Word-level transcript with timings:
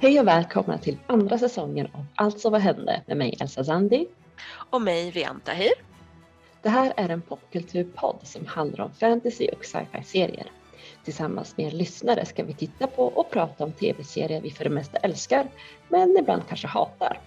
Hej 0.00 0.20
och 0.20 0.26
välkomna 0.26 0.78
till 0.78 0.98
andra 1.06 1.38
säsongen 1.38 1.86
av 1.92 2.06
Allt 2.14 2.40
som 2.40 2.52
vad 2.52 2.60
hände 2.60 3.02
med 3.06 3.16
mig 3.16 3.36
Elsa 3.40 3.64
Zandi. 3.64 4.06
Och 4.70 4.82
mig 4.82 5.10
Vianta 5.10 5.52
Hir. 5.52 5.72
Det 6.62 6.68
här 6.68 6.92
är 6.96 7.08
en 7.08 7.22
popkulturpodd 7.22 8.18
som 8.22 8.46
handlar 8.46 8.84
om 8.84 8.92
fantasy 8.92 9.48
och 9.48 9.64
sci-fi 9.64 10.04
serier. 10.04 10.52
Tillsammans 11.04 11.56
med 11.56 11.66
er 11.66 11.70
lyssnare 11.70 12.24
ska 12.24 12.44
vi 12.44 12.54
titta 12.54 12.86
på 12.86 13.04
och 13.04 13.30
prata 13.30 13.64
om 13.64 13.72
tv-serier 13.72 14.40
vi 14.40 14.50
för 14.50 14.64
det 14.64 14.70
mesta 14.70 14.98
älskar, 14.98 15.48
men 15.88 16.16
ibland 16.18 16.42
kanske 16.48 16.66
hatar. 16.66 17.20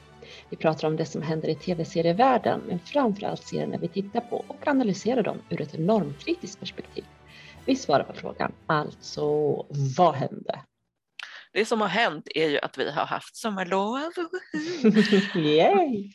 Vi 0.49 0.57
pratar 0.57 0.87
om 0.87 0.95
det 0.95 1.05
som 1.05 1.21
händer 1.21 1.49
i 1.49 1.55
tv-serievärlden, 1.55 2.61
men 2.67 2.79
framförallt 2.79 3.43
serierna 3.43 3.77
vi 3.77 3.87
tittar 3.87 4.21
på 4.21 4.45
och 4.47 4.67
analyserar 4.67 5.23
dem 5.23 5.37
ur 5.49 5.61
ett 5.61 5.79
normkritiskt 5.79 6.59
perspektiv. 6.59 7.05
Vi 7.65 7.75
svarar 7.75 8.03
på 8.03 8.13
frågan, 8.13 8.51
alltså 8.67 9.25
vad 9.97 10.15
hände? 10.15 10.59
Det 11.53 11.65
som 11.65 11.81
har 11.81 11.87
hänt 11.87 12.27
är 12.35 12.49
ju 12.49 12.59
att 12.59 12.77
vi 12.77 12.91
har 12.91 13.05
haft 13.05 13.35
sommarlov. 13.35 13.99
Yay! 15.35 16.11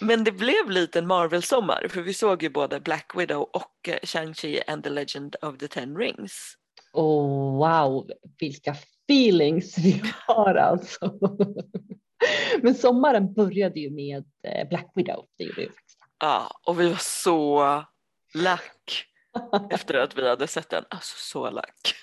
Men 0.00 0.24
det 0.24 0.32
blev 0.32 0.70
lite 0.70 0.98
en 0.98 1.06
Marvel-sommar 1.06 1.88
för 1.90 2.02
vi 2.02 2.14
såg 2.14 2.42
ju 2.42 2.48
både 2.48 2.80
Black 2.80 3.12
Widow 3.16 3.42
och 3.42 3.88
eh, 3.88 3.98
Shang-Chi 4.02 4.60
and 4.66 4.84
the 4.84 4.90
Legend 4.90 5.36
of 5.42 5.58
the 5.58 5.68
Ten 5.68 5.96
Rings. 5.96 6.54
Oh, 6.92 7.58
wow, 7.58 8.10
vilka 8.38 8.74
feelings 9.08 9.78
vi 9.78 10.02
har 10.26 10.54
alltså. 10.54 11.18
Men 12.62 12.74
sommaren 12.74 13.32
började 13.32 13.80
ju 13.80 13.90
med 13.90 14.24
eh, 14.44 14.68
Black 14.68 14.92
Widow. 14.94 15.26
Det 15.38 15.44
gjorde 15.44 15.60
ju 15.60 15.68
faktiskt. 15.68 15.98
Ja, 16.20 16.50
och 16.66 16.80
vi 16.80 16.88
var 16.88 16.96
så 17.00 17.84
lack 18.34 19.06
efter 19.70 19.94
att 19.94 20.18
vi 20.18 20.28
hade 20.28 20.46
sett 20.46 20.70
den. 20.70 20.84
Alltså 20.88 21.16
så 21.18 21.50
lack. 21.50 21.94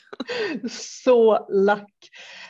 så 0.69 1.47
lack. 1.49 1.93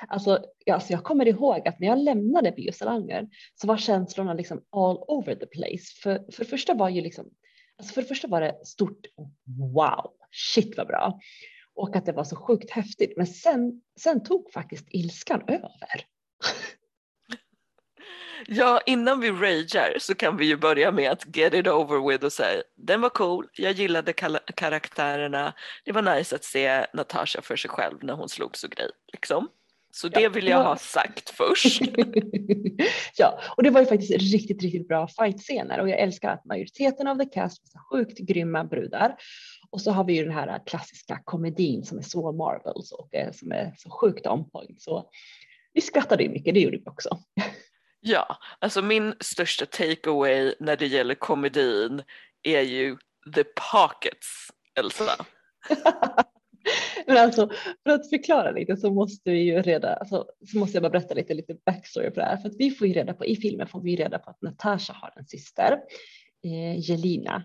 Alltså, 0.08 0.44
alltså 0.72 0.94
jag 0.94 1.04
kommer 1.04 1.28
ihåg 1.28 1.68
att 1.68 1.80
när 1.80 1.88
jag 1.88 2.00
lämnade 2.00 2.52
biosalanger 2.52 3.28
så 3.56 3.68
var 3.68 3.78
känslorna 3.78 4.34
liksom 4.34 4.64
all 4.70 4.98
over 5.08 5.36
the 5.36 5.46
place. 5.46 6.02
För, 6.04 6.32
för 6.32 6.44
det 6.44 6.50
första 6.50 6.74
var 6.74 6.90
ju 6.90 7.02
liksom, 7.02 7.30
alltså 7.78 7.94
för 7.94 8.02
det 8.02 8.08
första 8.08 8.28
var 8.28 8.42
det 8.42 8.66
stort 8.66 9.06
wow, 9.74 10.12
shit 10.32 10.78
vad 10.78 10.88
bra. 10.88 11.20
Och 11.76 11.96
att 11.96 12.06
det 12.06 12.12
var 12.12 12.24
så 12.24 12.36
sjukt 12.36 12.72
häftigt. 12.72 13.14
Men 13.18 13.28
sen, 13.28 13.82
sen 14.00 14.24
tog 14.24 14.52
faktiskt 14.52 14.88
ilskan 14.90 15.42
över. 15.48 16.06
Ja, 18.50 18.82
innan 18.86 19.20
vi 19.20 19.32
ragear 19.32 20.00
så 20.00 20.16
kan 20.16 20.38
vi 20.38 20.46
ju 20.46 20.58
börja 20.58 20.92
med 20.92 21.12
att 21.12 21.38
get 21.38 21.54
it 21.54 21.68
over 21.68 22.10
with 22.10 22.26
och 22.26 22.34
säga 22.34 22.64
den 22.76 23.02
var 23.02 23.10
cool, 23.10 23.48
jag 23.54 23.72
gillade 23.72 24.14
karaktärerna, 24.56 25.54
det 25.86 25.92
var 25.92 26.16
nice 26.16 26.36
att 26.36 26.44
se 26.44 26.86
Natasha 26.94 27.42
för 27.42 27.56
sig 27.56 27.70
själv 27.70 27.98
när 28.02 28.14
hon 28.14 28.30
slogs 28.30 28.64
och 28.64 28.70
grej. 28.70 28.90
Liksom. 29.14 29.48
Så 29.92 30.08
det 30.08 30.30
vill 30.30 30.48
jag 30.48 30.64
ha 30.64 30.76
sagt 30.78 31.30
först. 31.30 31.82
ja, 33.18 33.40
och 33.58 33.64
det 33.64 33.70
var 33.70 33.80
ju 33.80 33.86
faktiskt 33.86 34.12
riktigt, 34.12 34.62
riktigt 34.62 34.88
bra 34.88 35.08
fightscener 35.08 35.80
och 35.80 35.90
jag 35.90 36.00
älskar 36.00 36.30
att 36.30 36.46
majoriteten 36.46 37.08
av 37.08 37.18
the 37.18 37.26
cast 37.26 37.62
var 37.62 37.68
så 37.70 37.80
sjukt 37.80 38.20
grymma 38.20 38.64
brudar. 38.64 39.16
Och 39.70 39.82
så 39.82 39.92
har 39.92 40.04
vi 40.04 40.14
ju 40.14 40.24
den 40.24 40.34
här 40.34 40.62
klassiska 40.66 41.22
komedin 41.24 41.84
som 41.84 41.98
är 41.98 42.02
så 42.02 42.32
Marvels 42.32 42.92
och 42.92 43.10
som 43.34 43.52
är 43.52 43.74
så 43.78 43.90
sjukt 43.90 44.28
on 44.28 44.50
point. 44.50 44.82
Så 44.82 45.10
vi 45.74 45.82
skrattade 45.82 46.24
ju 46.24 46.30
mycket, 46.30 46.54
det 46.54 46.60
gjorde 46.60 46.78
vi 46.78 46.84
också. 46.86 47.20
Ja, 48.08 48.38
alltså 48.60 48.82
min 48.82 49.14
största 49.20 49.66
takeaway 49.66 50.54
när 50.60 50.78
det 50.78 50.88
gäller 50.88 51.16
komedin 51.16 52.04
är 52.44 52.62
ju 52.62 52.98
the 53.36 53.44
pockets, 53.72 54.52
Elsa. 54.80 55.26
Men 57.08 57.18
alltså 57.18 57.50
för 57.84 57.94
att 57.94 58.10
förklara 58.10 58.52
lite 58.52 58.78
så 58.78 58.92
måste 58.92 59.32
vi 59.32 59.40
ju 59.40 59.62
reda, 59.62 59.96
alltså, 59.96 60.26
så 60.52 60.58
måste 60.58 60.76
jag 60.76 60.84
bara 60.84 60.90
berätta 60.90 61.14
lite, 61.14 61.34
lite 61.34 61.58
backstory 61.66 62.10
på 62.10 62.20
det 62.20 62.26
här. 62.26 62.38
För 62.38 62.50
att 62.50 62.56
vi 62.60 62.72
får 62.72 62.88
ju 62.88 62.94
reda 62.94 63.14
på, 63.14 63.26
i 63.26 63.36
filmen 63.36 63.68
får 63.68 63.82
vi 63.82 63.96
reda 63.96 64.20
på 64.20 64.30
att 64.30 64.42
Natasha 64.42 64.94
har 64.94 65.14
en 65.16 65.26
syster, 65.26 65.80
eh, 66.44 66.90
Jelina. 66.90 67.44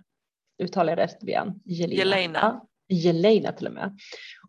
Uttalar 0.62 0.92
jag 0.92 0.98
rätt 0.98 1.22
igen? 1.22 1.60
Jelina. 1.64 2.04
Jelena. 2.04 2.60
Jelena 2.88 3.52
till 3.52 3.66
och 3.66 3.72
med. 3.72 3.98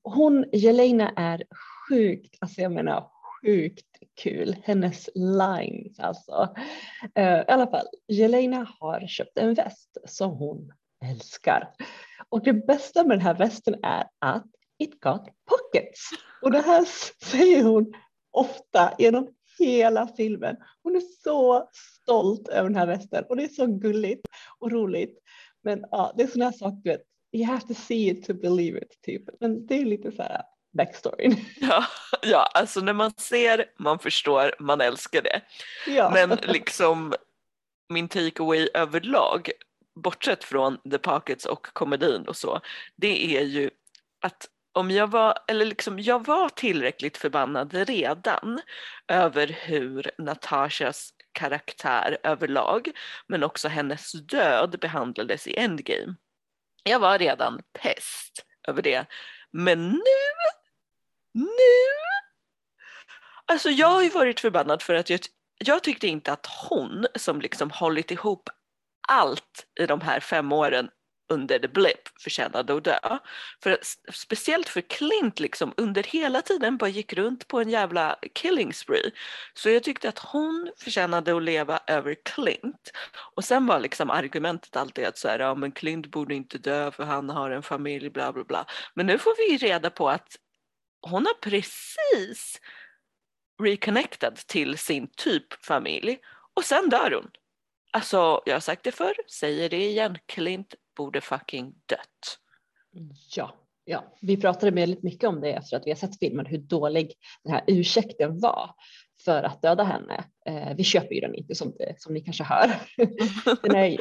Hon, 0.03 0.45
Jelena 0.53 1.09
är 1.16 1.44
sjukt, 1.90 2.38
alltså 2.40 2.62
jag 2.62 2.72
menar 2.72 3.09
sjukt 3.41 3.93
kul. 4.16 4.56
Hennes 4.63 5.09
lines 5.16 6.00
alltså. 6.00 6.56
Uh, 7.19 7.40
I 7.40 7.46
alla 7.47 7.68
fall, 7.68 7.85
Jelena 8.07 8.68
har 8.79 9.07
köpt 9.07 9.38
en 9.38 9.53
väst 9.53 9.97
som 10.06 10.31
hon 10.31 10.74
älskar. 11.06 11.74
Och 12.29 12.44
det 12.44 12.53
bästa 12.53 13.03
med 13.03 13.18
den 13.18 13.25
här 13.25 13.34
västen 13.34 13.75
är 13.84 14.07
att 14.19 14.46
it 14.79 15.00
got 15.00 15.28
pockets. 15.50 16.09
Och 16.41 16.51
det 16.51 16.62
här 16.62 16.85
säger 17.25 17.63
hon 17.63 17.94
ofta 18.31 18.94
genom 18.97 19.28
hela 19.59 20.07
filmen. 20.07 20.56
Hon 20.84 20.95
är 20.95 21.01
så 21.24 21.69
stolt 22.03 22.47
över 22.47 22.69
den 22.69 22.78
här 22.78 22.88
västen 22.88 23.24
och 23.30 23.35
det 23.35 23.44
är 23.44 23.47
så 23.47 23.68
gulligt 23.68 24.28
och 24.59 24.72
roligt. 24.72 25.19
Men 25.63 25.85
ja, 25.91 26.13
det 26.18 26.24
är 26.24 26.28
sådana 26.28 26.45
här 26.45 26.57
saker, 26.57 26.81
du 26.84 26.90
vet, 26.90 27.01
you 27.31 27.45
have 27.45 27.68
to 27.68 27.74
see 27.74 28.09
it 28.09 28.25
to 28.25 28.34
believe 28.34 28.78
it 28.78 29.01
typ. 29.01 29.24
Men 29.40 29.66
det 29.66 29.75
är 29.75 29.85
lite 29.85 30.12
så 30.12 30.24
här, 30.24 30.41
backstoryn. 30.73 31.35
Ja, 31.59 31.85
ja, 32.22 32.50
alltså 32.53 32.81
när 32.81 32.94
man 32.94 33.11
ser, 33.11 33.66
man 33.78 34.00
förstår, 34.00 34.56
man 34.59 34.81
älskar 34.81 35.22
det. 35.22 35.41
Ja. 35.88 36.09
Men 36.09 36.29
liksom 36.29 37.13
min 37.89 38.07
takeaway 38.07 38.69
överlag, 38.73 39.51
bortsett 39.95 40.44
från 40.44 40.78
The 40.91 40.97
Pockets 40.97 41.45
och 41.45 41.67
komedin 41.73 42.28
och 42.28 42.35
så, 42.35 42.62
det 42.95 43.38
är 43.38 43.44
ju 43.44 43.69
att 44.22 44.50
om 44.73 44.91
jag 44.91 45.07
var, 45.07 45.38
eller 45.47 45.66
liksom 45.66 46.00
jag 46.00 46.25
var 46.25 46.50
tillräckligt 46.50 47.17
förbannad 47.17 47.73
redan 47.73 48.62
över 49.07 49.47
hur 49.47 50.12
Natashas 50.17 51.13
karaktär 51.31 52.17
överlag, 52.23 52.91
men 53.28 53.44
också 53.44 53.67
hennes 53.67 54.12
död 54.12 54.79
behandlades 54.81 55.47
i 55.47 55.57
Endgame. 55.57 56.16
Jag 56.83 57.00
var 57.00 57.19
redan 57.19 57.62
pest 57.73 58.45
över 58.67 58.81
det. 58.81 59.06
Men 59.51 59.89
nu 59.89 60.00
nu? 61.33 61.47
Alltså 63.45 63.69
jag 63.69 63.88
har 63.88 64.01
ju 64.01 64.09
varit 64.09 64.39
förbannad 64.39 64.81
för 64.81 64.95
att 64.95 65.09
jag, 65.09 65.19
jag 65.57 65.83
tyckte 65.83 66.07
inte 66.07 66.33
att 66.33 66.47
hon 66.69 67.05
som 67.16 67.41
liksom 67.41 67.71
hållit 67.71 68.11
ihop 68.11 68.49
allt 69.07 69.66
i 69.79 69.85
de 69.85 70.01
här 70.01 70.19
fem 70.19 70.51
åren 70.51 70.89
under 71.29 71.59
the 71.59 71.67
blip 71.67 72.07
förtjänade 72.19 72.73
att 72.73 72.83
dö. 72.83 72.99
För, 73.63 73.77
speciellt 74.11 74.69
för 74.69 74.81
Clint 74.81 75.39
liksom 75.39 75.73
under 75.77 76.03
hela 76.03 76.41
tiden 76.41 76.77
bara 76.77 76.89
gick 76.89 77.13
runt 77.13 77.47
på 77.47 77.59
en 77.61 77.69
jävla 77.69 78.15
killing 78.33 78.73
spree. 78.73 79.11
Så 79.53 79.69
jag 79.69 79.83
tyckte 79.83 80.09
att 80.09 80.19
hon 80.19 80.71
förtjänade 80.77 81.38
att 81.38 81.44
leva 81.44 81.79
över 81.88 82.15
Clint. 82.25 82.91
Och 83.35 83.44
sen 83.44 83.65
var 83.65 83.79
liksom 83.79 84.09
argumentet 84.09 84.75
alltid 84.75 85.05
att 85.05 85.17
så 85.17 85.27
här, 85.27 85.39
ja, 85.39 85.55
men 85.55 85.71
Clint 85.71 86.07
borde 86.07 86.35
inte 86.35 86.57
dö 86.57 86.91
för 86.91 87.03
han 87.03 87.29
har 87.29 87.51
en 87.51 87.63
familj 87.63 88.09
bla 88.09 88.33
bla 88.33 88.44
bla. 88.44 88.65
Men 88.94 89.05
nu 89.05 89.17
får 89.17 89.50
vi 89.50 89.67
reda 89.67 89.89
på 89.89 90.09
att 90.09 90.38
hon 91.03 91.25
har 91.25 91.34
precis 91.34 92.62
reconnected 93.64 94.36
till 94.36 94.78
sin 94.78 95.08
typ 95.18 95.66
familj 95.66 96.18
och 96.53 96.64
sen 96.64 96.90
dör 96.90 97.12
hon. 97.12 97.31
Alltså, 97.91 98.41
jag 98.46 98.56
har 98.56 98.59
sagt 98.59 98.84
det 98.84 98.91
förr, 98.91 99.16
säger 99.31 99.69
det 99.69 99.86
igen, 99.86 100.18
Clint 100.25 100.75
borde 100.97 101.22
fucking 101.22 101.74
dött. 101.86 102.40
Ja, 103.36 103.56
ja, 103.86 104.16
vi 104.22 104.38
pratade 104.38 104.72
väldigt 104.72 105.03
mycket 105.03 105.30
om 105.30 105.42
det 105.42 105.53
efter 105.53 105.78
att 105.78 105.86
vi 105.86 105.92
har 105.92 105.96
sett 105.96 106.19
filmen, 106.19 106.46
hur 106.46 106.58
dålig 106.58 107.13
den 107.44 107.53
här 107.53 107.63
ursäkten 107.68 108.40
var 108.40 108.75
för 109.25 109.44
att 109.44 109.61
döda 109.61 109.84
henne. 109.84 110.25
Eh, 110.45 110.75
vi 110.78 110.84
köper 110.84 111.16
ju 111.16 111.22
den 111.22 111.35
inte 111.35 111.56
som, 111.56 111.75
det, 111.78 111.95
som 111.97 112.13
ni 112.13 112.22
kanske 112.22 112.44
hör. 112.44 112.67
den 113.61 113.75
är, 113.75 113.97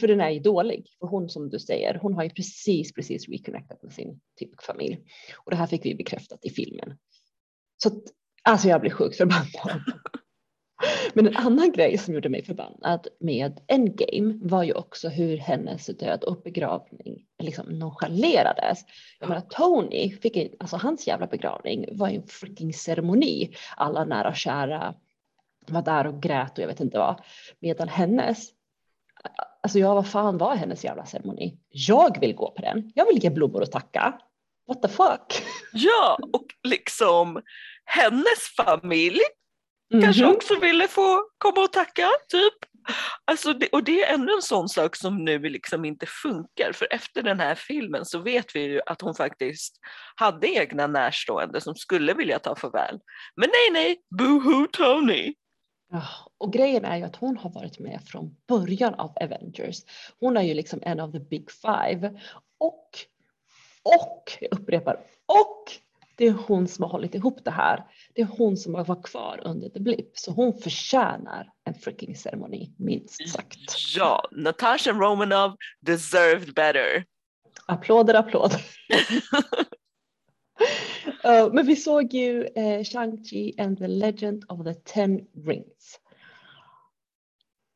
för 0.00 0.08
den 0.08 0.20
är 0.20 0.30
ju 0.30 0.40
dålig. 0.40 0.86
För 0.98 1.06
hon 1.06 1.28
som 1.28 1.50
du 1.50 1.58
säger, 1.58 1.98
hon 2.02 2.14
har 2.14 2.24
ju 2.24 2.30
precis, 2.30 2.92
precis 2.92 3.28
reconnectat 3.28 3.82
med 3.82 3.92
sin 3.92 4.20
typ 4.38 4.62
familj. 4.62 4.98
Och 5.44 5.50
det 5.50 5.56
här 5.56 5.66
fick 5.66 5.86
vi 5.86 5.94
bekräftat 5.94 6.44
i 6.44 6.50
filmen. 6.50 6.98
Så 7.82 7.88
att, 7.88 8.02
alltså 8.42 8.68
jag 8.68 8.80
blir 8.80 8.90
sjukt 8.90 9.16
förbannad. 9.16 9.82
Men 11.14 11.26
en 11.26 11.36
annan 11.36 11.72
grej 11.72 11.98
som 11.98 12.14
gjorde 12.14 12.28
mig 12.28 12.44
förbannad 12.44 13.06
med 13.20 13.60
Endgame 13.66 14.38
var 14.42 14.62
ju 14.62 14.72
också 14.72 15.08
hur 15.08 15.36
hennes 15.36 15.86
död 15.86 16.24
och 16.24 16.42
begravning 16.42 17.26
liksom 17.42 17.66
nonchalerades. 17.66 18.78
Jag 19.20 19.28
menar 19.28 19.42
Tony 19.42 20.16
fick, 20.16 20.36
alltså 20.60 20.76
hans 20.76 21.06
jävla 21.06 21.26
begravning 21.26 21.86
var 21.92 22.08
ju 22.08 22.16
en 22.16 22.26
freaking 22.26 22.72
ceremoni. 22.72 23.54
Alla 23.76 24.04
nära 24.04 24.28
och 24.28 24.36
kära 24.36 24.94
var 25.66 25.82
där 25.82 26.06
och 26.06 26.22
grät 26.22 26.58
och 26.58 26.62
jag 26.62 26.68
vet 26.68 26.80
inte 26.80 26.98
vad. 26.98 27.20
Medan 27.60 27.88
hennes, 27.88 28.48
alltså 29.62 29.78
ja 29.78 29.94
vad 29.94 30.06
fan 30.06 30.38
var 30.38 30.56
hennes 30.56 30.84
jävla 30.84 31.06
ceremoni? 31.06 31.58
Jag 31.68 32.20
vill 32.20 32.34
gå 32.34 32.50
på 32.50 32.62
den. 32.62 32.92
Jag 32.94 33.06
vill 33.06 33.24
ge 33.24 33.30
blommor 33.30 33.62
och 33.62 33.70
tacka. 33.70 34.18
What 34.68 34.82
the 34.82 34.88
fuck? 34.88 35.42
Ja, 35.72 36.18
och 36.32 36.46
liksom 36.62 37.42
hennes 37.84 38.54
familj 38.56 39.20
Mm-hmm. 39.94 40.04
Kanske 40.04 40.26
också 40.26 40.60
ville 40.60 40.88
få 40.88 41.28
komma 41.38 41.60
och 41.60 41.72
tacka, 41.72 42.08
typ. 42.28 42.54
Alltså 43.24 43.52
det, 43.52 43.68
och 43.68 43.84
det 43.84 44.02
är 44.02 44.14
ännu 44.14 44.32
en 44.32 44.42
sån 44.42 44.68
sak 44.68 44.96
som 44.96 45.24
nu 45.24 45.38
liksom 45.38 45.84
inte 45.84 46.06
funkar 46.06 46.72
för 46.72 46.88
efter 46.90 47.22
den 47.22 47.40
här 47.40 47.54
filmen 47.54 48.04
så 48.04 48.18
vet 48.18 48.56
vi 48.56 48.60
ju 48.60 48.80
att 48.86 49.00
hon 49.00 49.14
faktiskt 49.14 49.76
hade 50.14 50.54
egna 50.54 50.86
närstående 50.86 51.60
som 51.60 51.74
skulle 51.74 52.14
vilja 52.14 52.38
ta 52.38 52.56
farväl. 52.56 53.00
Men 53.36 53.48
nej, 53.48 53.82
nej, 53.82 53.96
boohoo 54.18 54.66
Tony! 54.66 55.34
Ja, 55.92 56.02
och 56.38 56.52
grejen 56.52 56.84
är 56.84 56.96
ju 56.96 57.02
att 57.02 57.16
hon 57.16 57.36
har 57.36 57.50
varit 57.50 57.78
med 57.78 58.00
från 58.06 58.36
början 58.48 58.94
av 58.94 59.12
Avengers. 59.20 59.76
Hon 60.20 60.36
är 60.36 60.42
ju 60.42 60.54
liksom 60.54 60.80
en 60.82 61.00
av 61.00 61.12
the 61.12 61.20
big 61.20 61.50
five 61.50 62.20
och, 62.58 62.90
och, 63.82 64.32
jag 64.40 64.60
upprepar, 64.60 65.00
och 65.26 65.72
det 66.16 66.26
är 66.26 66.32
hon 66.32 66.68
som 66.68 66.82
har 66.82 66.90
hållit 66.90 67.14
ihop 67.14 67.44
det 67.44 67.50
här. 67.50 67.84
Det 68.14 68.22
är 68.22 68.26
hon 68.26 68.56
som 68.56 68.74
har 68.74 68.84
varit 68.84 69.06
kvar 69.06 69.40
under 69.44 69.68
the 69.68 69.80
blip, 69.80 70.18
så 70.18 70.32
hon 70.32 70.58
förtjänar 70.58 71.50
en 71.64 71.74
freaking 71.74 72.16
ceremoni, 72.16 72.74
minst 72.78 73.28
sagt. 73.28 73.58
Ja, 73.96 74.28
Natasha 74.32 74.92
Romanov 74.92 75.56
deserved 75.80 76.54
better. 76.54 77.04
Applåder, 77.66 78.14
applåder. 78.14 78.60
uh, 81.24 81.52
men 81.52 81.66
vi 81.66 81.76
såg 81.76 82.14
ju 82.14 82.40
uh, 82.44 82.82
Shang-Chi 82.82 83.62
and 83.62 83.78
the 83.78 83.88
Legend 83.88 84.44
of 84.48 84.64
the 84.64 84.74
Ten 84.74 85.20
Rings. 85.46 86.00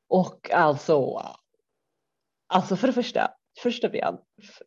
Och 0.08 0.50
alltså, 0.50 1.23
alltså 2.46 2.76
för 2.76 2.87
det 2.87 2.93
första, 2.93 3.31
första 3.62 3.88
ben, 3.88 4.19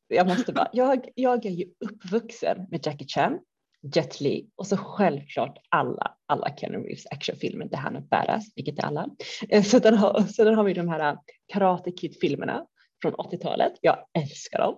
jag 0.07 0.27
måste 0.27 0.53
bara, 0.53 0.69
jag, 0.73 1.09
jag 1.15 1.45
är 1.45 1.51
ju 1.51 1.65
uppvuxen 1.79 2.68
med 2.71 2.85
Jackie 2.85 3.07
Chan, 3.07 3.39
Jet 3.81 4.22
Li 4.22 4.50
och 4.56 4.68
så 4.68 4.78
självklart 4.78 5.57
alla, 5.69 6.18
alla 6.25 6.56
Keanu 6.57 6.78
Reeves 6.78 7.06
actionfilmer 7.12 7.66
där 7.66 7.78
han 7.78 7.95
är 7.95 8.01
badass, 8.01 8.51
vilket 8.56 8.80
är 8.80 8.83
alla. 8.83 9.10
Eh, 9.50 9.63
så 9.63 9.80
den 9.80 9.98
har, 9.98 10.22
så 10.22 10.54
har 10.54 10.63
vi 10.63 10.74
de 10.74 10.89
här 10.89 11.12
eh, 11.12 11.19
Karate 11.54 11.92
Kid-filmerna 11.92 12.66
från 13.01 13.13
80-talet. 13.13 13.74
Jag 13.81 14.06
älskar 14.13 14.60
dem. 14.60 14.75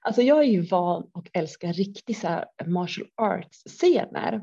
Alltså 0.00 0.22
jag 0.22 0.38
är 0.38 0.48
ju 0.48 0.60
van 0.60 1.10
och 1.12 1.30
älskar 1.32 1.72
riktigt 1.72 2.18
så 2.18 2.26
här 2.26 2.44
martial 2.66 3.08
arts-scener 3.16 4.40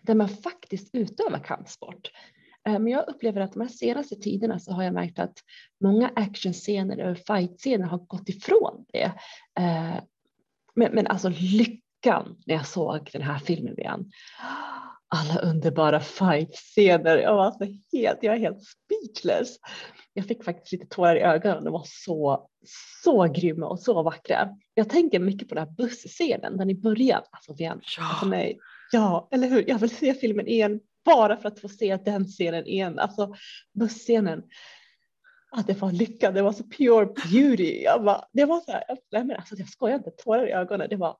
där 0.00 0.14
man 0.14 0.28
faktiskt 0.28 0.90
utövar 0.92 1.38
kampsport. 1.38 2.10
Eh, 2.68 2.78
men 2.78 2.88
jag 2.88 3.08
upplever 3.08 3.40
att 3.40 3.52
de 3.52 3.60
här 3.60 3.68
senaste 3.68 4.16
tiderna 4.16 4.58
så 4.58 4.72
har 4.72 4.82
jag 4.82 4.94
märkt 4.94 5.18
att 5.18 5.38
många 5.80 6.12
actionscener 6.16 7.10
och 7.10 7.18
fightscener 7.18 7.86
har 7.86 7.98
gått 7.98 8.28
ifrån 8.28 8.84
det. 8.92 9.12
Men, 10.74 10.94
men 10.94 11.06
alltså 11.06 11.28
lyckan 12.00 12.36
när 12.46 12.54
jag 12.54 12.66
såg 12.66 13.10
den 13.12 13.22
här 13.22 13.38
filmen 13.38 13.78
igen. 13.78 14.10
Alla 15.08 15.40
underbara 15.40 16.00
fightscener. 16.00 17.16
Jag 17.16 17.34
var 17.34 17.44
alltså 17.44 17.64
helt, 17.92 18.18
jag 18.22 18.34
är 18.34 18.38
helt 18.38 18.62
speechless. 18.62 19.56
Jag 20.12 20.26
fick 20.26 20.44
faktiskt 20.44 20.72
lite 20.72 20.86
tårar 20.86 21.16
i 21.16 21.20
ögonen. 21.20 21.64
De 21.64 21.72
var 21.72 21.84
så, 21.86 22.48
så 23.02 23.24
grymma 23.24 23.66
och 23.66 23.80
så 23.80 24.02
vackra. 24.02 24.48
Jag 24.74 24.88
tänker 24.88 25.18
mycket 25.18 25.48
på 25.48 25.54
den 25.54 25.66
här 25.66 25.74
busscenen, 25.74 26.56
den 26.56 26.70
i 26.70 26.74
början. 26.74 27.22
Alltså, 27.30 27.52
igen, 27.52 27.80
ja. 27.98 28.08
Alltså, 28.10 28.26
nej, 28.26 28.58
ja, 28.92 29.28
eller 29.32 29.48
hur? 29.48 29.68
Jag 29.68 29.78
vill 29.78 29.96
se 29.96 30.14
filmen 30.14 30.46
igen 30.46 30.80
bara 31.04 31.36
för 31.36 31.48
att 31.48 31.60
få 31.60 31.68
se 31.68 31.96
den 31.96 32.24
scenen 32.24 32.66
igen. 32.66 32.98
Alltså 32.98 33.34
busscenen. 33.72 34.42
Att 35.56 35.66
det 35.66 35.80
var 35.80 35.92
lycka, 35.92 36.30
det 36.30 36.42
var 36.42 36.52
så 36.52 36.64
pure 36.64 37.06
beauty. 37.06 37.82
Jag 37.82 38.04
bara, 38.04 38.24
det 38.32 38.44
var 38.44 38.60
så 38.60 38.72
här, 38.72 38.84
nej 39.12 39.24
men 39.24 39.36
alltså 39.36 39.54
jag 39.56 39.68
skojar 39.68 39.96
inte, 39.96 40.10
tårar 40.10 40.48
i 40.48 40.52
ögonen. 40.52 40.88
Det 40.90 40.96
var 40.96 41.16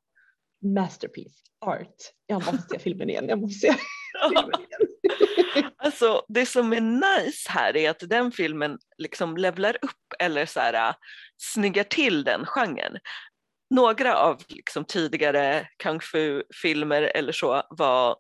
masterpiece, 0.63 1.43
art. 1.61 1.97
Jag 2.27 2.47
måste 2.47 2.69
se 2.71 2.79
filmen 2.79 3.11
igen, 3.11 3.29
jag 3.29 3.41
måste 3.41 3.59
se 3.59 3.75
filmen 4.29 4.61
igen. 4.61 4.81
alltså 5.77 6.25
det 6.29 6.47
som 6.47 6.73
är 6.73 6.81
nice 6.81 7.51
här 7.51 7.77
är 7.77 7.91
att 7.91 8.03
den 8.09 8.33
filmen 8.33 8.79
liksom 8.99 9.37
levlar 9.37 9.77
upp 9.83 10.15
eller 10.19 10.47
så 10.47 10.61
här, 10.61 10.89
äh, 10.89 10.95
snyggar 11.37 11.85
till 11.85 12.25
den 12.25 12.47
genren. 12.47 12.99
Några 13.75 14.17
av 14.17 14.43
liksom 14.49 14.85
tidigare 14.85 15.69
kung 15.83 16.01
fu-filmer 16.01 17.03
eller 17.03 17.33
så 17.33 17.63
var 17.71 18.17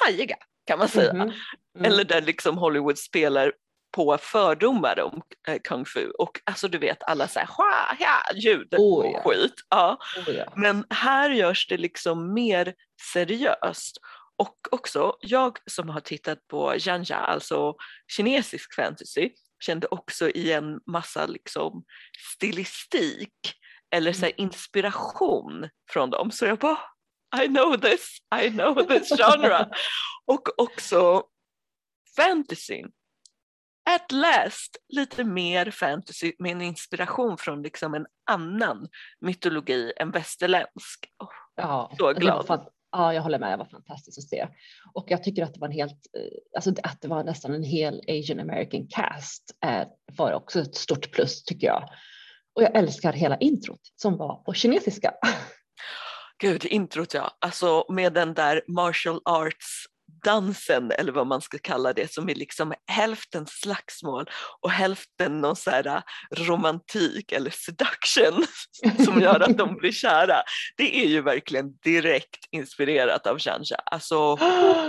pajiga 0.00 0.36
kan 0.66 0.78
man 0.78 0.88
säga. 0.88 1.10
Mm 1.10 1.28
-hmm. 1.28 1.34
mm. 1.78 1.92
Eller 1.92 2.04
där 2.04 2.20
liksom 2.20 2.58
Hollywood 2.58 2.98
spelar 2.98 3.52
på 3.92 4.18
fördomar 4.18 5.00
om 5.00 5.22
eh, 5.48 5.58
kung 5.64 5.84
fu 5.84 6.10
och 6.10 6.40
alltså 6.44 6.68
du 6.68 6.78
vet 6.78 7.02
alla 7.02 7.28
så 7.28 7.40
här 7.40 7.48
ljud 8.34 8.74
oh, 8.74 8.98
och 8.98 9.06
ja. 9.06 9.22
skit. 9.22 9.54
Ja. 9.68 9.98
Oh, 10.26 10.34
ja. 10.34 10.52
Men 10.56 10.84
här 10.90 11.30
görs 11.30 11.66
det 11.68 11.76
liksom 11.76 12.34
mer 12.34 12.74
seriöst 13.14 13.96
och 14.36 14.56
också 14.70 15.16
jag 15.20 15.58
som 15.66 15.88
har 15.88 16.00
tittat 16.00 16.48
på 16.48 16.74
Janja, 16.78 17.16
alltså 17.16 17.74
kinesisk 18.16 18.74
fantasy, 18.74 19.30
kände 19.64 19.86
också 19.86 20.30
igen 20.30 20.80
massa 20.86 21.26
liksom 21.26 21.84
stilistik 22.34 23.54
eller 23.90 24.12
så 24.12 24.24
mm. 24.24 24.34
inspiration 24.36 25.68
från 25.90 26.10
dem. 26.10 26.30
Så 26.30 26.46
jag 26.46 26.58
bara 26.58 26.78
i 27.44 27.46
know 27.46 27.76
this, 27.76 28.18
I 28.44 28.50
know 28.50 28.86
this 28.88 29.08
genre. 29.08 29.68
och 30.26 30.48
också 30.56 31.22
fantasy. 32.16 32.82
At 33.84 34.12
last 34.12 34.76
lite 34.88 35.24
mer 35.24 35.70
fantasy 35.70 36.32
med 36.38 36.52
en 36.52 36.62
inspiration 36.62 37.38
från 37.38 37.62
liksom 37.62 37.94
en 37.94 38.06
annan 38.30 38.88
mytologi 39.20 39.92
än 39.96 40.10
västerländsk. 40.10 41.12
Oh, 41.18 41.28
ja, 41.56 41.92
så 41.98 42.12
glad. 42.12 42.70
Ja, 42.92 43.14
jag 43.14 43.22
håller 43.22 43.38
med. 43.38 43.52
Det 43.52 43.56
var 43.56 43.64
fantastiskt 43.64 44.18
att 44.18 44.28
se. 44.28 44.48
Och 44.94 45.04
jag 45.08 45.24
tycker 45.24 45.44
att 45.44 45.54
det 45.54 45.60
var 45.60 45.68
en 45.68 45.74
helt, 45.74 46.06
eh, 46.16 46.56
alltså 46.56 46.74
att 46.82 47.00
det 47.00 47.08
var 47.08 47.24
nästan 47.24 47.54
en 47.54 47.62
hel 47.62 48.00
Asian 48.08 48.40
American 48.40 48.86
cast 48.88 49.56
eh, 49.64 49.88
var 50.16 50.32
också 50.32 50.60
ett 50.60 50.74
stort 50.74 51.12
plus 51.12 51.44
tycker 51.44 51.66
jag. 51.66 51.88
Och 52.54 52.62
jag 52.62 52.76
älskar 52.76 53.12
hela 53.12 53.36
introt 53.36 53.80
som 53.96 54.16
var 54.16 54.34
på 54.34 54.54
kinesiska. 54.54 55.14
Gud, 56.38 56.64
introt 56.64 57.14
ja. 57.14 57.36
Alltså 57.38 57.84
med 57.88 58.12
den 58.12 58.34
där 58.34 58.62
martial 58.68 59.20
arts 59.24 59.86
dansen 60.22 60.90
eller 60.90 61.12
vad 61.12 61.26
man 61.26 61.40
ska 61.40 61.58
kalla 61.58 61.92
det 61.92 62.12
som 62.12 62.28
är 62.28 62.34
liksom 62.34 62.74
hälften 62.86 63.46
slagsmål 63.46 64.30
och 64.60 64.70
hälften 64.70 65.40
någon 65.40 65.56
så 65.56 65.70
här 65.70 65.86
äh, 65.86 66.02
romantik 66.30 67.32
eller 67.32 67.50
seduction 67.50 68.46
som 69.04 69.20
gör 69.20 69.40
att 69.40 69.58
de 69.58 69.76
blir 69.76 69.92
kära. 69.92 70.42
Det 70.76 71.04
är 71.04 71.06
ju 71.06 71.20
verkligen 71.20 71.72
direkt 71.76 72.48
inspirerat 72.50 73.26
av 73.26 73.36
Janja. 73.40 73.76
Alltså 73.76 74.38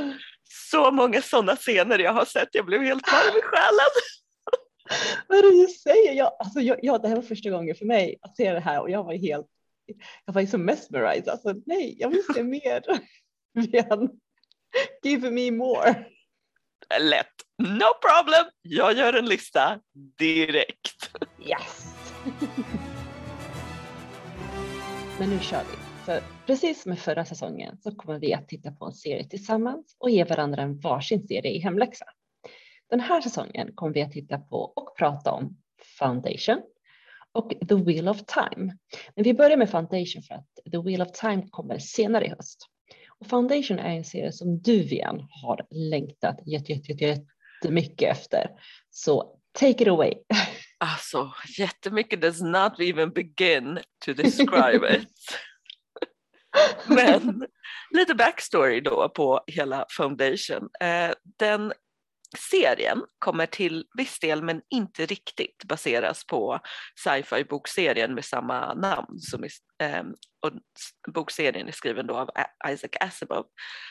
så 0.71 0.91
många 0.91 1.21
sådana 1.21 1.55
scener 1.55 1.99
jag 1.99 2.13
har 2.13 2.25
sett, 2.25 2.49
jag 2.51 2.65
blev 2.65 2.81
helt 2.81 3.11
varm 3.11 3.37
i 3.37 3.41
själen. 3.41 3.91
Vad 5.27 5.37
är 5.37 5.41
det 5.41 5.67
du 5.67 5.67
säger? 5.67 6.13
Jag, 6.13 6.31
alltså, 6.39 6.59
jag, 6.59 6.79
jag, 6.81 7.01
det 7.01 7.07
här 7.07 7.15
var 7.15 7.23
första 7.23 7.49
gången 7.49 7.75
för 7.75 7.85
mig 7.85 8.17
att 8.21 8.35
se 8.35 8.53
det 8.53 8.59
här 8.59 8.81
och 8.81 8.89
jag 8.89 9.03
var 9.03 9.13
helt 9.13 9.47
jag 10.25 10.33
var 10.33 10.45
så 10.45 10.57
mesmerized. 10.57 11.29
Alltså, 11.29 11.53
nej, 11.65 11.95
jag 11.99 12.09
vill 12.09 12.23
se 12.35 12.43
mer. 12.43 12.83
Give 15.03 15.31
me 15.31 15.51
more. 15.51 16.05
Lätt. 16.99 17.27
No 17.57 17.93
problem. 18.01 18.45
Jag 18.61 18.93
gör 18.93 19.13
en 19.13 19.25
lista 19.25 19.79
direkt. 20.17 21.11
Yes. 21.39 21.95
Men 25.19 25.29
nu 25.29 25.39
kör 25.39 25.63
vi. 25.71 25.77
För 26.05 26.21
precis 26.45 26.81
som 26.81 26.93
i 26.93 26.95
förra 26.95 27.25
säsongen 27.25 27.77
så 27.81 27.95
kommer 27.95 28.19
vi 28.19 28.33
att 28.33 28.47
titta 28.47 28.71
på 28.71 28.85
en 28.85 28.93
serie 28.93 29.29
tillsammans 29.29 29.95
och 29.99 30.09
ge 30.09 30.23
varandra 30.23 30.61
en 30.61 30.79
varsin 30.79 31.27
serie 31.27 31.51
i 31.51 31.59
hemläxa. 31.59 32.05
Den 32.89 32.99
här 32.99 33.21
säsongen 33.21 33.71
kommer 33.75 33.93
vi 33.93 34.01
att 34.01 34.11
titta 34.11 34.37
på 34.37 34.57
och 34.57 34.97
prata 34.97 35.31
om 35.31 35.57
Foundation, 35.99 36.61
och 37.31 37.53
The 37.69 37.75
Wheel 37.75 38.07
of 38.07 38.23
Time. 38.25 38.77
Men 39.15 39.23
vi 39.23 39.33
börjar 39.33 39.57
med 39.57 39.69
Foundation 39.69 40.23
för 40.23 40.35
att 40.35 40.71
The 40.71 40.77
Wheel 40.77 41.01
of 41.01 41.11
Time 41.11 41.47
kommer 41.49 41.79
senare 41.79 42.25
i 42.25 42.29
höst. 42.29 42.67
Och 43.21 43.27
Foundation 43.27 43.79
är 43.79 43.97
en 43.97 44.03
serie 44.03 44.31
som 44.31 44.61
du 44.61 44.73
igen 44.73 45.27
har 45.29 45.67
längtat 45.69 46.39
jätte, 46.45 46.73
jätte, 46.73 46.91
jätte, 46.91 47.05
jättemycket 47.05 48.17
efter. 48.17 48.49
Så 48.89 49.39
take 49.51 49.83
it 49.83 49.87
away. 49.87 50.13
Alltså 50.83 51.31
jättemycket 51.57 52.21
does 52.21 52.41
not 52.41 52.79
even 52.79 53.09
begin 53.09 53.79
to 54.05 54.13
describe 54.13 54.95
it. 54.95 55.07
Men 56.87 57.45
lite 57.91 58.15
backstory 58.15 58.81
då 58.81 59.09
på 59.09 59.43
hela 59.47 59.85
Foundation. 59.89 60.69
Eh, 60.79 61.11
den 61.39 61.73
serien 62.37 63.03
kommer 63.19 63.45
till 63.45 63.85
viss 63.97 64.19
del 64.19 64.43
men 64.43 64.61
inte 64.69 65.05
riktigt 65.05 65.63
baseras 65.63 66.25
på 66.25 66.59
sci-fi 67.03 67.43
bokserien 67.43 68.13
med 68.13 68.25
samma 68.25 68.73
namn 68.73 69.19
som 69.19 69.43
är, 69.43 69.49
eh, 69.83 70.03
och 70.45 70.51
bokserien 71.13 71.67
är 71.67 71.71
skriven 71.71 72.07
då 72.07 72.17
av 72.17 72.29
Isaac 72.67 72.89
Asimov. 72.99 73.37
Mm. 73.37 73.47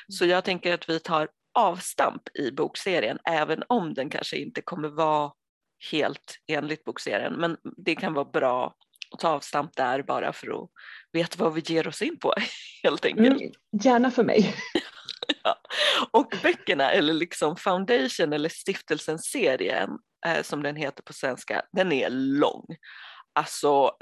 Så 0.09 0.27
jag 0.27 0.45
tänker 0.45 0.75
att 0.75 0.89
vi 0.89 1.01
tar 1.01 1.29
avstamp 1.59 2.23
i 2.35 2.51
bokserien 2.51 3.19
även 3.25 3.63
om 3.69 3.95
den 3.95 4.11
kanske 4.11 4.37
inte 4.37 4.63
kommer 4.63 4.89
vara 4.89 5.33
helt 5.91 6.37
enligt 6.53 6.85
bokserien 6.85 7.33
men 7.33 7.57
det 7.77 7.95
kan 7.95 8.15
vara 8.15 8.25
bra 8.25 8.75
att 9.11 9.19
ta 9.19 9.29
avstamp 9.29 9.77
där 9.77 10.03
bara 10.03 10.33
för 10.33 10.63
att 10.63 10.71
veta 11.13 11.45
vad 11.45 11.55
vi 11.55 11.61
ger 11.61 11.89
oss 11.89 12.03
in 12.03 12.19
på 12.19 12.35
helt 12.83 13.05
enkelt. 13.05 13.41
Mm, 13.41 13.53
gärna 13.83 14.11
för 14.11 14.25
mig. 14.25 14.55
ja. 15.45 15.61
Och 16.11 16.33
böckerna 16.43 16.91
eller 16.91 17.15
liksom 17.15 17.57
Foundation 17.57 18.33
eller 18.33 18.49
stiftelsen 18.49 19.19
serien 19.19 19.91
eh, 20.27 20.43
som 20.43 20.63
den 20.63 20.77
heter 20.77 21.03
på 21.03 21.13
svenska, 21.13 21.63
den 21.73 21.93
är 21.93 22.11
lång. 22.11 22.67
Alltså 23.33 23.97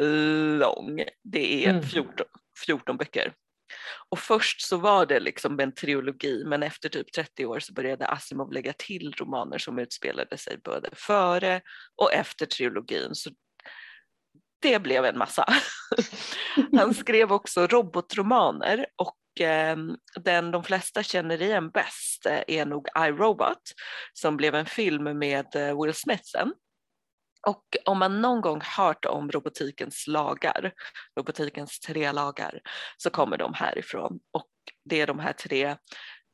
lång. 0.59 1.05
Det 1.25 1.67
är 1.67 1.83
14, 1.83 2.11
mm. 2.11 2.27
14 2.67 2.97
böcker. 2.97 3.33
Och 4.09 4.19
först 4.19 4.61
så 4.61 4.77
var 4.77 5.07
det 5.07 5.21
liksom 5.21 5.61
en 5.61 5.75
trilogi 5.75 6.45
men 6.47 6.63
efter 6.63 6.89
typ 6.89 7.13
30 7.13 7.47
år 7.47 7.61
så 7.61 7.73
började 7.73 8.07
Asimov 8.07 8.53
lägga 8.53 8.73
till 8.73 9.15
romaner 9.19 9.59
som 9.59 9.79
utspelade 9.79 10.39
sig 10.39 10.59
både 10.65 10.91
före 10.93 11.61
och 11.97 12.13
efter 12.13 12.47
trilogin. 12.47 13.15
Så 13.15 13.31
det 14.63 14.79
blev 14.79 15.05
en 15.05 15.19
massa. 15.19 15.47
Han 16.77 16.95
skrev 16.95 17.33
också 17.33 17.67
robotromaner 17.67 18.87
och 18.97 19.17
Ehm, 19.41 19.97
den 20.15 20.51
de 20.51 20.65
flesta 20.65 21.03
känner 21.03 21.43
igen 21.43 21.71
bäst 21.71 22.27
eh, 22.27 22.43
är 22.47 22.67
nog 22.67 22.89
iRobot 22.99 23.63
som 24.13 24.37
blev 24.37 24.55
en 24.55 24.67
film 24.67 25.19
med 25.19 25.57
eh, 25.57 25.83
Will 25.83 25.95
Smith 25.95 26.25
sen. 26.25 26.53
Och 27.47 27.65
om 27.85 27.99
man 27.99 28.21
någon 28.21 28.41
gång 28.41 28.61
hört 28.65 29.05
om 29.05 29.31
robotikens 29.31 30.07
lagar, 30.07 30.73
robotikens 31.19 31.81
tre 31.81 32.13
lagar, 32.13 32.61
så 32.97 33.11
kommer 33.11 33.39
de 33.39 33.55
härifrån. 33.55 34.21
Och 34.33 34.49
det 34.85 35.01
är 35.01 35.07
de 35.07 35.19
här 35.19 35.33
tre. 35.33 35.77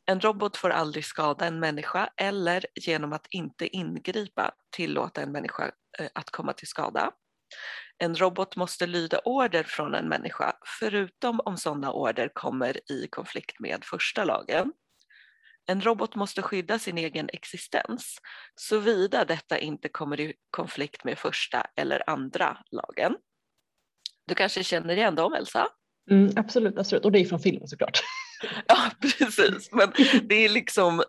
En 0.06 0.20
robot 0.20 0.56
får 0.56 0.70
aldrig 0.70 1.04
skada 1.04 1.46
en 1.46 1.60
människa 1.60 2.10
eller 2.16 2.66
genom 2.74 3.12
att 3.12 3.26
inte 3.30 3.76
ingripa 3.76 4.54
tillåta 4.76 5.22
en 5.22 5.32
människa 5.32 5.70
eh, 5.98 6.08
att 6.14 6.30
komma 6.30 6.52
till 6.52 6.68
skada. 6.68 7.12
En 7.98 8.14
robot 8.14 8.56
måste 8.56 8.86
lyda 8.86 9.18
order 9.18 9.62
från 9.62 9.94
en 9.94 10.08
människa 10.08 10.56
förutom 10.80 11.40
om 11.44 11.56
sådana 11.56 11.92
order 11.92 12.30
kommer 12.34 12.90
i 12.92 13.06
konflikt 13.10 13.60
med 13.60 13.84
första 13.84 14.24
lagen. 14.24 14.72
En 15.66 15.80
robot 15.80 16.14
måste 16.14 16.42
skydda 16.42 16.78
sin 16.78 16.98
egen 16.98 17.28
existens 17.32 18.18
såvida 18.54 19.24
detta 19.24 19.58
inte 19.58 19.88
kommer 19.88 20.20
i 20.20 20.34
konflikt 20.50 21.04
med 21.04 21.18
första 21.18 21.66
eller 21.76 22.10
andra 22.10 22.58
lagen. 22.70 23.16
Du 24.26 24.34
kanske 24.34 24.64
känner 24.64 24.96
igen 24.96 25.14
dem 25.14 25.34
Elsa? 25.34 25.68
Mm, 26.10 26.32
absolut, 26.36 26.78
absolut, 26.78 27.04
och 27.04 27.12
det 27.12 27.18
är 27.18 27.24
från 27.24 27.40
filmen 27.40 27.68
såklart. 27.68 28.00
ja 28.66 28.90
precis, 29.00 29.72
men 29.72 29.92
det 30.22 30.34
är 30.34 30.48
liksom 30.48 31.00
eh, 31.00 31.04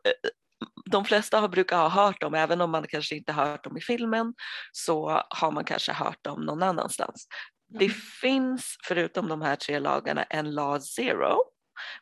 de 0.91 1.05
flesta 1.05 1.39
har 1.39 1.47
brukar 1.47 1.77
ha 1.77 1.89
hört 1.89 2.21
dem, 2.21 2.33
även 2.33 2.61
om 2.61 2.71
man 2.71 2.87
kanske 2.87 3.15
inte 3.15 3.33
hört 3.33 3.63
dem 3.63 3.77
i 3.77 3.81
filmen 3.81 4.33
så 4.71 5.23
har 5.29 5.51
man 5.51 5.63
kanske 5.63 5.91
hört 5.93 6.23
dem 6.23 6.41
någon 6.41 6.63
annanstans. 6.63 7.27
Mm. 7.69 7.79
Det 7.79 7.93
finns 8.21 8.77
förutom 8.87 9.27
de 9.27 9.41
här 9.41 9.55
tre 9.55 9.79
lagarna 9.79 10.23
en 10.23 10.51
lag 10.51 10.83
zero 10.83 11.37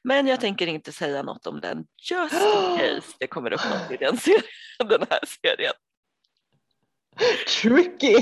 men 0.03 0.27
jag 0.27 0.41
tänker 0.41 0.67
inte 0.67 0.91
säga 0.91 1.23
något 1.23 1.47
om 1.47 1.61
den 1.61 1.85
just 2.11 2.33
in 2.33 2.77
case 2.77 3.15
det 3.19 3.27
kommer 3.27 3.53
upp 3.53 3.65
något 3.65 3.91
i 3.91 3.97
den, 3.97 4.17
serien, 4.17 4.43
den 4.89 5.05
här 5.09 5.19
serien. 5.25 5.73
Tricky! 7.47 8.15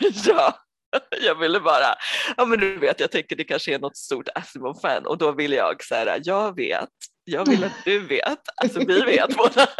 ja, 0.26 0.58
jag 1.20 1.34
ville 1.34 1.60
bara, 1.60 1.94
ja 2.36 2.44
men 2.44 2.60
du 2.60 2.78
vet 2.78 3.00
jag 3.00 3.10
tänker 3.10 3.36
det 3.36 3.44
kanske 3.44 3.74
är 3.74 3.78
något 3.78 3.96
stort 3.96 4.28
Asimov-fan 4.34 5.06
och 5.06 5.18
då 5.18 5.32
vill 5.32 5.52
jag 5.52 5.84
så 5.84 5.94
här, 5.94 6.20
jag 6.24 6.56
vet, 6.56 6.88
jag 7.24 7.48
vill 7.48 7.64
att 7.64 7.84
du 7.84 8.06
vet, 8.06 8.40
alltså 8.56 8.80
vi 8.86 9.00
vet 9.00 9.36
båda. 9.36 9.68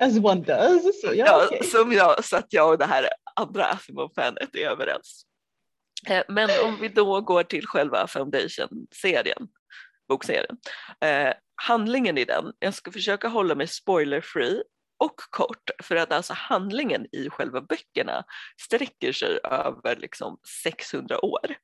As 0.00 0.16
one 0.16 0.40
does. 0.40 1.00
Så, 1.00 1.06
ja, 1.06 1.26
ja, 1.26 1.46
okay. 1.46 1.62
som 1.62 1.92
jag, 1.92 2.24
så 2.24 2.36
att 2.36 2.46
jag 2.48 2.70
och 2.70 2.78
det 2.78 2.84
här 2.84 3.08
andra 3.36 3.64
Asimov-fanet 3.64 4.54
är 4.54 4.68
överens. 4.68 5.26
Eh, 6.08 6.22
men 6.28 6.50
om 6.64 6.78
vi 6.80 6.88
då 6.88 7.20
går 7.20 7.42
till 7.42 7.66
själva 7.66 8.06
Foundation-serien, 8.06 9.48
bokserien. 10.08 10.56
Eh, 11.00 11.32
handlingen 11.54 12.18
i 12.18 12.24
den, 12.24 12.52
jag 12.58 12.74
ska 12.74 12.92
försöka 12.92 13.28
hålla 13.28 13.54
mig 13.54 13.66
spoiler-free 13.66 14.62
och 15.02 15.16
kort 15.30 15.70
för 15.82 15.96
att 15.96 16.12
alltså 16.12 16.32
handlingen 16.32 17.06
i 17.12 17.30
själva 17.30 17.60
böckerna 17.60 18.24
sträcker 18.60 19.12
sig 19.12 19.38
över 19.44 19.96
liksom 19.96 20.38
600 20.64 21.24
år. 21.24 21.56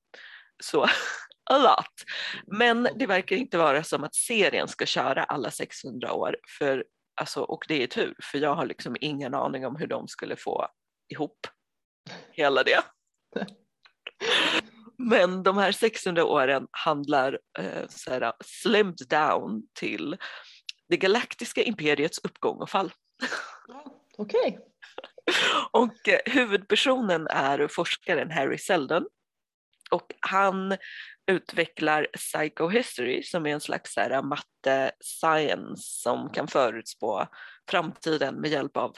Så 0.65 0.83
a 1.51 1.59
lot. 1.59 2.05
Men 2.47 2.89
det 2.97 3.07
verkar 3.07 3.37
inte 3.37 3.59
vara 3.59 3.83
som 3.83 4.05
att 4.05 4.15
serien 4.15 4.69
ska 4.69 4.87
köra 4.87 5.25
alla 5.25 5.51
600 5.51 6.13
år 6.13 6.37
för, 6.59 6.85
alltså, 7.21 7.43
och 7.43 7.65
det 7.69 7.83
är 7.83 7.87
tur 7.87 8.15
för 8.23 8.39
jag 8.39 8.55
har 8.55 8.67
liksom 8.67 8.97
ingen 9.01 9.35
aning 9.35 9.67
om 9.67 9.77
hur 9.77 9.87
de 9.87 10.09
skulle 10.09 10.37
få 10.37 10.69
ihop 11.09 11.47
hela 12.33 12.63
det. 12.63 12.83
Men 14.99 15.43
de 15.43 15.59
här 15.59 15.73
600 15.73 16.25
åren 16.25 16.67
handlar 16.71 17.39
eh, 17.59 17.89
så 17.89 18.11
här, 18.11 18.33
slimmed 18.45 18.99
down 19.09 19.63
till 19.75 20.17
det 20.89 20.97
galaktiska 20.97 21.63
imperiets 21.63 22.19
uppgång 22.19 22.57
och 22.57 22.71
fall. 22.71 22.93
Okej. 24.19 24.49
Okay. 24.49 24.59
Och 25.71 26.09
eh, 26.09 26.21
huvudpersonen 26.27 27.27
är 27.27 27.69
forskaren 27.69 28.31
Harry 28.31 28.59
Seldon 28.59 29.07
och 29.91 30.15
han 30.21 30.77
utvecklar 31.31 32.07
psychohistory 32.17 33.23
som 33.23 33.47
är 33.47 33.51
en 33.51 33.61
slags 33.61 33.97
här, 33.97 34.23
matte 34.23 34.93
science 35.01 35.83
som 35.83 36.33
kan 36.33 36.49
förutspå 36.49 37.27
framtiden 37.71 38.35
med 38.35 38.51
hjälp 38.51 38.77
av 38.77 38.97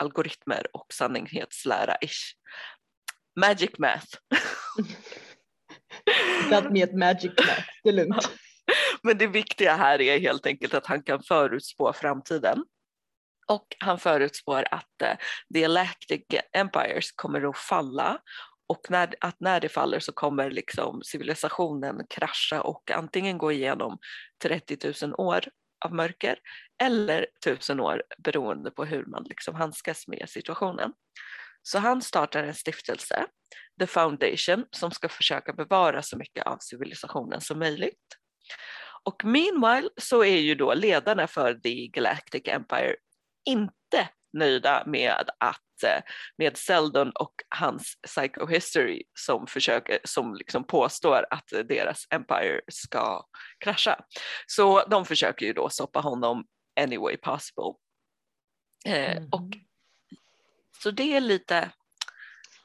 algoritmer 0.00 0.66
och 0.72 0.86
sanningshetslära-ish. 0.92 2.34
Magic 3.40 3.78
math. 3.78 4.06
Satt 6.50 6.72
med 6.72 6.94
magic 6.94 7.32
math, 7.38 7.68
det 7.82 7.88
är 7.88 7.92
lugnt. 7.92 8.30
Men 9.02 9.18
det 9.18 9.26
viktiga 9.26 9.74
här 9.74 10.00
är 10.00 10.18
helt 10.18 10.46
enkelt 10.46 10.74
att 10.74 10.86
han 10.86 11.02
kan 11.02 11.22
förutspå 11.22 11.92
framtiden. 11.92 12.64
Och 13.48 13.76
han 13.78 13.98
förutspår 13.98 14.64
att 14.70 15.02
eh, 15.02 15.16
the 15.54 15.60
Galactic 15.60 16.22
Empires 16.52 17.12
kommer 17.12 17.48
att 17.50 17.58
falla 17.58 18.20
och 18.68 18.90
när, 18.90 19.14
att 19.20 19.40
när 19.40 19.60
det 19.60 19.68
faller 19.68 20.00
så 20.00 20.12
kommer 20.12 20.50
liksom 20.50 21.02
civilisationen 21.02 22.06
krascha 22.10 22.62
och 22.62 22.90
antingen 22.90 23.38
gå 23.38 23.52
igenom 23.52 23.98
30 24.42 25.06
000 25.06 25.14
år 25.18 25.44
av 25.84 25.94
mörker 25.94 26.38
eller 26.82 27.26
1000 27.46 27.80
år 27.80 28.02
beroende 28.18 28.70
på 28.70 28.84
hur 28.84 29.04
man 29.06 29.24
liksom 29.24 29.54
handskas 29.54 30.08
med 30.08 30.24
situationen. 30.28 30.92
Så 31.62 31.78
han 31.78 32.02
startar 32.02 32.44
en 32.44 32.54
stiftelse, 32.54 33.26
The 33.80 33.86
Foundation, 33.86 34.64
som 34.70 34.90
ska 34.90 35.08
försöka 35.08 35.52
bevara 35.52 36.02
så 36.02 36.16
mycket 36.16 36.46
av 36.46 36.58
civilisationen 36.60 37.40
som 37.40 37.58
möjligt. 37.58 38.16
Och 39.04 39.24
meanwhile 39.24 39.88
så 39.96 40.24
är 40.24 40.38
ju 40.38 40.54
då 40.54 40.74
ledarna 40.74 41.26
för 41.26 41.54
The 41.54 41.86
Galactic 41.86 42.42
Empire 42.44 42.94
inte 43.44 44.08
nöjda 44.32 44.82
med 44.86 45.30
att 45.38 45.82
eh, 45.84 46.02
med 46.36 46.56
Seldon 46.56 47.10
och 47.10 47.34
hans 47.48 47.94
psychohistory 48.06 49.02
som, 49.14 49.46
försöker, 49.46 49.98
som 50.04 50.34
liksom 50.34 50.64
påstår 50.64 51.26
att 51.30 51.48
deras 51.68 52.06
empire 52.10 52.60
ska 52.68 53.24
krascha. 53.58 54.00
Så 54.46 54.84
de 54.84 55.04
försöker 55.04 55.46
ju 55.46 55.52
då 55.52 55.68
stoppa 55.68 56.00
honom 56.00 56.46
any 56.80 56.98
way 56.98 57.16
possible. 57.16 57.74
Eh, 58.86 59.16
mm. 59.16 59.28
Och 59.32 59.50
så 60.82 60.90
det 60.90 61.16
är 61.16 61.20
lite 61.20 61.70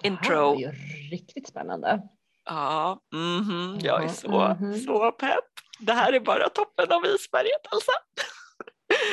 intro. 0.04 0.56
Det 0.56 0.64
är 0.64 1.10
riktigt 1.12 1.48
spännande. 1.48 2.02
Ja, 2.46 3.02
mm 3.14 3.42
-hmm. 3.44 3.80
jag 3.86 4.04
är 4.04 4.08
så, 4.08 4.42
mm 4.42 4.58
-hmm. 4.58 4.86
så 4.86 5.12
pepp. 5.12 5.46
Det 5.80 5.94
här 5.94 6.14
är 6.14 6.20
bara 6.20 6.50
toppen 6.50 6.92
av 6.92 7.06
isberget 7.06 7.62
alltså. 7.72 7.92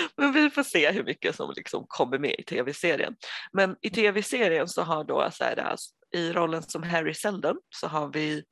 Men 0.17 0.33
vi 0.33 0.51
får 0.51 0.63
se 0.63 0.91
hur 0.91 1.05
mycket 1.05 1.37
som 1.37 1.53
liksom 1.57 1.85
kommer 1.89 2.19
med 2.19 2.35
i 2.39 2.43
tv-serien. 2.43 3.17
Men 3.53 3.77
i 3.81 3.91
tv-serien 3.91 4.69
så 4.69 4.83
har 4.83 5.05
då 5.05 5.31
så 5.33 5.45
här, 5.45 5.57
alltså, 5.57 5.91
i 6.17 6.33
rollen 6.33 6.63
som 6.63 6.83
Harry 6.83 7.15
Seldon 7.15 7.57
så 7.77 7.87
har 7.87 8.13
vi 8.13 8.45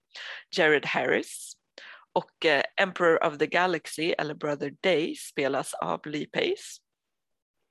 Jared 0.57 0.87
Harris 0.87 1.53
och 2.13 2.47
eh, 2.47 2.63
Emperor 2.81 3.25
of 3.25 3.39
the 3.39 3.47
Galaxy 3.47 4.15
eller 4.19 4.35
Brother 4.35 4.75
Day 4.83 5.17
spelas 5.17 5.75
av 5.75 6.07
Lee 6.07 6.27
Pace. 6.27 6.81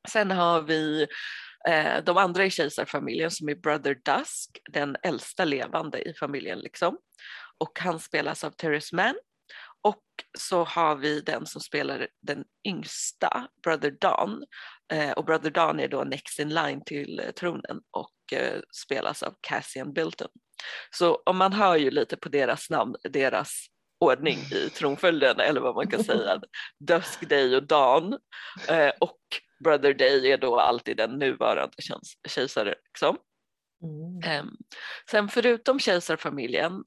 Sen 0.09 0.31
har 0.31 0.61
vi 0.61 1.07
Eh, 1.67 2.03
de 2.03 2.17
andra 2.17 2.45
i 2.45 2.49
kejsarfamiljen 2.49 3.31
som 3.31 3.49
är 3.49 3.55
Brother 3.55 3.97
Dusk, 4.05 4.59
den 4.71 4.95
äldsta 5.03 5.45
levande 5.45 6.01
i 6.09 6.13
familjen 6.13 6.59
liksom. 6.59 6.97
Och 7.57 7.79
han 7.79 7.99
spelas 7.99 8.43
av 8.43 8.51
Terrence 8.51 8.95
Mann. 8.95 9.15
Och 9.81 10.03
så 10.37 10.63
har 10.63 10.95
vi 10.95 11.21
den 11.21 11.45
som 11.45 11.61
spelar 11.61 12.07
den 12.21 12.43
yngsta, 12.67 13.47
Brother 13.63 13.91
Don. 13.91 14.45
Eh, 14.93 15.11
och 15.11 15.25
Brother 15.25 15.49
Don 15.49 15.79
är 15.79 15.87
då 15.87 16.03
next 16.03 16.39
in 16.39 16.49
line 16.49 16.83
till 16.85 17.19
eh, 17.19 17.31
tronen 17.31 17.81
och 17.91 18.33
eh, 18.33 18.59
spelas 18.85 19.23
av 19.23 19.35
Cassian 19.41 19.93
Bilton. 19.93 20.27
Så 20.91 21.15
om 21.25 21.37
man 21.37 21.53
hör 21.53 21.75
ju 21.75 21.91
lite 21.91 22.17
på 22.17 22.29
deras 22.29 22.69
namn, 22.69 22.95
deras 23.03 23.67
ordning 23.99 24.37
i 24.37 24.69
tronföljden 24.69 25.39
eller 25.39 25.61
vad 25.61 25.75
man 25.75 25.87
kan 25.87 26.03
säga, 26.03 26.41
Dusk, 26.79 27.29
Day 27.29 27.55
och 27.55 27.67
Dawn. 27.67 28.17
Eh, 28.69 28.91
och 28.99 29.19
Brother 29.63 29.93
Day 29.93 30.31
är 30.31 30.37
då 30.37 30.59
alltid 30.59 30.97
den 30.97 31.11
nuvarande 31.11 31.75
kejsaren. 32.27 32.75
Liksom. 32.85 33.17
Mm. 33.83 34.39
Um, 34.41 34.57
sen 35.11 35.29
förutom 35.29 35.79
kejsarfamiljen 35.79 36.83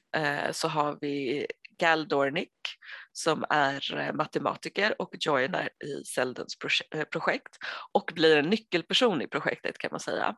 så 0.53 0.69
har 0.69 0.99
vi 1.01 1.47
Gal 1.81 2.09
Dornick 2.09 2.53
som 3.13 3.45
är 3.51 3.99
eh, 3.99 4.13
matematiker 4.13 5.03
och 5.03 5.15
joinar 5.21 5.69
i 5.85 6.05
Seldens 6.05 6.57
eh, 6.95 7.05
projekt 7.05 7.59
och 7.93 8.13
blir 8.15 8.37
en 8.37 8.51
nyckelperson 8.51 9.23
i 9.23 9.27
projektet 9.27 9.79
kan 9.79 9.91
man 9.91 10.01
säga. 10.01 10.37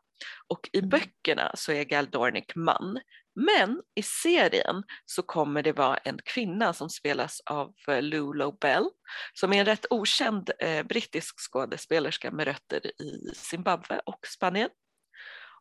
Och 0.49 0.68
i 0.72 0.78
mm. 0.78 0.90
böckerna 0.90 1.50
så 1.54 1.72
är 1.72 1.84
Gal 1.84 2.11
Dornick 2.11 2.54
man, 2.54 3.00
men 3.34 3.80
i 3.94 4.02
serien 4.02 4.82
så 5.06 5.22
kommer 5.22 5.62
det 5.62 5.72
vara 5.72 5.96
en 5.96 6.18
kvinna 6.25 6.72
som 6.72 6.90
spelas 6.90 7.40
av 7.40 7.75
eh, 7.88 8.02
Lulu 8.02 8.52
Bell 8.61 8.88
som 9.34 9.52
är 9.52 9.61
en 9.61 9.66
rätt 9.66 9.87
okänd 9.90 10.50
eh, 10.58 10.82
brittisk 10.82 11.34
skådespelerska 11.50 12.30
med 12.30 12.46
rötter 12.46 12.87
i 13.02 13.34
Zimbabwe 13.34 14.00
och 14.06 14.26
Spanien. 14.26 14.70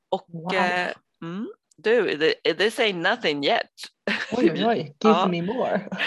Och 0.09 0.25
wow. 0.27 0.55
eh, 0.55 0.91
mm, 1.23 1.47
du, 1.83 2.33
this 2.57 2.79
ain't 2.79 3.01
nothing 3.09 3.45
yet. 3.45 3.69
Oj, 4.31 4.51
oj, 4.51 4.65
oj, 4.65 4.77
give 4.99 5.13
ja. 5.13 5.27
me 5.27 5.41
more. 5.41 5.89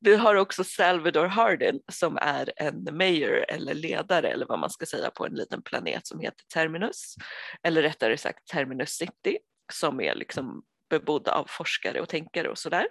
Du 0.00 0.16
har 0.16 0.34
också 0.34 0.64
Salvador 0.64 1.26
Hardin 1.26 1.80
som 1.92 2.16
är 2.16 2.52
en 2.56 2.88
mayor 2.92 3.44
eller 3.48 3.74
ledare 3.74 4.28
eller 4.28 4.46
vad 4.46 4.58
man 4.58 4.70
ska 4.70 4.86
säga 4.86 5.10
på 5.10 5.26
en 5.26 5.34
liten 5.34 5.62
planet 5.62 6.06
som 6.06 6.20
heter 6.20 6.44
Terminus. 6.54 7.14
Eller 7.62 7.82
rättare 7.82 8.16
sagt 8.16 8.46
Terminus 8.52 8.90
City 8.90 9.38
som 9.72 10.00
är 10.00 10.14
liksom 10.14 10.62
bebodd 10.90 11.28
av 11.28 11.44
forskare 11.48 12.00
och 12.00 12.08
tänkare 12.08 12.48
och 12.48 12.58
sådär. 12.58 12.86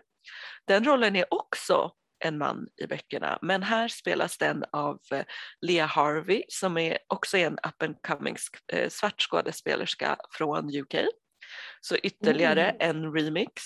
Den 0.68 0.86
rollen 0.86 1.16
är 1.16 1.34
också 1.34 1.92
en 2.26 2.38
man 2.38 2.68
i 2.82 2.88
böckerna 2.88 3.40
men 3.42 3.64
här 3.64 3.88
spelas 3.88 4.38
den 4.38 4.64
av 4.72 5.00
eh, 5.12 5.26
Lea 5.62 5.86
Harvey 5.86 6.44
som 6.48 6.78
är 6.78 6.98
också 7.08 7.38
en 7.38 7.54
up 7.54 7.84
and 7.84 7.96
coming 8.08 8.36
eh, 8.74 8.90
svart 8.90 9.22
skådespelerska 9.22 10.18
från 10.32 10.76
UK. 10.76 10.96
Så 11.82 11.96
ytterligare 11.96 12.70
mm. 12.70 12.76
en 12.80 13.14
remix. 13.14 13.64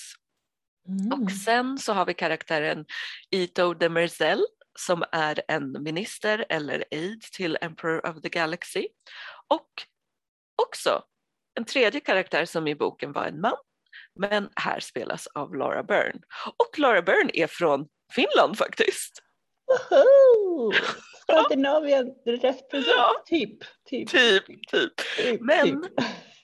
Mm. 0.87 1.23
Och 1.23 1.31
sen 1.31 1.77
så 1.77 1.93
har 1.93 2.05
vi 2.05 2.13
karaktären 2.13 2.85
Ito 3.31 3.73
de 3.73 3.89
Merzel 3.89 4.45
som 4.79 5.03
är 5.11 5.41
en 5.47 5.83
minister 5.83 6.45
eller 6.49 6.85
aid 6.91 7.21
till 7.21 7.57
Emperor 7.61 8.05
of 8.09 8.21
the 8.21 8.29
Galaxy. 8.29 8.87
Och 9.47 9.69
också 10.61 11.03
en 11.59 11.65
tredje 11.65 11.99
karaktär 11.99 12.45
som 12.45 12.67
i 12.67 12.75
boken 12.75 13.11
var 13.11 13.25
en 13.25 13.41
man 13.41 13.57
men 14.19 14.49
här 14.55 14.79
spelas 14.79 15.27
av 15.27 15.55
Laura 15.55 15.83
Byrne. 15.83 16.19
Och 16.57 16.79
Laura 16.79 17.01
Byrne 17.01 17.31
är 17.33 17.47
från 17.47 17.87
Finland 18.13 18.57
faktiskt. 18.57 19.23
Skandinavien 21.21 22.07
represent, 22.25 22.87
ja. 22.97 23.23
typ, 23.25 23.59
typ. 23.89 24.09
Typ, 24.09 24.45
typ. 24.67 24.91
Men, 25.41 25.81
typ. 25.81 25.91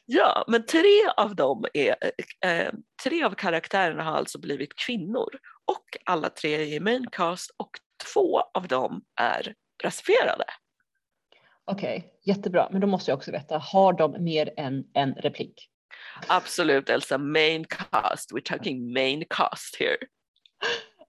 Ja, 0.06 0.46
men 0.48 0.66
tre 0.66 1.10
av 1.18 1.36
dem 1.36 1.66
är, 1.74 1.96
äh, 2.46 2.72
tre 3.04 3.24
av 3.24 3.32
karaktärerna 3.32 4.04
har 4.04 4.12
alltså 4.12 4.40
blivit 4.40 4.76
kvinnor 4.76 5.30
och 5.66 5.98
alla 6.06 6.30
tre 6.30 6.54
är 6.54 6.60
i 6.60 6.80
main 6.80 7.08
cast 7.12 7.52
och 7.58 7.72
två 8.14 8.42
av 8.54 8.68
dem 8.68 9.02
är 9.22 9.54
rasifierade. 9.84 10.46
Okej, 11.66 11.98
okay, 11.98 12.34
jättebra. 12.34 12.68
Men 12.72 12.82
då 12.82 12.88
måste 12.88 13.12
jag 13.12 13.18
också 13.18 13.32
veta, 13.32 13.58
har 13.58 13.94
de 13.94 14.24
mer 14.24 14.54
än 14.58 14.84
en 14.94 15.14
replik? 15.14 15.70
Absolut 16.28 16.90
Elsa, 16.90 17.18
main 17.18 17.66
cast. 17.66 18.32
We're 18.32 18.44
talking 18.44 18.94
main 18.94 19.24
cast 19.30 19.76
here. 19.80 19.98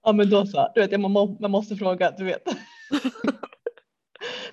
Ja 0.02 0.12
men 0.12 0.30
då 0.30 0.46
så, 0.46 0.72
du 0.74 0.86
vet 0.86 1.00
man, 1.00 1.36
man 1.40 1.50
måste 1.50 1.76
fråga, 1.76 2.10
du 2.10 2.24
vet. 2.24 2.42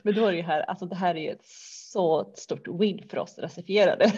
men 0.02 0.16
då 0.16 0.26
är 0.26 0.32
det 0.32 0.38
ju 0.38 0.44
här, 0.44 0.62
alltså 0.62 0.86
det 0.86 0.96
här 0.96 1.16
är 1.16 1.32
ett 1.32 1.46
så 1.92 2.34
stort 2.36 2.68
win 2.68 3.08
för 3.10 3.18
oss 3.18 3.38
rasifierade. 3.38 4.14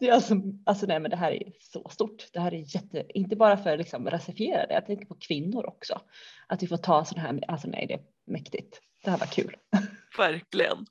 Det 0.00 0.08
är 0.08 0.12
alltså, 0.12 0.34
alltså 0.66 0.86
nej 0.86 1.00
men 1.00 1.10
det 1.10 1.16
här 1.16 1.32
är 1.32 1.52
så 1.60 1.88
stort. 1.88 2.26
Det 2.32 2.40
här 2.40 2.54
är 2.54 2.74
jätte, 2.74 3.06
inte 3.14 3.36
bara 3.36 3.56
för 3.56 3.76
liksom 3.76 4.10
rasifierade, 4.10 4.74
jag 4.74 4.86
tänker 4.86 5.06
på 5.06 5.16
kvinnor 5.20 5.66
också. 5.66 6.00
Att 6.46 6.62
vi 6.62 6.66
får 6.66 6.76
ta 6.76 7.04
sådana 7.04 7.28
här, 7.28 7.40
alltså 7.48 7.68
nej 7.68 7.86
det 7.86 7.94
är 7.94 8.00
mäktigt. 8.26 8.80
Det 9.04 9.10
här 9.10 9.18
var 9.18 9.26
kul. 9.26 9.56
Verkligen. 10.18 10.86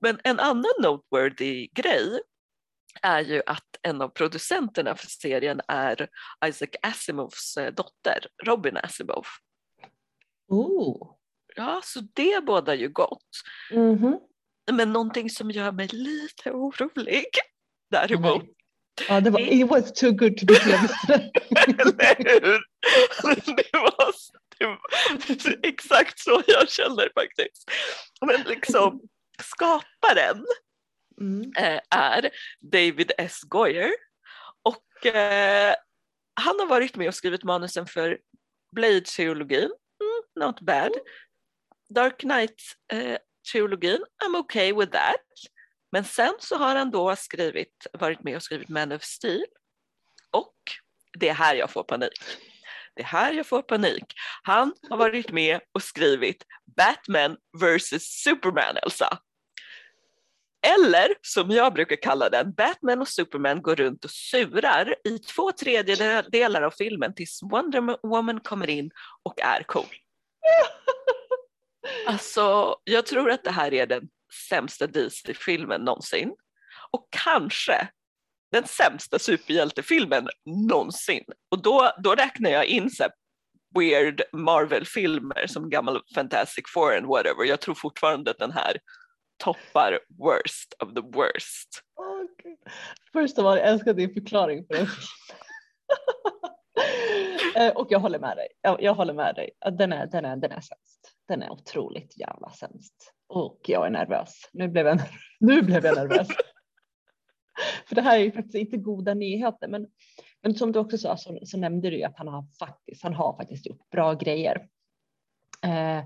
Men 0.00 0.18
en 0.24 0.40
annan 0.40 0.72
noteworthy 0.82 1.68
grej 1.74 2.20
är 3.02 3.20
ju 3.20 3.42
att 3.46 3.78
en 3.82 4.02
av 4.02 4.08
producenterna 4.08 4.94
för 4.94 5.06
serien 5.06 5.60
är 5.68 6.08
Isaac 6.46 6.70
Asimovs 6.82 7.56
eh, 7.56 7.74
dotter, 7.74 8.26
Robin 8.44 8.76
Asimov. 8.76 9.24
Oh. 10.48 11.16
Ja, 11.56 11.80
så 11.84 12.00
det 12.14 12.44
bådar 12.44 12.74
ju 12.74 12.88
gott. 12.88 13.28
Mm 13.70 13.98
-hmm. 13.98 14.18
Men 14.72 14.92
någonting 14.92 15.30
som 15.30 15.50
gör 15.50 15.72
mig 15.72 15.88
lite 15.92 16.50
orolig 16.50 17.26
däremot. 17.90 18.44
Ja, 19.08 19.20
det 19.20 19.30
var, 19.30 19.40
it 19.40 19.68
was 19.68 19.92
too 19.92 20.12
good 20.12 20.36
to 20.36 20.46
be 20.46 20.54
true. 20.54 20.78
Eller 21.66 22.40
hur? 22.40 22.60
Det 23.56 23.72
var, 23.72 24.14
det 24.58 24.66
var 24.66 25.58
exakt 25.62 26.18
så 26.18 26.42
jag 26.46 26.68
känner 26.68 27.10
faktiskt. 27.14 27.70
Men 28.26 28.42
liksom 28.42 29.00
skaparen 29.42 30.46
mm. 31.20 31.52
Eh, 31.56 31.80
är 31.90 32.30
David 32.60 33.12
S. 33.18 33.40
Goyer 33.42 33.90
och 34.62 35.06
eh, 35.06 35.74
han 36.34 36.60
har 36.60 36.66
varit 36.66 36.96
med 36.96 37.08
och 37.08 37.14
skrivit 37.14 37.44
manusen 37.44 37.86
för 37.86 38.18
Blade-teologin, 38.76 39.70
mm, 40.00 40.46
not 40.46 40.60
bad. 40.60 40.92
Dark 41.88 42.18
Knight-teologin, 42.18 43.12
eh, 43.12 43.18
I'm 43.54 44.36
okay 44.36 44.72
with 44.72 44.92
that. 44.92 45.20
Men 45.92 46.04
sen 46.04 46.34
så 46.38 46.56
har 46.56 46.76
han 46.76 46.90
då 46.90 47.16
skrivit, 47.16 47.86
varit 47.92 48.22
med 48.22 48.36
och 48.36 48.42
skrivit 48.42 48.68
Man 48.68 48.92
of 48.92 49.02
Steel 49.02 49.44
och 50.30 50.54
det 51.18 51.28
är 51.28 51.34
här 51.34 51.54
jag 51.54 51.70
får 51.70 51.84
panik. 51.84 52.22
Det 52.94 53.02
är 53.02 53.06
här 53.06 53.32
jag 53.32 53.46
får 53.46 53.62
panik. 53.62 54.04
Han 54.42 54.72
har 54.90 54.96
varit 54.96 55.32
med 55.32 55.60
och 55.72 55.82
skrivit 55.82 56.44
Batman 56.76 57.36
vs 57.60 58.22
Superman, 58.22 58.76
Elsa. 58.82 59.18
Eller 60.66 61.14
som 61.22 61.50
jag 61.50 61.72
brukar 61.72 61.96
kalla 61.96 62.28
den, 62.28 62.52
Batman 62.52 63.00
och 63.00 63.08
Superman 63.08 63.62
går 63.62 63.76
runt 63.76 64.04
och 64.04 64.10
surar 64.10 64.94
i 65.04 65.18
två 65.18 65.52
tredjedelar 65.52 66.62
av 66.62 66.70
filmen 66.70 67.14
tills 67.14 67.40
Wonder 67.42 68.08
Woman 68.08 68.40
kommer 68.40 68.70
in 68.70 68.90
och 69.22 69.40
är 69.40 69.62
cool. 69.62 69.94
Alltså, 72.06 72.76
jag 72.84 73.06
tror 73.06 73.30
att 73.30 73.44
det 73.44 73.50
här 73.50 73.74
är 73.74 73.86
den 73.86 74.08
sämsta 74.48 74.86
DC-filmen 74.86 75.80
någonsin. 75.80 76.34
Och 76.90 77.08
kanske 77.10 77.88
den 78.52 78.66
sämsta 78.66 79.18
superhjältefilmen 79.18 80.28
någonsin. 80.44 81.24
Och 81.50 81.62
då, 81.62 81.92
då 81.98 82.14
räknar 82.14 82.50
jag 82.50 82.64
in 82.66 82.90
så 82.90 83.04
weird 83.78 84.22
Marvel-filmer 84.32 85.46
som 85.46 85.70
gammal 85.70 86.02
Fantastic 86.14 86.64
Four 86.74 86.96
and 86.96 87.06
whatever. 87.06 87.44
Jag 87.44 87.60
tror 87.60 87.74
fortfarande 87.74 88.30
att 88.30 88.38
den 88.38 88.52
här 88.52 88.76
toppar 89.44 89.98
worst 90.08 90.74
of 90.78 90.94
the 90.94 91.00
worst. 91.00 91.82
Okay. 92.32 92.56
Först 93.12 93.38
av 93.38 93.46
allt, 93.46 93.60
jag 93.60 93.68
älskar 93.68 93.94
din 93.94 94.14
förklaring 94.14 94.66
på 94.66 94.74
den 94.74 94.86
eh, 97.62 97.76
Och 97.76 97.86
jag 97.90 98.00
håller 98.00 98.18
med 98.18 98.36
dig. 98.36 98.48
Jag, 98.62 98.82
jag, 98.82 98.94
håller 98.94 99.14
med 99.14 99.34
dig. 99.34 99.50
Den 99.78 99.92
är, 99.92 100.06
den, 100.06 100.24
är, 100.24 100.36
den 100.36 100.52
är 100.52 100.60
sämst. 100.60 101.12
Den 101.30 101.42
är 101.42 101.50
otroligt 101.50 102.18
jävla 102.18 102.50
sämst. 102.50 103.12
Och 103.28 103.60
jag 103.66 103.86
är 103.86 103.90
nervös. 103.90 104.48
Nu 104.52 104.68
blev 104.68 104.86
jag, 104.86 105.00
nu 105.40 105.62
blev 105.62 105.84
jag 105.84 105.96
nervös. 105.96 106.28
För 107.86 107.94
det 107.94 108.02
här 108.02 108.18
är 108.18 108.22
ju 108.22 108.32
faktiskt 108.32 108.54
inte 108.54 108.76
goda 108.76 109.14
nyheter. 109.14 109.68
Men, 109.68 109.86
men 110.42 110.54
som 110.54 110.72
du 110.72 110.78
också 110.78 110.98
sa 110.98 111.16
så, 111.16 111.38
så 111.42 111.58
nämnde 111.58 111.90
du 111.90 112.02
att 112.02 112.18
han 112.18 112.28
har 112.28 112.44
faktiskt, 112.58 113.02
han 113.02 113.14
har 113.14 113.36
faktiskt 113.36 113.66
gjort 113.66 113.90
bra 113.90 114.14
grejer. 114.14 114.68
Eh, 115.62 116.04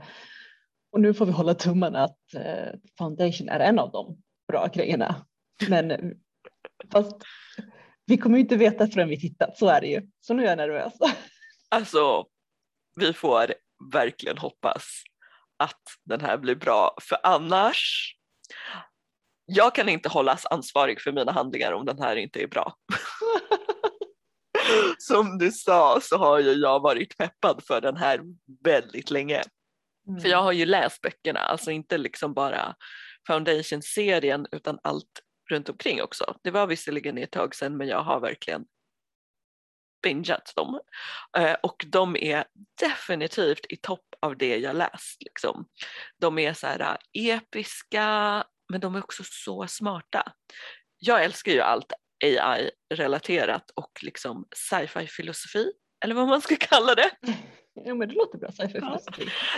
och 0.92 1.00
nu 1.00 1.14
får 1.14 1.26
vi 1.26 1.32
hålla 1.32 1.54
tummarna 1.54 2.04
att 2.04 2.34
eh, 2.34 2.78
foundation 2.98 3.48
är 3.48 3.60
en 3.60 3.78
av 3.78 3.90
de 3.90 4.22
bra 4.48 4.66
grejerna. 4.66 5.26
Men 5.68 6.14
fast 6.92 7.16
vi 8.06 8.16
kommer 8.16 8.38
inte 8.38 8.56
veta 8.56 8.86
förrän 8.86 9.08
vi 9.08 9.20
tittat, 9.20 9.58
så 9.58 9.68
är 9.68 9.80
det 9.80 9.86
ju. 9.86 10.08
Så 10.20 10.34
nu 10.34 10.44
är 10.44 10.48
jag 10.48 10.56
nervös. 10.56 10.92
Alltså, 11.68 12.26
vi 13.00 13.12
får 13.12 13.54
verkligen 13.92 14.38
hoppas 14.38 15.02
att 15.56 15.82
den 16.04 16.20
här 16.20 16.38
blir 16.38 16.54
bra, 16.54 16.96
för 17.00 17.18
annars 17.22 18.14
jag 19.46 19.74
kan 19.74 19.88
inte 19.88 20.08
hållas 20.08 20.46
ansvarig 20.46 21.00
för 21.00 21.12
mina 21.12 21.32
handlingar 21.32 21.72
om 21.72 21.86
den 21.86 21.98
här 21.98 22.16
inte 22.16 22.42
är 22.42 22.46
bra. 22.46 22.76
Som 24.98 25.38
du 25.38 25.52
sa 25.52 25.98
så 26.02 26.16
har 26.16 26.38
ju 26.38 26.52
jag 26.52 26.80
varit 26.80 27.16
peppad 27.16 27.62
för 27.66 27.80
den 27.80 27.96
här 27.96 28.20
väldigt 28.64 29.10
länge. 29.10 29.42
Mm. 30.08 30.20
För 30.20 30.28
jag 30.28 30.42
har 30.42 30.52
ju 30.52 30.66
läst 30.66 31.00
böckerna, 31.00 31.40
alltså 31.40 31.70
inte 31.70 31.98
liksom 31.98 32.34
bara 32.34 32.74
Foundation-serien 33.26 34.46
utan 34.52 34.78
allt 34.82 35.22
runt 35.50 35.68
omkring 35.68 36.02
också. 36.02 36.36
Det 36.42 36.50
var 36.50 36.66
visserligen 36.66 37.18
ett 37.18 37.30
tag 37.30 37.54
sedan 37.54 37.76
men 37.76 37.88
jag 37.88 38.02
har 38.02 38.20
verkligen 38.20 38.64
bingeat 40.04 40.52
dem. 40.56 40.80
Eh, 41.38 41.56
och 41.62 41.84
de 41.86 42.16
är 42.16 42.44
definitivt 42.80 43.66
i 43.68 43.76
topp 43.76 44.06
av 44.20 44.36
det 44.36 44.56
jag 44.56 44.76
läst. 44.76 45.22
Liksom. 45.22 45.66
De 46.20 46.38
är 46.38 46.52
så 46.52 46.66
här 46.66 46.80
eh, 46.80 46.96
episka 47.36 48.44
men 48.68 48.80
de 48.80 48.94
är 48.94 49.04
också 49.04 49.22
så 49.26 49.66
smarta. 49.66 50.32
Jag 50.98 51.24
älskar 51.24 51.52
ju 51.52 51.60
allt 51.60 51.92
AI-relaterat 52.24 53.70
och 53.74 53.92
liksom 54.02 54.46
sci-fi 54.56 55.06
filosofi 55.06 55.72
eller 56.04 56.14
vad 56.14 56.28
man 56.28 56.40
ska 56.40 56.56
kalla 56.56 56.94
det. 56.94 57.10
Ja 57.74 57.94
men 57.94 58.08
det 58.08 58.14
låter 58.14 58.38
bra, 58.38 58.50
ja. 58.58 59.00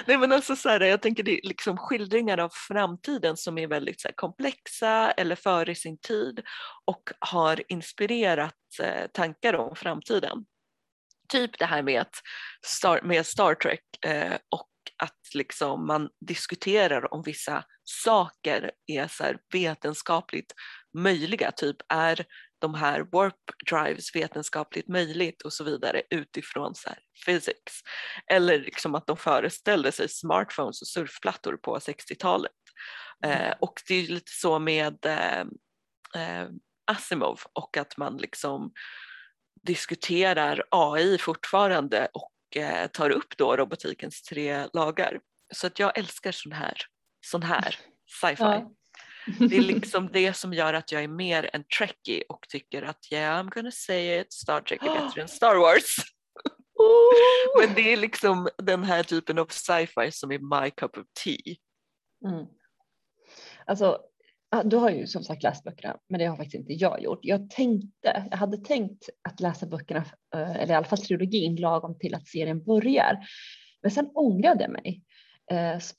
Nej 0.07 0.19
men 0.19 0.33
alltså 0.33 0.57
så 0.57 0.69
här, 0.69 0.81
jag 0.81 1.03
tänker 1.03 1.23
det 1.23 1.39
är 1.39 1.49
liksom 1.49 1.77
skildringar 1.77 2.39
av 2.39 2.49
framtiden 2.69 3.37
som 3.37 3.59
är 3.59 3.67
väldigt 3.67 4.01
så 4.01 4.09
här, 4.09 4.15
komplexa 4.15 5.11
eller 5.11 5.37
före 5.37 5.75
sin 5.75 5.99
tid 5.99 6.43
och 6.85 7.11
har 7.19 7.63
inspirerat 7.69 8.55
eh, 8.83 9.07
tankar 9.13 9.55
om 9.55 9.77
framtiden. 9.77 10.45
Typ 11.29 11.59
det 11.59 11.65
här 11.65 11.83
med, 11.83 12.01
att 12.01 12.15
Star, 12.67 13.01
med 13.03 13.27
Star 13.27 13.55
Trek 13.55 14.05
eh, 14.07 14.35
och 14.49 14.69
att 15.03 15.35
liksom 15.35 15.87
man 15.87 16.09
diskuterar 16.27 17.15
om 17.15 17.23
vissa 17.23 17.65
saker 17.85 18.71
är 18.87 19.09
så 19.09 19.25
vetenskapligt 19.53 20.53
möjliga, 20.99 21.51
typ 21.51 21.77
är 21.89 22.27
de 22.59 22.75
här 22.75 23.07
warp 23.13 23.35
drives 23.71 24.17
vetenskapligt 24.17 24.89
möjligt 24.89 25.43
och 25.43 25.53
så 25.53 25.65
vidare 25.65 26.03
utifrån 26.11 26.75
så 26.75 26.89
här 26.89 26.99
physics. 27.27 27.81
Eller 28.31 28.59
liksom 28.59 28.95
att 28.95 29.07
de 29.07 29.17
föreställde 29.17 29.93
sig 29.93 30.09
smartphones 30.09 30.83
och 30.83 30.89
surfplattor 30.89 31.57
på 31.57 31.79
60-talet. 31.79 32.53
Mm. 33.25 33.41
Eh, 33.41 33.55
och 33.61 33.81
det 33.89 33.95
är 33.95 34.09
lite 34.09 34.33
så 34.33 34.59
med 34.59 35.07
eh, 35.07 35.41
eh, 36.23 36.49
Asimov 36.87 37.41
och 37.53 37.77
att 37.77 37.97
man 37.97 38.17
liksom 38.17 38.73
diskuterar 39.63 40.65
AI 40.71 41.19
fortfarande 41.19 42.09
och 42.13 42.57
eh, 42.57 42.87
tar 42.87 43.11
upp 43.11 43.37
då 43.37 43.57
robotikens 43.57 44.23
tre 44.23 44.67
lagar. 44.73 45.21
Så 45.55 45.67
att 45.67 45.79
jag 45.79 45.99
älskar 45.99 46.33
sån 46.33 46.53
här, 46.53 46.77
sån 47.27 47.43
här 47.43 47.77
sci-fi. 48.21 48.43
Ja. 48.43 48.73
Det 49.39 49.57
är 49.57 49.61
liksom 49.61 50.11
det 50.13 50.37
som 50.37 50.53
gör 50.53 50.75
att 50.75 50.93
jag 50.93 51.05
är 51.05 51.09
mer 51.09 51.51
en 51.53 51.65
trekkie 51.79 52.25
och 52.29 52.49
tycker 52.49 52.83
att 52.83 53.13
yeah 53.13 53.43
I'm 53.43 53.51
gonna 53.51 53.71
say 53.71 54.21
it, 54.21 54.33
Star 54.33 54.61
Trek 54.61 54.83
är 54.83 55.07
bättre 55.07 55.23
än 55.23 55.29
Star 55.29 55.57
Wars. 55.57 55.97
Oh. 56.79 57.67
Men 57.67 57.75
det 57.75 57.93
är 57.93 57.97
liksom 57.97 58.49
den 58.59 58.85
här 58.85 59.03
typen 59.03 59.39
av 59.39 59.47
sci-fi 59.47 60.13
som 60.13 60.33
är 60.33 60.63
my 60.63 60.71
cup 60.71 60.99
of 60.99 61.05
tea. 61.25 61.55
Mm. 62.25 62.47
Alltså, 63.67 63.99
du 64.65 64.77
har 64.77 64.91
ju 64.91 65.07
som 65.07 65.25
sagt 65.25 65.43
läst 65.43 65.65
böckerna, 65.65 65.97
men 66.09 66.21
det 66.21 66.27
har 66.27 66.37
faktiskt 66.37 66.55
inte 66.55 66.73
jag 66.73 67.03
gjort. 67.03 67.19
Jag 67.23 67.51
tänkte, 67.51 68.27
jag 68.31 68.37
hade 68.37 68.57
tänkt 68.57 69.09
att 69.29 69.41
läsa 69.41 69.67
böckerna, 69.67 70.05
eh, 70.35 70.57
eller 70.57 70.75
i 70.75 70.77
alla 70.77 70.87
fall 70.87 70.99
trilogin, 70.99 71.57
lagom 71.57 71.99
till 71.99 72.15
att 72.15 72.29
serien 72.29 72.65
börjar. 72.65 73.27
Men 73.83 73.91
sen 73.91 74.11
ångrade 74.15 74.63
jag 74.63 74.73
mig 74.73 75.03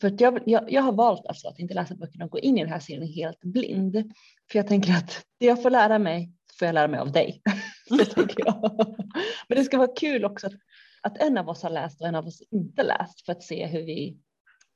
för 0.01 0.21
jag, 0.21 0.39
jag, 0.45 0.71
jag, 0.71 0.81
har 0.81 0.91
valt 0.91 1.25
alltså 1.25 1.47
att 1.47 1.59
inte 1.59 1.73
läsa 1.73 1.95
böckerna 1.95 2.25
och 2.25 2.31
gå 2.31 2.39
in 2.39 2.57
i 2.57 2.61
den 2.61 2.73
här 2.73 2.79
serien 2.79 3.07
helt 3.07 3.39
blind. 3.41 4.13
För 4.51 4.59
jag 4.59 4.67
tänker 4.67 4.93
att 4.93 5.25
det 5.39 5.45
jag 5.45 5.61
får 5.61 5.69
lära 5.69 5.99
mig 5.99 6.31
får 6.59 6.65
jag 6.65 6.73
lära 6.73 6.87
mig 6.87 6.99
av 6.99 7.11
dig. 7.11 7.41
Men 9.47 9.57
det 9.57 9.63
ska 9.63 9.77
vara 9.77 9.95
kul 9.95 10.25
också 10.25 10.47
att, 10.47 10.53
att, 11.01 11.17
en 11.17 11.37
av 11.37 11.49
oss 11.49 11.63
har 11.63 11.69
läst 11.69 12.01
och 12.01 12.07
en 12.07 12.15
av 12.15 12.27
oss 12.27 12.41
inte 12.51 12.83
läst 12.83 13.25
för 13.25 13.31
att 13.31 13.43
se 13.43 13.65
hur 13.65 13.85
vi 13.85 14.17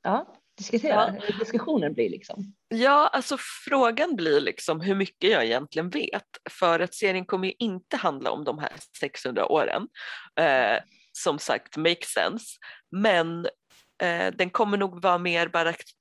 ja, 0.02 0.34
diskuterar, 0.58 1.14
ja. 1.14 1.26
hur 1.26 1.38
diskussionen 1.38 1.94
blir 1.94 2.10
liksom. 2.10 2.54
Ja, 2.68 3.08
alltså 3.12 3.36
frågan 3.68 4.16
blir 4.16 4.40
liksom 4.40 4.80
hur 4.80 4.94
mycket 4.94 5.30
jag 5.30 5.44
egentligen 5.44 5.90
vet 5.90 6.28
för 6.50 6.80
att 6.80 6.94
serien 6.94 7.26
kommer 7.26 7.48
ju 7.48 7.54
inte 7.58 7.96
handla 7.96 8.30
om 8.30 8.44
de 8.44 8.58
här 8.58 8.72
600 9.00 9.46
åren. 9.46 9.88
Eh, 10.40 10.82
som 11.12 11.38
sagt, 11.38 11.76
makes 11.76 12.08
sense. 12.08 12.46
Men 12.90 13.46
Eh, 13.46 13.50
den 14.36 14.50
kommer 14.50 14.78
nog 14.78 15.02
vara 15.02 15.18
mer 15.18 15.50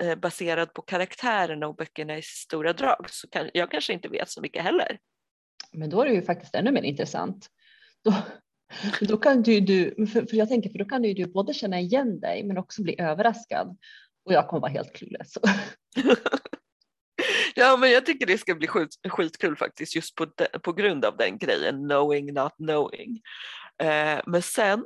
eh, 0.04 0.16
baserad 0.16 0.74
på 0.74 0.82
karaktärerna 0.82 1.68
och 1.68 1.76
böckerna 1.76 2.18
i 2.18 2.22
stora 2.22 2.74
drag. 2.74 3.10
Så 3.10 3.30
kan, 3.30 3.50
jag 3.54 3.72
kanske 3.72 3.94
inte 3.94 4.08
vet 4.08 4.30
så 4.30 4.42
mycket 4.42 4.64
heller. 4.64 5.00
Men 5.72 5.90
då 5.90 6.02
är 6.02 6.06
det 6.06 6.14
ju 6.14 6.22
faktiskt 6.22 6.56
ännu 6.56 6.72
mer 6.72 6.82
intressant. 6.82 7.48
Då, 8.04 8.16
då 9.02 9.18
kan 9.18 9.42
du, 9.42 9.60
du 9.60 10.08
för, 10.08 10.26
för 10.26 10.38
jag 10.38 10.50
tänker, 10.50 10.70
för 10.70 10.78
då 10.78 10.86
kan 10.86 11.02
du, 11.02 11.14
du 11.14 11.26
både 11.26 11.54
känna 11.54 11.80
igen 11.80 12.20
dig 12.20 12.44
men 12.44 12.58
också 12.58 12.84
bli 12.84 13.02
överraskad. 13.02 13.78
Och 14.26 14.34
jag 14.34 14.48
kommer 14.48 14.62
vara 14.62 14.72
helt 14.72 14.96
clueless. 14.96 15.34
ja, 17.56 17.78
men 17.78 17.92
jag 17.92 18.06
tycker 18.06 18.26
det 18.26 18.38
ska 18.38 18.56
bli 18.56 18.68
skit, 18.68 18.90
skitkul 19.10 19.56
faktiskt 19.56 19.96
just 19.96 20.16
på, 20.16 20.26
de, 20.26 20.60
på 20.60 20.74
grund 20.74 21.06
av 21.06 21.18
den 21.18 21.38
grejen, 21.38 21.90
knowing 21.90 22.34
not 22.34 22.56
knowing. 22.56 23.22
Eh, 23.84 24.22
men 24.26 24.42
sen, 24.42 24.86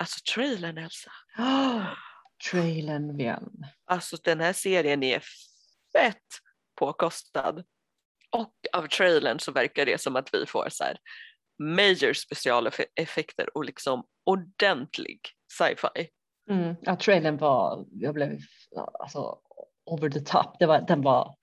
alltså 0.00 0.34
trailern 0.34 0.78
Elsa. 0.78 1.10
trailern 2.50 3.20
igen. 3.20 3.66
Alltså 3.86 4.16
den 4.24 4.40
här 4.40 4.52
serien 4.52 5.02
är 5.02 5.22
fett 5.92 6.26
påkostad. 6.78 7.64
Och 8.30 8.54
av 8.72 8.86
trailern 8.86 9.38
så 9.40 9.52
verkar 9.52 9.86
det 9.86 10.00
som 10.00 10.16
att 10.16 10.34
vi 10.34 10.46
får 10.46 10.68
så 10.70 10.84
här 10.84 10.98
major 11.58 12.12
specialeffekter 12.12 13.56
och 13.56 13.64
liksom 13.64 14.04
ordentlig 14.24 15.20
sci-fi. 15.58 16.08
Mm, 16.50 16.74
ja, 16.82 16.96
trailern 16.96 17.36
var, 17.36 17.86
jag 17.92 18.14
blev 18.14 18.38
alltså 19.00 19.38
over 19.86 20.10
the 20.10 20.20
top. 20.20 20.58
Det 20.58 20.66
var, 20.66 20.80
den 20.80 21.02
var 21.02 21.36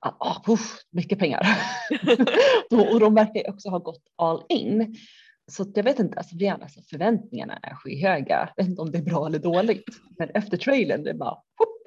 ah, 0.00 0.42
uff, 0.48 0.76
mycket 0.90 1.18
pengar. 1.18 1.40
och 2.70 3.00
de 3.00 3.14
verkar 3.14 3.50
också 3.50 3.68
ha 3.68 3.78
gått 3.78 4.02
all 4.16 4.44
in 4.48 4.96
så 5.50 5.72
jag 5.74 5.84
vet 5.84 5.98
inte, 5.98 6.18
alltså, 6.18 6.36
alltså 6.62 6.80
förväntningarna 6.90 7.58
är 7.62 7.74
skyhöga. 7.74 8.52
Jag 8.56 8.64
vet 8.64 8.70
inte 8.70 8.82
om 8.82 8.90
det 8.90 8.98
är 8.98 9.02
bra 9.02 9.26
eller 9.26 9.38
dåligt, 9.38 9.84
men 10.18 10.30
efter 10.30 10.56
trailern 10.56 11.04
det 11.04 11.10
är 11.10 11.14
bara 11.14 11.30
hopp, 11.30 11.80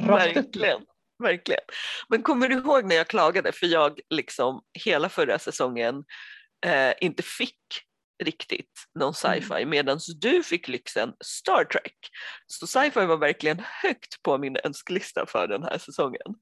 Verkligen. 0.00 0.80
Verkligen. 1.22 1.62
Men 2.08 2.22
kommer 2.22 2.48
du 2.48 2.54
ihåg 2.54 2.84
när 2.84 2.96
jag 2.96 3.08
klagade 3.08 3.52
för 3.52 3.66
jag 3.66 4.00
liksom 4.10 4.62
hela 4.84 5.08
förra 5.08 5.38
säsongen 5.38 6.04
eh, 6.66 6.92
inte 7.00 7.22
fick 7.22 7.58
riktigt 8.24 8.86
någon 8.94 9.02
mm. 9.24 9.40
sci-fi 9.40 9.62
mm. 9.62 9.70
medan 9.70 9.98
du 10.20 10.42
fick 10.42 10.68
lyxen 10.68 11.12
Star 11.24 11.64
Trek. 11.64 11.96
Så 12.46 12.66
sci-fi 12.66 13.06
var 13.06 13.16
verkligen 13.16 13.62
högt 13.82 14.22
på 14.22 14.38
min 14.38 14.56
önskelista 14.64 15.26
för 15.26 15.48
den 15.48 15.62
här 15.62 15.78
säsongen. 15.78 16.34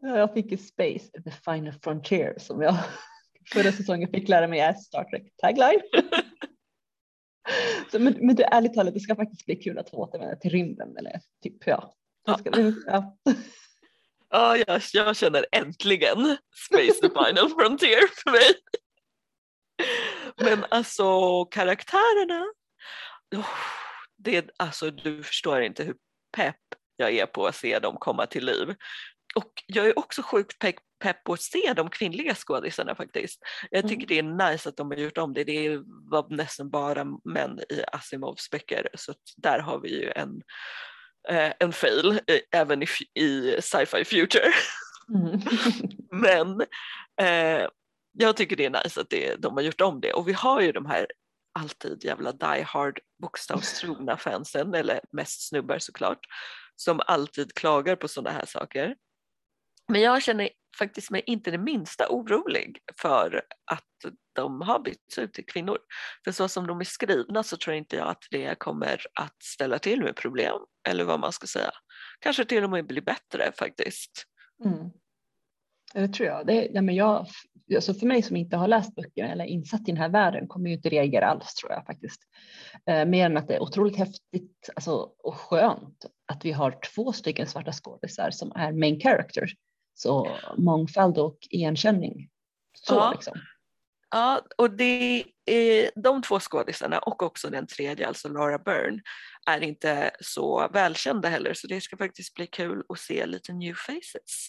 Jag 0.00 0.34
fick 0.34 0.50
ju 0.50 0.58
Space, 0.58 1.22
the 1.24 1.30
final 1.44 1.72
frontier 1.82 2.34
som 2.38 2.62
jag 2.62 2.76
förra 3.52 3.72
säsongen 3.72 4.10
fick 4.10 4.28
lära 4.28 4.48
mig 4.48 4.60
är 4.60 4.74
Star 4.74 5.04
Trek 5.04 5.32
tagline. 5.36 5.80
Så, 7.90 7.98
men, 7.98 8.16
men 8.20 8.36
det, 8.36 8.44
ärligt 8.44 8.74
talat, 8.74 8.94
det 8.94 9.00
ska 9.00 9.16
faktiskt 9.16 9.46
bli 9.46 9.56
kul 9.56 9.78
att 9.78 9.90
få 9.90 9.96
återvända 9.96 10.36
till 10.36 10.50
rymden 10.50 10.96
eller 10.96 11.20
typ 11.42 11.66
ja. 11.66 11.94
ja. 12.26 12.38
Ska, 12.38 12.72
ja. 12.86 13.16
ja 14.30 14.56
jag, 14.56 14.82
jag 14.92 15.16
känner 15.16 15.46
äntligen 15.52 16.36
Space 16.68 17.00
the 17.00 17.08
final 17.08 17.48
frontier 17.48 18.02
för 18.22 18.30
mig. 18.30 18.54
Men 20.36 20.64
alltså 20.70 21.44
karaktärerna, 21.44 22.46
oh, 23.36 23.46
det, 24.16 24.50
alltså, 24.56 24.90
du 24.90 25.22
förstår 25.22 25.62
inte 25.62 25.84
hur 25.84 25.94
pepp 26.36 26.56
jag 26.96 27.12
är 27.12 27.26
på 27.26 27.46
att 27.46 27.56
se 27.56 27.78
dem 27.78 27.96
komma 27.96 28.26
till 28.26 28.46
liv. 28.46 28.74
Och 29.34 29.64
jag 29.66 29.86
är 29.86 29.98
också 29.98 30.22
sjukt 30.22 30.58
pepp 30.58 30.76
pepp 31.02 31.24
på 31.24 31.32
att 31.32 31.40
se 31.40 31.72
de 31.76 31.90
kvinnliga 31.90 32.34
skådisarna 32.34 32.94
faktiskt. 32.94 33.40
Jag 33.70 33.88
tycker 33.88 34.12
mm. 34.12 34.36
det 34.36 34.44
är 34.44 34.50
nice 34.50 34.68
att 34.68 34.76
de 34.76 34.90
har 34.90 34.96
gjort 34.96 35.18
om 35.18 35.34
det. 35.34 35.44
Det 35.44 35.80
var 36.10 36.36
nästan 36.36 36.70
bara 36.70 37.04
män 37.24 37.58
i 37.58 37.84
Asimovs 37.92 38.50
böcker 38.50 38.88
så 38.94 39.14
där 39.36 39.58
har 39.58 39.80
vi 39.80 40.00
ju 40.00 40.10
en, 40.10 40.42
eh, 41.28 41.52
en 41.60 41.72
fail 41.72 42.20
eh, 42.26 42.40
även 42.60 42.82
i, 42.82 42.86
i 43.14 43.56
sci-fi 43.62 44.04
future. 44.04 44.52
Mm. 45.14 45.40
Men 46.22 46.60
eh, 47.20 47.68
jag 48.12 48.36
tycker 48.36 48.56
det 48.56 48.64
är 48.64 48.84
nice 48.84 49.00
att 49.00 49.10
det, 49.10 49.36
de 49.36 49.54
har 49.54 49.62
gjort 49.62 49.80
om 49.80 50.00
det 50.00 50.12
och 50.12 50.28
vi 50.28 50.32
har 50.32 50.60
ju 50.60 50.72
de 50.72 50.86
här 50.86 51.06
alltid 51.58 52.04
jävla 52.04 52.32
die 52.32 52.62
hard 52.62 53.00
bokstavstrogna 53.22 54.16
fansen 54.16 54.74
eller 54.74 55.00
mest 55.12 55.48
snubbar 55.48 55.78
såklart 55.78 56.26
som 56.76 57.00
alltid 57.06 57.54
klagar 57.54 57.96
på 57.96 58.08
sådana 58.08 58.30
här 58.30 58.46
saker. 58.46 58.94
Men 59.92 60.00
jag 60.00 60.22
känner 60.22 60.48
faktiskt 60.78 61.10
mig 61.10 61.22
inte 61.26 61.50
det 61.50 61.58
minsta 61.58 62.08
orolig 62.08 62.78
för 63.00 63.42
att 63.70 64.12
de 64.32 64.60
har 64.60 64.78
bytts 64.78 65.18
ut 65.18 65.32
till 65.32 65.46
kvinnor. 65.46 65.78
För 66.24 66.32
så 66.32 66.48
som 66.48 66.66
de 66.66 66.80
är 66.80 66.84
skrivna 66.84 67.42
så 67.42 67.56
tror 67.56 67.76
inte 67.76 67.96
jag 67.96 68.08
att 68.08 68.24
det 68.30 68.58
kommer 68.58 69.00
att 69.20 69.42
ställa 69.42 69.78
till 69.78 70.02
med 70.02 70.16
problem 70.16 70.56
eller 70.88 71.04
vad 71.04 71.20
man 71.20 71.32
ska 71.32 71.46
säga. 71.46 71.70
Kanske 72.20 72.44
till 72.44 72.64
och 72.64 72.70
med 72.70 72.86
bli 72.86 73.00
bättre 73.00 73.52
faktiskt. 73.58 74.24
Mm. 74.64 74.90
Det 75.94 76.08
tror 76.08 76.28
jag. 76.28 76.46
Det, 76.46 76.70
ja, 76.72 76.82
men 76.82 76.94
jag 76.94 77.26
alltså 77.74 77.94
för 77.94 78.06
mig 78.06 78.22
som 78.22 78.36
inte 78.36 78.56
har 78.56 78.68
läst 78.68 78.94
böckerna 78.94 79.32
eller 79.32 79.44
insatt 79.44 79.80
i 79.80 79.84
den 79.84 79.96
här 79.96 80.08
världen 80.08 80.48
kommer 80.48 80.68
ju 80.68 80.76
inte 80.76 80.88
reagera 80.88 81.26
alls 81.26 81.54
tror 81.54 81.72
jag 81.72 81.86
faktiskt. 81.86 82.20
Eh, 82.86 83.04
mer 83.04 83.26
än 83.26 83.36
att 83.36 83.48
det 83.48 83.54
är 83.54 83.62
otroligt 83.62 83.96
häftigt 83.96 84.70
alltså, 84.74 85.10
och 85.18 85.34
skönt 85.34 86.06
att 86.32 86.44
vi 86.44 86.52
har 86.52 86.78
två 86.94 87.12
stycken 87.12 87.46
svarta 87.46 87.72
skådisar 87.72 88.30
som 88.30 88.52
är 88.52 88.72
main 88.72 89.00
characters 89.00 89.54
så 89.94 90.36
mångfald 90.56 91.18
och 91.18 91.38
igenkänning. 91.50 92.28
Så 92.74 92.94
ja. 92.94 93.12
liksom. 93.12 93.38
Ja, 94.10 94.42
och 94.58 94.70
det 94.70 95.24
är, 95.46 95.90
de 96.02 96.22
två 96.22 96.40
skådisarna 96.40 96.98
och 96.98 97.22
också 97.22 97.50
den 97.50 97.66
tredje, 97.66 98.06
alltså 98.06 98.28
Laura 98.28 98.58
Byrne, 98.58 99.02
är 99.46 99.60
inte 99.60 100.10
så 100.20 100.68
välkända 100.72 101.28
heller 101.28 101.54
så 101.54 101.66
det 101.66 101.80
ska 101.80 101.96
faktiskt 101.96 102.34
bli 102.34 102.46
kul 102.46 102.82
att 102.88 102.98
se 102.98 103.26
lite 103.26 103.52
new 103.52 103.74
faces. 103.74 104.48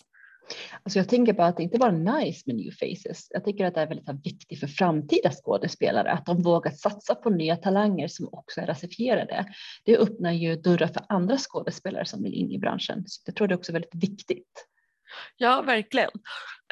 Alltså 0.83 0.99
jag 0.99 1.09
tänker 1.09 1.33
bara 1.33 1.47
att 1.47 1.57
det 1.57 1.63
inte 1.63 1.77
bara 1.77 1.89
är 1.89 2.21
nice 2.21 2.43
med 2.45 2.55
new 2.55 2.71
faces. 2.71 3.27
Jag 3.29 3.45
tycker 3.45 3.65
att 3.65 3.73
det 3.73 3.81
är 3.81 3.87
väldigt 3.87 4.25
viktigt 4.25 4.59
för 4.59 4.67
framtida 4.67 5.31
skådespelare 5.31 6.11
att 6.11 6.25
de 6.25 6.41
vågar 6.41 6.71
satsa 6.71 7.15
på 7.15 7.29
nya 7.29 7.55
talanger 7.55 8.07
som 8.07 8.29
också 8.31 8.61
är 8.61 8.67
rasifierade. 8.67 9.45
Det 9.85 9.97
öppnar 9.97 10.31
ju 10.31 10.55
dörrar 10.55 10.87
för 10.87 11.05
andra 11.09 11.37
skådespelare 11.37 12.05
som 12.05 12.23
vill 12.23 12.33
in 12.33 12.51
i 12.51 12.59
branschen. 12.59 13.03
Så 13.07 13.21
jag 13.25 13.35
tror 13.35 13.47
det 13.47 13.53
är 13.53 13.57
också 13.57 13.73
väldigt 13.73 13.95
viktigt. 13.95 14.67
Ja, 15.37 15.61
verkligen. 15.61 16.11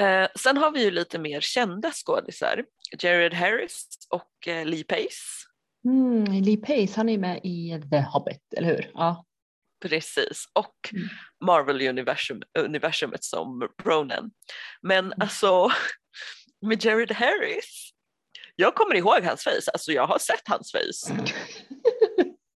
Eh, 0.01 0.27
sen 0.35 0.57
har 0.57 0.71
vi 0.71 0.83
ju 0.83 0.91
lite 0.91 1.19
mer 1.19 1.41
kända 1.41 1.91
skådisar. 1.91 2.65
Jared 2.99 3.33
Harris 3.33 3.87
och 4.09 4.47
eh, 4.47 4.65
Lee 4.65 4.83
Pace. 4.83 5.47
Mm, 5.85 6.43
Lee 6.43 6.57
Pace, 6.57 6.93
han 6.95 7.09
är 7.09 7.17
med 7.17 7.39
i 7.43 7.81
The 7.91 7.99
Hobbit, 7.99 8.53
eller 8.57 8.67
hur? 8.67 8.91
Ja. 8.93 9.25
Precis, 9.81 10.45
och 10.53 10.75
mm. 10.93 11.07
Marvel-universumet 11.45 13.23
som 13.23 13.69
Ronan. 13.83 14.31
Men 14.81 15.05
mm. 15.05 15.17
alltså 15.21 15.71
med 16.61 16.85
Jared 16.85 17.11
Harris, 17.11 17.91
jag 18.55 18.75
kommer 18.75 18.95
ihåg 18.95 19.23
hans 19.23 19.43
face, 19.43 19.71
alltså 19.73 19.91
jag 19.91 20.07
har 20.07 20.19
sett 20.19 20.47
hans 20.47 20.71
face. 20.71 21.15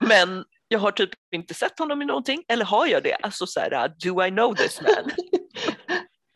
Men 0.09 0.45
jag 0.69 0.79
har 0.79 0.91
typ 0.91 1.11
inte 1.35 1.55
sett 1.55 1.79
honom 1.79 2.03
i 2.03 2.05
någonting, 2.05 2.45
eller 2.49 2.65
har 2.65 2.87
jag 2.87 3.03
det? 3.03 3.15
Alltså 3.15 3.47
så 3.47 3.61
här, 3.61 3.89
do 3.89 4.25
I 4.25 4.31
know 4.31 4.55
this 4.55 4.81
man? 4.81 5.11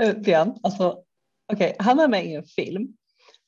Eh, 0.02 0.46
alltså 0.62 1.02
okay, 1.52 1.74
han 1.78 2.00
är 2.00 2.08
med 2.08 2.26
i 2.26 2.34
en 2.34 2.44
film. 2.44 2.88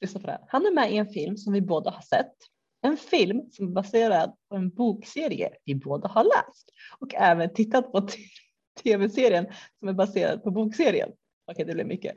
Lyssna 0.01 0.21
på 0.21 0.27
det. 0.27 0.41
Han 0.49 0.67
är 0.67 0.71
med 0.71 0.93
i 0.93 0.97
en 0.97 1.09
film 1.09 1.37
som 1.37 1.53
vi 1.53 1.61
båda 1.61 1.91
har 1.91 2.03
sett. 2.03 2.35
En 2.83 2.97
film 2.97 3.43
som 3.51 3.69
är 3.69 3.73
baserad 3.73 4.33
på 4.49 4.57
en 4.57 4.71
bokserie 4.71 5.51
vi 5.65 5.75
båda 5.75 6.09
har 6.09 6.25
läst 6.25 6.71
och 6.99 7.15
även 7.15 7.55
tittat 7.55 7.93
på 7.93 8.09
tv-serien 8.83 9.47
som 9.79 9.89
är 9.89 9.93
baserad 9.93 10.43
på 10.43 10.51
bokserien. 10.51 11.09
Okej, 11.09 11.53
okay, 11.53 11.65
det 11.65 11.75
blir 11.75 11.85
mycket. 11.85 12.17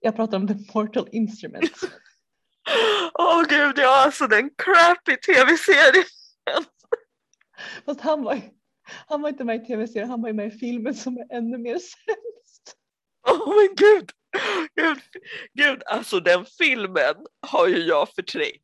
Jag 0.00 0.16
pratar 0.16 0.36
om 0.36 0.48
The 0.48 0.54
Mortal 0.74 1.08
Instruments. 1.12 1.80
Åh 3.18 3.40
oh, 3.40 3.46
gud, 3.48 3.78
ja 3.78 4.04
alltså 4.04 4.26
den 4.26 4.50
crappy 4.50 5.16
tv-serien. 5.16 6.04
Fast 7.84 8.00
han 8.00 8.22
var, 8.22 8.40
han 9.06 9.22
var 9.22 9.28
inte 9.28 9.44
med 9.44 9.62
i 9.62 9.66
tv-serien, 9.66 10.10
han 10.10 10.22
var 10.22 10.32
med 10.32 10.46
i 10.46 10.58
filmen 10.58 10.94
som 10.94 11.16
är 11.16 11.26
ännu 11.30 11.58
mer 11.58 11.74
sämst. 11.74 12.76
Oh, 13.48 13.56
men 13.56 13.74
gud, 13.76 14.10
gud, 14.74 14.98
gud, 15.54 15.82
alltså 15.86 16.20
den 16.20 16.44
filmen 16.58 17.14
har 17.46 17.66
ju 17.66 17.78
jag 17.78 18.08
förträngt 18.14 18.62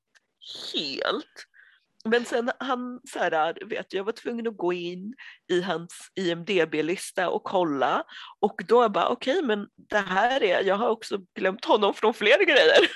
helt. 0.75 1.47
Men 2.05 2.25
sen 2.25 2.51
han 2.59 3.01
så 3.13 3.19
här, 3.19 3.67
vet 3.67 3.93
jag 3.93 4.05
var 4.05 4.13
tvungen 4.13 4.49
att 4.49 4.57
gå 4.57 4.73
in 4.73 5.15
i 5.51 5.61
hans 5.61 6.11
IMDB-lista 6.15 7.29
och 7.29 7.45
kolla 7.45 8.05
och 8.41 8.61
då 8.69 8.89
bara 8.89 9.09
okej 9.09 9.37
okay, 9.37 9.47
men 9.47 9.69
det 9.77 9.99
här 9.99 10.43
är, 10.43 10.63
jag 10.65 10.77
har 10.77 10.89
också 10.89 11.19
glömt 11.35 11.65
honom 11.65 11.95
från 11.95 12.15
fler 12.15 12.45
grejer. 12.45 12.79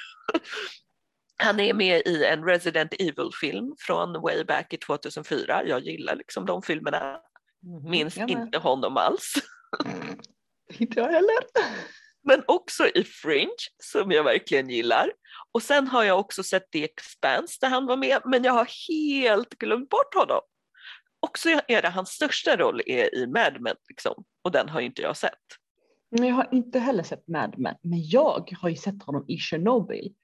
Han 1.42 1.60
är 1.60 1.74
med 1.74 2.02
i 2.06 2.24
en 2.24 2.44
Resident 2.44 2.94
Evil-film 2.98 3.74
från 3.78 4.22
way 4.22 4.44
back 4.44 4.72
i 4.72 4.76
2004. 4.76 5.62
Jag 5.66 5.80
gillar 5.80 6.16
liksom 6.16 6.46
de 6.46 6.62
filmerna. 6.62 7.20
Mm, 7.66 7.90
Minns 7.90 8.16
inte 8.16 8.58
honom 8.58 8.96
alls. 8.96 9.34
Mm, 9.84 10.18
inte 10.78 11.00
jag 11.00 11.08
heller. 11.08 11.38
Men 12.22 12.42
också 12.46 12.88
i 12.88 13.04
Fringe 13.04 13.68
som 13.82 14.10
jag 14.10 14.24
verkligen 14.24 14.70
gillar. 14.70 15.12
Och 15.52 15.62
sen 15.62 15.88
har 15.88 16.04
jag 16.04 16.20
också 16.20 16.42
sett 16.42 16.70
The 16.70 16.84
Expanse 16.84 17.58
där 17.60 17.68
han 17.68 17.86
var 17.86 17.96
med 17.96 18.22
men 18.24 18.44
jag 18.44 18.52
har 18.52 18.68
helt 18.88 19.58
glömt 19.58 19.88
bort 19.88 20.14
honom. 20.14 20.40
Också 21.20 21.48
är 21.48 21.82
det 21.82 21.88
hans 21.88 22.08
största 22.08 22.56
roll 22.56 22.80
är 22.86 23.14
i 23.14 23.26
Mad 23.26 23.56
Men 23.60 23.74
liksom, 23.88 24.24
och 24.42 24.52
den 24.52 24.68
har 24.68 24.80
inte 24.80 25.02
jag 25.02 25.16
sett. 25.16 25.32
Jag 26.10 26.34
har 26.34 26.48
inte 26.52 26.78
heller 26.78 27.02
sett 27.02 27.28
Mad 27.28 27.54
Men 27.58 27.74
men 27.82 28.08
jag 28.08 28.52
har 28.60 28.68
ju 28.68 28.76
sett 28.76 29.02
honom 29.02 29.24
i 29.28 29.38
Chernobyl. 29.38 30.14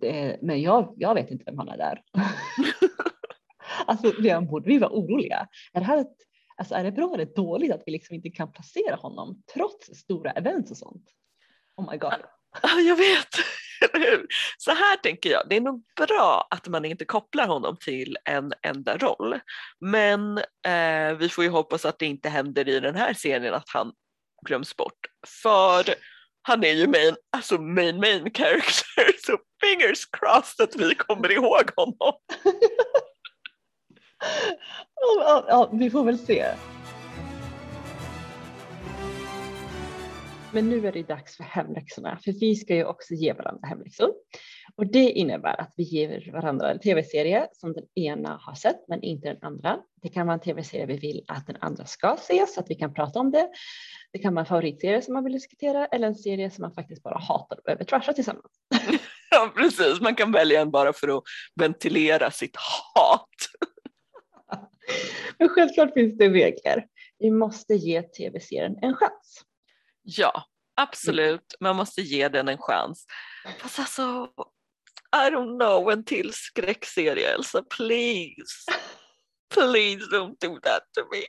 Det, 0.00 0.38
men 0.42 0.62
jag, 0.62 0.94
jag 0.96 1.14
vet 1.14 1.30
inte 1.30 1.44
vem 1.44 1.58
han 1.58 1.68
är 1.68 1.76
där. 1.76 2.02
alltså 3.86 4.10
redan 4.10 4.46
borde 4.46 4.68
vi 4.68 4.78
vara 4.78 4.90
oroliga. 4.90 5.48
Är 5.72 5.80
det 5.80 5.86
här 5.86 5.98
ett, 5.98 6.16
alltså 6.56 6.74
är 6.74 6.84
det 6.84 6.92
bra 6.92 7.14
eller 7.14 7.34
dåligt 7.36 7.72
att 7.72 7.82
vi 7.86 7.92
liksom 7.92 8.14
inte 8.14 8.30
kan 8.30 8.52
placera 8.52 8.96
honom 8.96 9.42
trots 9.54 9.86
stora 9.94 10.30
events 10.30 10.70
och 10.70 10.76
sånt? 10.76 11.04
Oh 11.76 11.90
my 11.92 11.98
god. 11.98 12.22
Jag 12.86 12.96
vet, 12.96 13.28
Så 14.58 14.70
här 14.70 14.96
tänker 14.96 15.30
jag, 15.30 15.48
det 15.48 15.56
är 15.56 15.60
nog 15.60 15.84
bra 15.96 16.46
att 16.50 16.68
man 16.68 16.84
inte 16.84 17.04
kopplar 17.04 17.46
honom 17.46 17.76
till 17.76 18.16
en 18.24 18.52
enda 18.62 18.96
roll. 18.96 19.38
Men 19.80 20.38
eh, 20.38 21.16
vi 21.18 21.28
får 21.28 21.44
ju 21.44 21.50
hoppas 21.50 21.84
att 21.84 21.98
det 21.98 22.06
inte 22.06 22.28
händer 22.28 22.68
i 22.68 22.80
den 22.80 22.94
här 22.94 23.14
serien 23.14 23.54
att 23.54 23.68
han 23.68 23.92
glöms 24.46 24.76
bort. 24.76 24.98
För 25.42 25.84
han 26.42 26.64
är 26.64 26.72
ju 26.72 26.86
main, 26.86 27.16
alltså 27.36 27.58
main 27.58 28.00
main 28.00 28.30
character, 28.34 29.12
så 29.26 29.38
fingers 29.62 30.04
crossed 30.04 30.64
att 30.64 30.76
vi 30.76 30.94
kommer 30.94 31.32
ihåg 31.32 31.70
honom. 31.76 32.14
ja, 35.00 35.44
ja, 35.48 35.70
vi 35.72 35.90
får 35.90 36.04
väl 36.04 36.18
se. 36.18 36.46
Men 40.52 40.68
nu 40.68 40.86
är 40.86 40.92
det 40.92 41.02
dags 41.02 41.36
för 41.36 41.44
hemläxorna, 41.44 42.18
för 42.24 42.32
vi 42.32 42.56
ska 42.56 42.74
ju 42.74 42.84
också 42.84 43.14
ge 43.14 43.32
varandra 43.32 43.68
hemläxor. 43.68 44.10
Och 44.76 44.86
det 44.86 45.10
innebär 45.10 45.60
att 45.60 45.72
vi 45.76 45.82
ger 45.82 46.32
varandra 46.32 46.70
en 46.70 46.78
tv-serie 46.78 47.48
som 47.52 47.72
den 47.72 47.84
ena 47.94 48.38
har 48.42 48.54
sett, 48.54 48.88
men 48.88 49.02
inte 49.02 49.28
den 49.28 49.38
andra. 49.42 49.78
Det 50.02 50.08
kan 50.08 50.26
vara 50.26 50.34
en 50.34 50.40
tv-serie 50.40 50.86
vi 50.86 50.96
vill 50.96 51.24
att 51.28 51.46
den 51.46 51.56
andra 51.60 51.86
ska 51.86 52.16
se 52.20 52.46
så 52.46 52.60
att 52.60 52.70
vi 52.70 52.74
kan 52.74 52.94
prata 52.94 53.20
om 53.20 53.30
det. 53.30 53.48
Det 54.12 54.18
kan 54.18 54.34
vara 54.34 54.40
en 54.40 54.46
favoritserie 54.46 55.02
som 55.02 55.14
man 55.14 55.24
vill 55.24 55.32
diskutera 55.32 55.86
eller 55.86 56.06
en 56.06 56.14
serie 56.14 56.50
som 56.50 56.62
man 56.62 56.72
faktiskt 56.72 57.02
bara 57.02 57.18
hatar 57.18 57.56
och 57.56 57.62
behöver 57.64 57.84
trasha 57.84 58.12
tillsammans. 58.12 58.52
Ja, 59.30 59.52
precis. 59.56 60.00
Man 60.00 60.14
kan 60.14 60.32
välja 60.32 60.60
en 60.60 60.70
bara 60.70 60.92
för 60.92 61.16
att 61.16 61.22
ventilera 61.60 62.30
sitt 62.30 62.56
hat. 62.94 63.28
Men 65.38 65.48
självklart 65.48 65.94
finns 65.94 66.18
det 66.18 66.28
regler. 66.28 66.86
Vi 67.18 67.30
måste 67.30 67.74
ge 67.74 68.02
tv-serien 68.02 68.78
en 68.82 68.96
chans. 68.96 69.44
Ja, 70.02 70.44
absolut. 70.76 71.54
Man 71.60 71.76
måste 71.76 72.02
ge 72.02 72.28
den 72.28 72.48
en 72.48 72.58
chans. 72.58 73.06
Fast 73.58 73.78
alltså, 73.78 74.28
I 75.16 75.30
don't 75.30 75.58
know, 75.58 75.92
en 75.92 76.04
till 76.04 76.32
skräckserie 76.32 77.34
Elsa, 77.34 77.62
please. 77.76 78.64
Please 79.54 80.00
don't 80.12 80.36
do 80.40 80.60
that 80.60 80.82
to 80.92 81.00
me. 81.12 81.22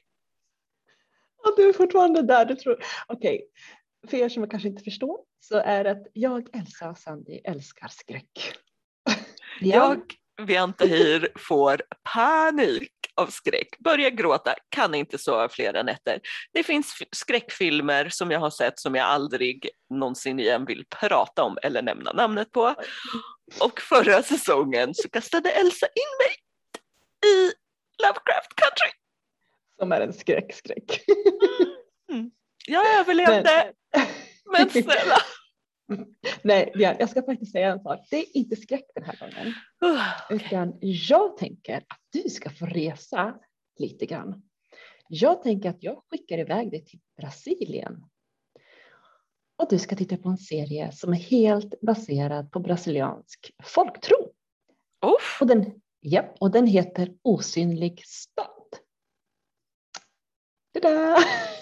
Ja, 1.44 1.54
du 1.58 1.70
är 1.70 1.74
fortfarande 1.74 2.22
där, 2.22 2.46
du 2.46 2.56
tror. 2.56 2.84
Okej, 3.08 3.36
okay. 3.36 4.10
för 4.10 4.18
er 4.18 4.30
som 4.30 4.50
kanske 4.50 4.68
inte 4.68 4.84
förstår 4.84 5.20
så 5.40 5.58
är 5.58 5.84
det 5.84 5.92
att 5.92 6.08
jag, 6.14 6.56
Elsa 6.56 6.90
och 6.90 6.98
Sandy 6.98 7.42
älskar 7.44 7.88
skräck. 7.88 8.58
Jag, 9.60 10.02
Vianta 10.42 10.86
Hir, 10.86 11.32
får 11.36 11.82
panik 12.14 12.95
av 13.16 13.28
skräck, 13.28 13.80
börjar 13.80 14.10
gråta, 14.10 14.56
kan 14.70 14.96
inte 14.96 15.18
sova 15.18 15.50
flera 15.50 15.84
nätter. 15.84 16.20
Det 16.54 16.64
finns 16.64 16.94
skräckfilmer 17.12 18.10
som 18.10 18.32
jag 18.32 18.40
har 18.40 18.50
sett 18.50 18.80
som 18.80 18.96
jag 18.96 19.06
aldrig 19.06 19.70
någonsin 19.90 20.40
igen 20.40 20.66
vill 20.66 20.86
prata 21.00 21.44
om 21.44 21.58
eller 21.64 21.82
nämna 21.82 22.14
namnet 22.14 22.52
på. 22.52 22.76
Och 23.60 23.82
förra 23.82 24.24
säsongen 24.24 24.94
så 24.94 25.10
kastade 25.10 25.52
Elsa 25.52 25.86
in 25.86 26.12
mig 26.20 26.36
i 27.32 27.52
Lovecraft 28.04 28.56
Country. 28.56 28.92
Som 29.80 29.92
är 29.92 30.02
en 30.02 30.14
skräckskräck. 30.14 31.06
Mm. 32.12 32.32
Jag 32.68 33.00
överlevde, 33.00 33.74
men, 33.96 34.06
men 34.52 34.70
snälla. 34.70 35.18
Nej, 36.44 36.72
jag 36.76 37.10
ska 37.10 37.24
faktiskt 37.24 37.52
säga 37.52 37.72
en 37.72 37.80
sak. 37.80 38.08
Det 38.10 38.18
är 38.18 38.38
inte 38.38 38.56
skräck 38.56 38.86
den 38.96 39.04
här 39.04 39.18
gången. 39.20 39.54
Utan 40.30 40.74
jag 40.82 41.38
tänker 41.38 41.78
att 41.78 42.00
du 42.10 42.30
ska 42.30 42.50
få 42.50 42.66
resa 42.66 43.40
lite 43.80 44.06
grann. 44.06 44.44
Jag 45.08 45.44
tänker 45.44 45.70
att 45.70 45.84
jag 45.84 46.04
skickar 46.10 46.38
iväg 46.38 46.72
dig 46.72 46.86
till 46.86 47.00
Brasilien. 47.18 48.04
Och 49.58 49.70
du 49.70 49.80
ska 49.80 49.96
titta 49.96 50.18
på 50.18 50.30
en 50.30 50.38
serie 50.38 50.92
som 50.92 51.14
är 51.14 51.18
helt 51.18 51.82
baserad 51.82 52.52
på 52.52 52.60
brasiliansk 52.60 53.52
folktro. 53.64 54.16
Uff. 55.06 55.38
Och 55.42 55.48
den, 55.48 55.82
ja, 56.00 56.36
och 56.40 56.52
den 56.52 56.68
heter 56.68 57.14
Osynlig 57.22 58.04
stad. 58.06 58.80
Tada! 60.74 61.18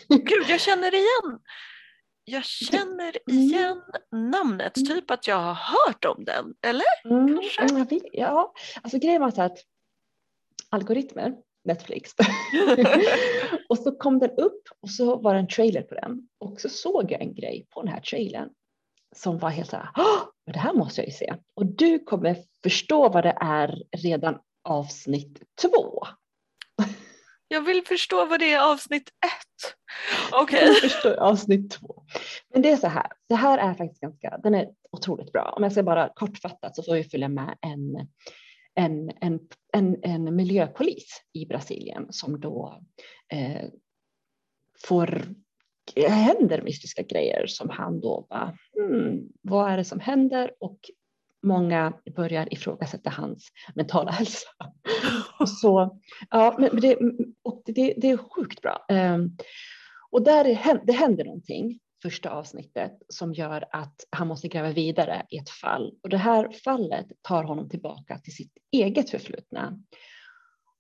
Gud, 0.07 0.45
jag 0.49 0.61
känner 0.61 0.93
igen 0.93 1.39
jag 2.25 2.45
känner 2.45 3.17
mm. 3.29 3.41
igen 3.41 3.81
mm. 4.11 4.31
namnet, 4.31 4.73
typ 4.75 5.11
att 5.11 5.27
jag 5.27 5.37
har 5.37 5.53
hört 5.53 6.05
om 6.05 6.25
den, 6.25 6.53
eller? 6.61 6.85
Mm, 7.05 7.39
ja, 8.11 8.53
alltså 8.81 8.99
grejen 8.99 9.21
var 9.21 9.31
så 9.31 9.41
att 9.41 9.57
algoritmer, 10.69 11.35
Netflix, 11.63 12.11
och 13.69 13.77
så 13.77 13.91
kom 13.91 14.19
den 14.19 14.31
upp 14.31 14.61
och 14.81 14.89
så 14.89 15.15
var 15.15 15.33
det 15.33 15.39
en 15.39 15.47
trailer 15.47 15.81
på 15.81 15.95
den 15.95 16.29
och 16.37 16.61
så 16.61 16.69
såg 16.69 17.11
jag 17.11 17.21
en 17.21 17.35
grej 17.35 17.67
på 17.69 17.81
den 17.81 17.93
här 17.93 18.01
trailern 18.01 18.49
som 19.15 19.37
var 19.37 19.49
helt 19.49 19.69
så 19.69 19.77
här, 19.77 19.89
det 20.45 20.59
här 20.59 20.73
måste 20.73 21.01
jag 21.01 21.07
ju 21.07 21.13
se. 21.13 21.35
Och 21.53 21.65
du 21.65 21.99
kommer 21.99 22.37
förstå 22.63 23.09
vad 23.09 23.23
det 23.23 23.37
är 23.41 23.83
redan 23.97 24.39
avsnitt 24.63 25.41
två. 25.61 26.07
Jag 27.47 27.61
vill 27.61 27.81
förstå 27.85 28.25
vad 28.25 28.39
det 28.39 28.53
är 28.53 28.71
avsnitt 28.71 29.09
ett. 29.09 29.75
Okej. 30.31 30.69
Okay. 30.69 31.15
avsnitt 31.15 31.71
två. 31.71 32.03
Men 32.53 32.61
det 32.61 32.69
är 32.69 32.77
så 32.77 32.87
här, 32.87 33.07
det 33.29 33.35
här 33.35 33.57
är 33.57 33.73
faktiskt 33.73 34.01
ganska, 34.01 34.37
den 34.43 34.55
är 34.55 34.69
otroligt 34.91 35.31
bra. 35.31 35.53
Om 35.57 35.63
jag 35.63 35.71
ska 35.71 35.83
bara 35.83 36.09
kortfattat 36.15 36.75
så 36.75 36.83
får 36.83 36.93
vi 36.93 37.03
följa 37.03 37.29
med 37.29 37.57
en, 37.61 38.07
en, 38.75 39.11
en, 39.21 39.39
en, 39.73 39.97
en 40.03 40.35
miljöpolis 40.35 41.21
i 41.33 41.45
Brasilien 41.45 42.07
som 42.09 42.39
då 42.39 42.81
eh, 43.33 43.69
får 44.87 45.23
eh, 45.95 46.11
händer 46.11 46.61
mystiska 46.61 47.01
grejer 47.03 47.45
som 47.47 47.69
han 47.69 47.99
då 47.99 48.27
bara, 48.29 48.57
hmm, 48.77 49.29
vad 49.41 49.71
är 49.71 49.77
det 49.77 49.85
som 49.85 49.99
händer? 49.99 50.51
Och 50.59 50.79
många 51.43 51.93
börjar 52.15 52.53
ifrågasätta 52.53 53.09
hans 53.09 53.47
mentala 53.75 54.11
hälsa. 54.11 54.49
Och 55.39 55.49
så, 55.61 55.99
ja, 56.29 56.55
men 56.59 56.81
det, 56.81 56.97
det, 57.65 57.93
det 57.97 58.09
är 58.09 58.17
sjukt 58.17 58.61
bra. 58.61 58.85
Um, 58.89 59.37
och 60.11 60.23
där 60.23 60.45
är, 60.45 60.85
det 60.85 60.93
händer 60.93 61.25
någonting 61.25 61.79
första 62.03 62.29
avsnittet 62.29 62.97
som 63.07 63.33
gör 63.33 63.65
att 63.71 63.95
han 64.09 64.27
måste 64.27 64.47
gräva 64.47 64.71
vidare 64.71 65.25
i 65.29 65.37
ett 65.37 65.49
fall. 65.49 65.93
Och 66.03 66.09
det 66.09 66.17
här 66.17 66.49
fallet 66.63 67.07
tar 67.21 67.43
honom 67.43 67.69
tillbaka 67.69 68.17
till 68.19 68.35
sitt 68.35 68.57
eget 68.71 69.09
förflutna. 69.09 69.79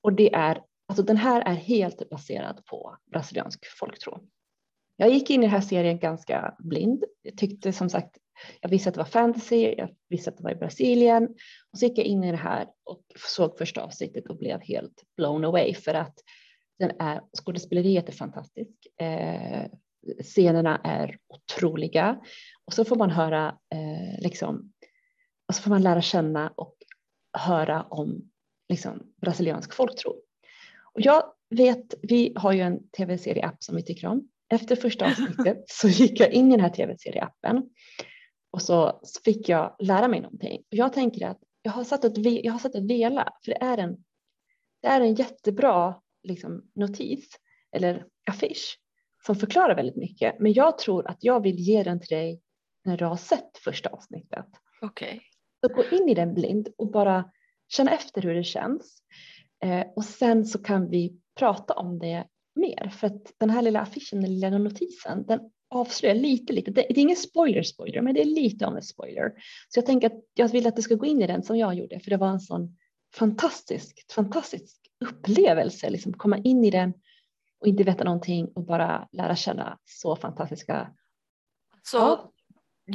Och 0.01 0.13
det 0.13 0.33
är, 0.33 0.61
alltså 0.87 1.03
den 1.03 1.17
här 1.17 1.41
är 1.41 1.53
helt 1.53 2.09
baserad 2.09 2.65
på 2.65 2.97
brasiliansk 3.11 3.65
folktro. 3.79 4.19
Jag 4.95 5.09
gick 5.09 5.29
in 5.29 5.43
i 5.43 5.45
den 5.45 5.51
här 5.51 5.61
serien 5.61 5.99
ganska 5.99 6.55
blind. 6.59 7.03
Jag 7.21 7.37
tyckte 7.37 7.73
som 7.73 7.89
sagt, 7.89 8.17
jag 8.61 8.69
visste 8.69 8.89
att 8.89 8.95
det 8.95 8.99
var 8.99 9.05
fantasy, 9.05 9.75
jag 9.77 9.89
visste 10.09 10.29
att 10.29 10.37
det 10.37 10.43
var 10.43 10.51
i 10.51 10.55
Brasilien 10.55 11.23
och 11.71 11.79
så 11.79 11.85
gick 11.85 11.97
jag 11.97 12.05
in 12.05 12.23
i 12.23 12.31
det 12.31 12.37
här 12.37 12.67
och 12.83 13.03
såg 13.15 13.57
första 13.57 13.83
avsnittet 13.83 14.29
och 14.29 14.37
blev 14.37 14.61
helt 14.61 15.03
blown 15.17 15.45
away 15.45 15.73
för 15.73 15.93
att 15.93 16.19
den 16.79 16.91
är, 16.99 17.21
skådespeleriet 17.41 18.09
är 18.09 18.13
fantastiskt. 18.13 18.87
Eh, 19.01 19.65
scenerna 20.23 20.81
är 20.83 21.17
otroliga 21.27 22.19
och 22.65 22.73
så 22.73 22.85
får 22.85 22.95
man 22.95 23.09
höra 23.09 23.47
eh, 23.47 24.21
liksom, 24.21 24.73
och 25.47 25.55
så 25.55 25.61
får 25.61 25.69
man 25.69 25.83
lära 25.83 26.01
känna 26.01 26.53
och 26.55 26.75
höra 27.37 27.83
om 27.83 28.31
liksom, 28.69 29.13
brasiliansk 29.21 29.73
folktro. 29.73 30.15
Och 30.93 31.01
jag 31.01 31.23
vet, 31.49 31.93
vi 32.01 32.33
har 32.35 32.53
ju 32.53 32.61
en 32.61 32.89
tv-serie-app 32.89 33.63
som 33.63 33.75
vi 33.75 33.83
tycker 33.83 34.07
om 34.07 34.29
efter 34.49 34.75
första 34.75 35.05
avsnittet 35.11 35.63
så 35.67 35.87
gick 35.87 36.19
jag 36.19 36.31
in 36.31 36.47
i 36.47 36.51
den 36.51 36.59
här 36.59 36.69
tv-serieappen 36.69 37.69
och 38.53 38.61
så 38.61 39.01
fick 39.25 39.49
jag 39.49 39.75
lära 39.79 40.07
mig 40.07 40.21
någonting. 40.21 40.63
Jag 40.69 40.93
tänker 40.93 41.27
att 41.27 41.39
jag 41.61 41.71
har 41.71 41.83
satt 41.83 42.03
ett, 42.03 42.17
jag 42.17 42.51
har 42.51 42.59
satt 42.59 42.75
ett 42.75 42.83
vela 42.83 43.33
för 43.45 43.51
det 43.51 43.61
är 43.61 43.77
en, 43.77 44.03
det 44.81 44.87
är 44.87 45.01
en 45.01 45.15
jättebra 45.15 46.01
liksom, 46.23 46.71
notis 46.75 47.29
eller 47.71 48.05
affisch 48.27 48.79
som 49.25 49.35
förklarar 49.35 49.75
väldigt 49.75 49.95
mycket. 49.95 50.39
Men 50.39 50.53
jag 50.53 50.77
tror 50.77 51.07
att 51.07 51.17
jag 51.19 51.43
vill 51.43 51.59
ge 51.59 51.83
den 51.83 51.99
till 51.99 52.17
dig 52.17 52.41
när 52.85 52.97
du 52.97 53.05
har 53.05 53.17
sett 53.17 53.57
första 53.57 53.89
avsnittet. 53.89 54.45
Okej. 54.81 55.07
Okay. 55.07 55.19
Så 55.61 55.73
gå 55.73 55.97
in 55.97 56.09
i 56.09 56.13
den 56.13 56.33
blind 56.33 56.69
och 56.77 56.91
bara 56.91 57.31
känna 57.67 57.91
efter 57.91 58.21
hur 58.21 58.35
det 58.35 58.43
känns. 58.43 58.97
Eh, 59.63 59.85
och 59.95 60.05
sen 60.05 60.45
så 60.45 60.63
kan 60.63 60.89
vi 60.89 61.19
prata 61.39 61.73
om 61.73 61.99
det 61.99 62.27
mer 62.55 62.89
för 62.89 63.07
att 63.07 63.33
den 63.37 63.49
här 63.49 63.61
lilla 63.61 63.81
affischen, 63.81 64.21
den 64.21 64.33
lilla 64.33 64.49
notisen, 64.49 65.25
den 65.25 65.39
avslöjar 65.75 66.15
lite, 66.15 66.53
lite. 66.53 66.71
Det, 66.71 66.91
är 66.91 66.99
ingen 66.99 67.15
spoiler, 67.15 67.63
spoiler, 67.63 68.01
men 68.01 68.13
det 68.13 68.21
är 68.21 68.25
lite 68.25 68.67
av 68.67 68.75
en 68.75 68.83
spoiler. 68.83 69.31
Så 69.69 69.77
jag 69.77 69.85
tänker 69.85 70.07
att 70.07 70.23
jag 70.33 70.47
vill 70.47 70.67
att 70.67 70.75
du 70.75 70.81
ska 70.81 70.95
gå 70.95 71.05
in 71.05 71.21
i 71.21 71.27
den 71.27 71.43
som 71.43 71.57
jag 71.57 71.73
gjorde, 71.73 71.99
för 71.99 72.09
det 72.09 72.17
var 72.17 72.29
en 72.29 72.39
sån 72.39 72.77
fantastisk, 73.15 74.05
fantastisk 74.11 74.75
upplevelse, 75.05 75.89
liksom 75.89 76.13
komma 76.13 76.37
in 76.37 76.65
i 76.65 76.71
den 76.71 76.93
och 77.61 77.67
inte 77.67 77.83
veta 77.83 78.03
någonting 78.03 78.47
och 78.55 78.65
bara 78.65 79.07
lära 79.11 79.35
känna 79.35 79.77
så 79.85 80.15
fantastiska. 80.15 80.89
Så 81.83 81.97
ja. 81.97 82.31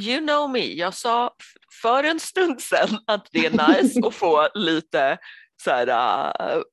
you 0.01 0.19
know 0.27 0.49
me, 0.49 0.73
jag 0.73 0.93
sa 0.93 1.35
för 1.81 2.03
en 2.03 2.19
stund 2.19 2.61
sedan 2.61 2.99
att 3.07 3.27
det 3.31 3.45
är 3.45 3.51
nice 3.51 3.99
att 4.07 4.15
få 4.15 4.47
lite 4.53 5.17
så 5.63 5.71
här, 5.71 5.87
uh, 6.57 6.63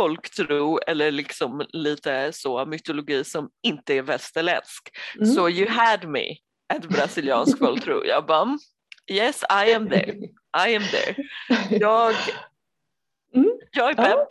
folktro 0.00 0.78
eller 0.86 1.10
liksom 1.10 1.66
lite 1.68 2.32
så 2.32 2.66
mytologi 2.66 3.24
som 3.24 3.50
inte 3.62 3.94
är 3.94 4.02
västerländsk. 4.02 4.88
Mm. 5.16 5.26
Så 5.26 5.48
you 5.48 5.68
had 5.68 6.08
me 6.08 6.36
at 6.74 6.88
brasiliansk 6.88 7.58
folktro. 7.58 8.04
Jag 8.06 8.26
bara 8.26 8.58
yes 9.10 9.42
I 9.42 9.74
am 9.74 9.88
there, 9.88 10.12
I 10.68 10.76
am 10.76 10.82
there. 10.82 11.16
Jag, 11.70 12.14
mm. 13.34 13.50
jag 13.72 13.90
är 13.90 13.94
pepp. 13.94 14.28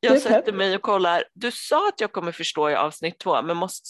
Jag 0.00 0.20
sätter 0.20 0.52
mig 0.52 0.74
och 0.76 0.82
kollar. 0.82 1.24
Du 1.34 1.50
sa 1.50 1.88
att 1.88 2.00
jag 2.00 2.12
kommer 2.12 2.32
förstå 2.32 2.70
i 2.70 2.74
avsnitt 2.74 3.18
två 3.18 3.42
men 3.42 3.56
måste 3.56 3.88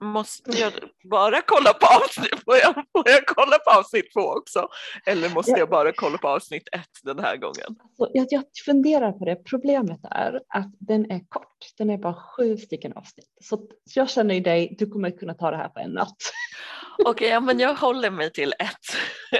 måste 0.00 0.58
jag 0.58 0.72
bara 1.10 1.42
kolla 1.46 1.72
på 1.72 1.86
avsnitt, 1.86 2.44
får 2.44 2.56
jag, 2.56 2.74
får 2.74 3.02
jag 3.04 3.26
kolla 3.26 3.58
på 3.58 3.70
avsnitt 3.70 4.12
två 4.12 4.20
också? 4.20 4.68
Eller 5.06 5.28
måste 5.28 5.50
ja. 5.50 5.58
jag 5.58 5.68
bara 5.68 5.92
kolla 5.92 6.18
på 6.18 6.28
avsnitt 6.28 6.68
ett 6.72 6.90
den 7.02 7.18
här 7.18 7.36
gången? 7.36 7.66
Alltså, 7.68 8.10
jag, 8.14 8.26
jag 8.30 8.42
funderar 8.64 9.12
på 9.12 9.24
det. 9.24 9.36
Problemet 9.36 10.00
är 10.10 10.40
att 10.48 10.72
den 10.78 11.10
är 11.10 11.20
kort. 11.28 11.58
Den 11.78 11.90
är 11.90 11.98
bara 11.98 12.14
sju 12.14 12.56
stycken 12.56 12.92
avsnitt. 12.92 13.28
Så, 13.40 13.56
så 13.56 13.98
jag 13.98 14.10
känner 14.10 14.34
i 14.34 14.40
dig, 14.40 14.76
du 14.78 14.86
kommer 14.86 15.10
kunna 15.10 15.34
ta 15.34 15.50
det 15.50 15.56
här 15.56 15.68
på 15.68 15.80
en 15.80 15.90
natt. 15.90 16.16
Okej, 16.98 17.10
okay, 17.10 17.28
ja, 17.28 17.40
men 17.40 17.58
jag 17.58 17.74
håller 17.74 18.10
mig 18.10 18.32
till 18.32 18.54
ett. 18.58 18.76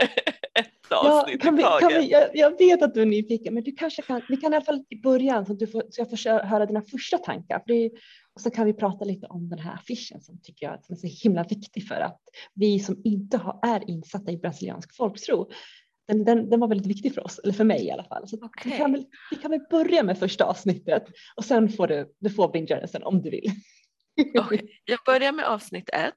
ett 0.58 0.92
avsnitt 0.92 1.36
ja, 1.40 1.44
kan 1.44 1.56
vi, 1.56 1.62
kan 1.62 1.88
vi, 1.88 2.10
jag, 2.10 2.30
jag, 2.34 2.58
vet 2.58 2.82
att 2.82 2.94
du 2.94 3.02
är 3.02 3.06
nyfiken, 3.06 3.54
men 3.54 3.62
du 3.62 3.72
kanske 3.72 4.02
kan, 4.02 4.22
vi 4.28 4.36
kan 4.36 4.52
i 4.52 4.56
alla 4.56 4.64
fall 4.64 4.84
i 4.88 5.00
början 5.00 5.46
så, 5.46 5.52
att 5.52 5.58
du 5.58 5.66
får, 5.66 5.82
så 5.90 6.00
jag 6.00 6.10
får 6.10 6.46
höra 6.46 6.66
dina 6.66 6.82
första 6.82 7.18
tankar. 7.18 7.58
För 7.58 7.66
det 7.66 7.84
är, 7.84 7.90
och 8.36 8.42
så 8.42 8.50
kan 8.50 8.66
vi 8.66 8.72
prata 8.72 9.04
lite 9.04 9.26
om 9.26 9.48
den 9.48 9.58
här 9.58 9.74
affischen 9.74 10.20
som 10.20 10.40
tycker 10.42 10.66
jag 10.66 10.74
är 10.74 10.94
så 10.94 11.06
himla 11.24 11.42
viktig 11.42 11.88
för 11.88 12.00
att 12.00 12.20
vi 12.54 12.80
som 12.80 13.00
inte 13.04 13.36
har, 13.36 13.60
är 13.62 13.90
insatta 13.90 14.32
i 14.32 14.36
brasiliansk 14.36 14.96
folktro 14.96 15.50
den, 16.08 16.24
den, 16.24 16.50
den, 16.50 16.60
var 16.60 16.68
väldigt 16.68 16.86
viktig 16.86 17.14
för 17.14 17.24
oss, 17.24 17.38
eller 17.38 17.52
för 17.52 17.64
mig 17.64 17.86
i 17.86 17.90
alla 17.90 18.04
fall. 18.04 18.28
Så 18.28 18.36
okay. 18.36 18.72
vi, 18.72 18.78
kan 18.78 18.92
väl, 18.92 19.04
vi 19.30 19.36
kan 19.36 19.50
väl 19.50 19.60
börja 19.70 20.02
med 20.02 20.18
första 20.18 20.44
avsnittet 20.44 21.04
och 21.36 21.44
sen 21.44 21.68
får 21.68 21.86
du, 21.86 22.14
du 22.18 22.30
får 22.30 22.52
binge 22.52 22.86
sen 22.88 23.02
om 23.02 23.22
du 23.22 23.30
vill. 23.30 23.50
Okay. 24.38 24.60
Jag 24.84 24.98
börjar 25.06 25.32
med 25.32 25.44
avsnitt 25.44 25.90
ett. 25.92 26.14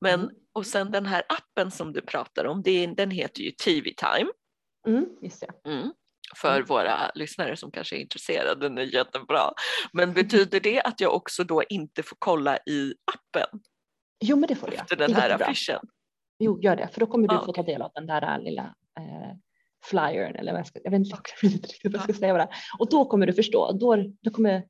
Men. 0.00 0.30
Och 0.54 0.66
sen 0.66 0.90
den 0.90 1.06
här 1.06 1.22
appen 1.28 1.70
som 1.70 1.92
du 1.92 2.00
pratar 2.00 2.44
om, 2.44 2.62
det, 2.62 2.86
den 2.86 3.10
heter 3.10 3.42
ju 3.42 3.50
TV 3.50 3.90
Time. 3.96 4.30
Mm, 4.86 5.06
just 5.22 5.40
det. 5.40 5.70
Mm 5.70 5.92
för 6.36 6.54
mm. 6.56 6.66
våra 6.66 7.10
lyssnare 7.14 7.56
som 7.56 7.70
kanske 7.70 7.96
är 7.96 8.00
intresserade, 8.00 8.68
den 8.68 8.78
är 8.78 8.94
jättebra. 8.94 9.52
Men 9.92 10.12
betyder 10.12 10.60
det 10.60 10.82
att 10.82 11.00
jag 11.00 11.14
också 11.14 11.44
då 11.44 11.62
inte 11.68 12.02
får 12.02 12.16
kolla 12.18 12.56
i 12.56 12.94
appen? 13.14 13.60
Jo 14.24 14.36
men 14.36 14.48
det 14.48 14.54
får 14.54 14.66
du 14.66 14.76
Efter 14.76 14.96
den 14.96 15.14
här 15.14 15.30
affischen? 15.30 15.80
Jo 16.38 16.60
gör 16.62 16.76
det, 16.76 16.88
för 16.92 17.00
då 17.00 17.06
kommer 17.06 17.28
du 17.28 17.34
ah, 17.34 17.44
få 17.44 17.52
ta 17.52 17.62
del 17.62 17.82
av 17.82 17.90
den 17.94 18.06
där 18.06 18.38
lilla 18.38 18.74
eh, 19.00 19.36
flyern 19.84 20.36
eller 20.36 20.52
vad 20.52 20.58
jag, 20.58 20.66
ska, 20.66 20.80
jag 20.84 20.90
vet 20.90 20.98
inte, 20.98 21.16
okay. 21.16 21.48
riktigt 21.48 21.92
vad 21.92 21.94
jag 21.94 22.02
ska 22.02 22.12
säga. 22.12 22.32
Bara. 22.32 22.48
Och 22.78 22.90
då 22.90 23.04
kommer 23.04 23.26
du 23.26 23.32
förstå, 23.32 23.72
då, 23.72 23.96
då 24.20 24.30
kommer, 24.30 24.64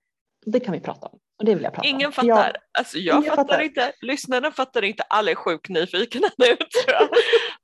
det 0.46 0.60
kan 0.60 0.72
vi 0.72 0.80
prata 0.80 1.06
om. 1.06 1.18
Och 1.42 1.46
det 1.46 1.54
vill 1.54 1.64
jag 1.64 1.74
prata 1.74 1.88
ingen 1.88 2.06
om. 2.06 2.12
Fattar. 2.12 2.28
Jag, 2.28 2.52
alltså 2.78 2.98
jag 2.98 3.26
fattar, 3.26 3.36
fattar 3.36 3.60
inte, 3.60 3.92
lyssnarna 4.00 4.52
fattar 4.52 4.84
inte, 4.84 5.02
alla 5.02 5.30
är 5.30 5.34
sjukt 5.34 5.68
nyfikna 5.68 6.28
nu 6.38 6.46
tror 6.56 6.68
jag. 6.86 7.08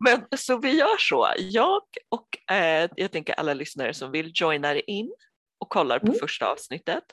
Men 0.04 0.38
så 0.38 0.58
vi 0.58 0.78
gör 0.78 0.96
så, 0.98 1.28
jag 1.38 1.82
och 2.08 2.54
eh, 2.54 2.90
jag 2.96 3.12
tänker 3.12 3.34
alla 3.34 3.54
lyssnare 3.54 3.94
som 3.94 4.10
vill 4.10 4.30
joinar 4.34 4.90
in 4.90 5.12
och 5.60 5.68
kollar 5.68 5.98
på 5.98 6.06
mm. 6.06 6.18
första 6.18 6.46
avsnittet 6.46 7.04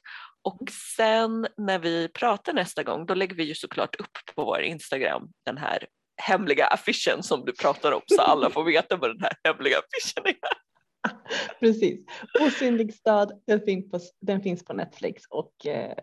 och 0.43 0.59
sen 0.97 1.47
när 1.57 1.79
vi 1.79 2.09
pratar 2.09 2.53
nästa 2.53 2.83
gång 2.83 3.05
då 3.05 3.13
lägger 3.13 3.35
vi 3.35 3.43
ju 3.43 3.55
såklart 3.55 3.95
upp 3.95 4.35
på 4.35 4.45
vår 4.45 4.61
Instagram 4.61 5.29
den 5.45 5.57
här 5.57 5.87
hemliga 6.21 6.67
affischen 6.67 7.23
som 7.23 7.45
du 7.45 7.53
pratar 7.53 7.91
om 7.91 8.01
så 8.05 8.21
alla 8.21 8.49
får 8.49 8.63
veta 8.63 8.97
vad 8.97 9.09
den 9.09 9.21
här 9.21 9.33
hemliga 9.43 9.77
affischen 9.77 10.25
är. 10.25 10.65
Precis. 11.59 11.99
Osynlig 12.41 12.93
stad, 12.93 13.41
den 13.47 13.61
finns 13.61 13.91
på, 13.91 13.99
den 14.21 14.41
finns 14.41 14.65
på 14.65 14.73
Netflix 14.73 15.23
och, 15.29 15.65
eh, 15.65 15.97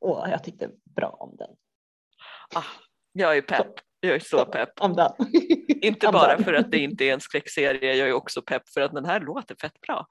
och 0.00 0.28
jag 0.28 0.44
tyckte 0.44 0.70
bra 0.96 1.08
om 1.08 1.36
den. 1.36 1.50
Ah, 2.54 2.64
jag 3.12 3.36
är 3.36 3.42
pepp. 3.42 3.72
Jag 4.00 4.14
är 4.14 4.20
så 4.20 4.44
pepp. 4.44 4.80
Om 4.80 4.96
den. 4.96 5.12
Inte 5.82 6.08
bara 6.12 6.38
för 6.38 6.52
att 6.52 6.70
det 6.70 6.78
inte 6.78 7.04
är 7.04 7.12
en 7.12 7.20
skräckserie, 7.20 7.94
jag 7.94 8.08
är 8.08 8.12
också 8.12 8.42
pepp 8.42 8.68
för 8.68 8.80
att 8.80 8.92
den 8.92 9.04
här 9.04 9.20
låter 9.20 9.54
fett 9.60 9.80
bra. 9.80 10.06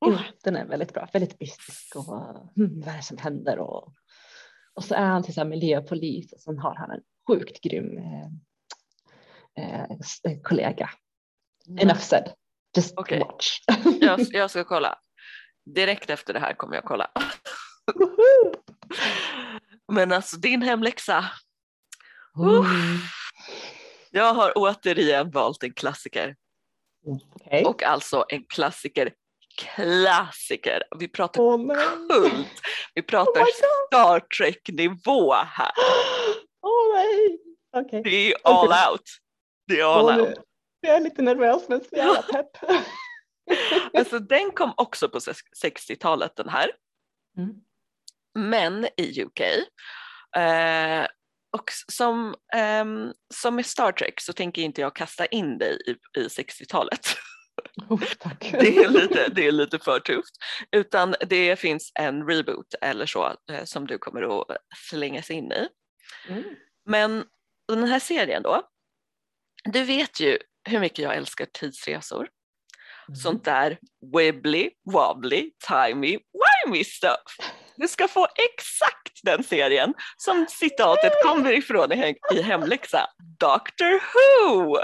Oh. 0.00 0.20
Den 0.44 0.56
är 0.56 0.66
väldigt 0.66 0.94
bra, 0.94 1.08
väldigt 1.12 1.40
mystisk 1.40 1.96
och 1.96 2.04
hmm, 2.56 2.80
vad 2.80 2.88
är 2.88 2.96
det 2.96 3.02
som 3.02 3.18
händer 3.18 3.58
och, 3.58 3.94
och 4.74 4.84
så 4.84 4.94
är 4.94 5.04
han 5.04 5.22
till 5.22 5.44
miljöpolis 5.44 6.32
och 6.32 6.40
sen 6.40 6.58
har 6.58 6.74
han 6.74 6.90
en 6.90 7.00
sjukt 7.28 7.60
grym 7.60 7.98
eh, 9.58 9.82
eh, 9.82 10.40
kollega. 10.42 10.90
Mm. 11.68 11.78
Enough 11.78 12.00
said. 12.00 12.32
Just 12.76 12.98
okay. 12.98 13.18
watch. 13.18 13.58
jag, 14.00 14.20
jag 14.30 14.50
ska 14.50 14.64
kolla. 14.64 14.98
Direkt 15.74 16.10
efter 16.10 16.32
det 16.32 16.40
här 16.40 16.54
kommer 16.54 16.74
jag 16.74 16.84
kolla. 16.84 17.10
Men 19.92 20.12
alltså 20.12 20.36
din 20.36 20.62
hemläxa. 20.62 21.24
Uh. 22.38 22.66
Jag 24.10 24.34
har 24.34 24.52
återigen 24.56 25.30
valt 25.30 25.62
en 25.62 25.74
klassiker. 25.74 26.36
Okay. 27.06 27.64
Och 27.64 27.82
alltså 27.82 28.24
en 28.28 28.44
klassiker 28.44 29.12
klassiker. 29.58 30.82
Vi 30.98 31.08
pratar 31.08 31.42
oh, 31.42 31.74
kult. 32.08 32.60
Vi 32.94 33.02
pratar 33.02 33.40
oh 33.40 33.46
Star 33.86 34.20
Trek-nivå 34.20 35.32
här. 35.32 35.72
Åh 36.62 36.70
oh, 36.70 36.96
nej. 36.96 37.38
Okay. 37.84 38.02
Det 38.02 38.32
är 38.32 38.34
all 38.44 38.66
okay. 38.66 38.90
out. 38.90 39.02
Det 39.66 39.80
är 39.80 39.84
all 39.84 40.20
oh, 40.20 40.28
out. 40.28 40.38
Jag 40.80 40.96
är 40.96 41.00
lite 41.00 41.22
nervös 41.22 41.68
men 41.68 41.80
så 41.80 41.96
jävla 41.96 42.22
pepp. 42.32 42.56
alltså 43.94 44.18
den 44.18 44.50
kom 44.50 44.72
också 44.76 45.08
på 45.08 45.18
60-talet 45.18 46.36
den 46.36 46.48
här. 46.48 46.70
Mm. 47.38 47.50
Men 48.38 48.88
i 48.96 49.22
UK. 49.22 49.40
Eh, 50.36 51.06
och 51.56 51.70
som, 51.92 52.34
eh, 52.54 52.84
som 53.34 53.56
med 53.56 53.66
Star 53.66 53.92
Trek 53.92 54.20
så 54.20 54.32
tänker 54.32 54.62
inte 54.62 54.80
jag 54.80 54.96
kasta 54.96 55.26
in 55.26 55.58
dig 55.58 55.78
i, 55.86 56.20
i 56.20 56.28
60-talet. 56.28 57.06
Oh, 57.88 58.00
det, 58.50 58.76
är 58.76 58.88
lite, 58.88 59.28
det 59.28 59.46
är 59.46 59.52
lite 59.52 59.78
för 59.78 60.00
tufft. 60.00 60.34
Utan 60.70 61.14
det 61.26 61.56
finns 61.56 61.92
en 61.94 62.28
reboot 62.28 62.74
eller 62.80 63.06
så 63.06 63.36
eh, 63.52 63.64
som 63.64 63.86
du 63.86 63.98
kommer 63.98 64.40
att 64.40 64.56
slängas 64.90 65.30
in 65.30 65.52
i. 65.52 65.68
Mm. 66.28 66.44
Men 66.86 67.24
den 67.68 67.84
här 67.84 67.98
serien 67.98 68.42
då, 68.42 68.62
du 69.64 69.82
vet 69.82 70.20
ju 70.20 70.38
hur 70.68 70.80
mycket 70.80 70.98
jag 70.98 71.16
älskar 71.16 71.46
tidsresor. 71.52 72.28
Mm. 73.08 73.16
Sånt 73.16 73.44
där 73.44 73.78
wibbly, 74.16 74.70
wobbly, 74.92 75.50
timey, 75.68 76.18
wimey 76.32 76.84
stuff. 76.84 77.36
Du 77.80 77.88
ska 77.88 78.08
få 78.08 78.26
exakt 78.48 79.20
den 79.22 79.44
serien 79.44 79.94
som 80.16 80.46
citatet 80.48 81.12
kommer 81.24 81.52
ifrån 81.52 81.92
i, 81.92 82.16
i 82.34 82.42
hemläxa. 82.42 83.06
Doctor 83.38 83.92
Who! 83.92 84.76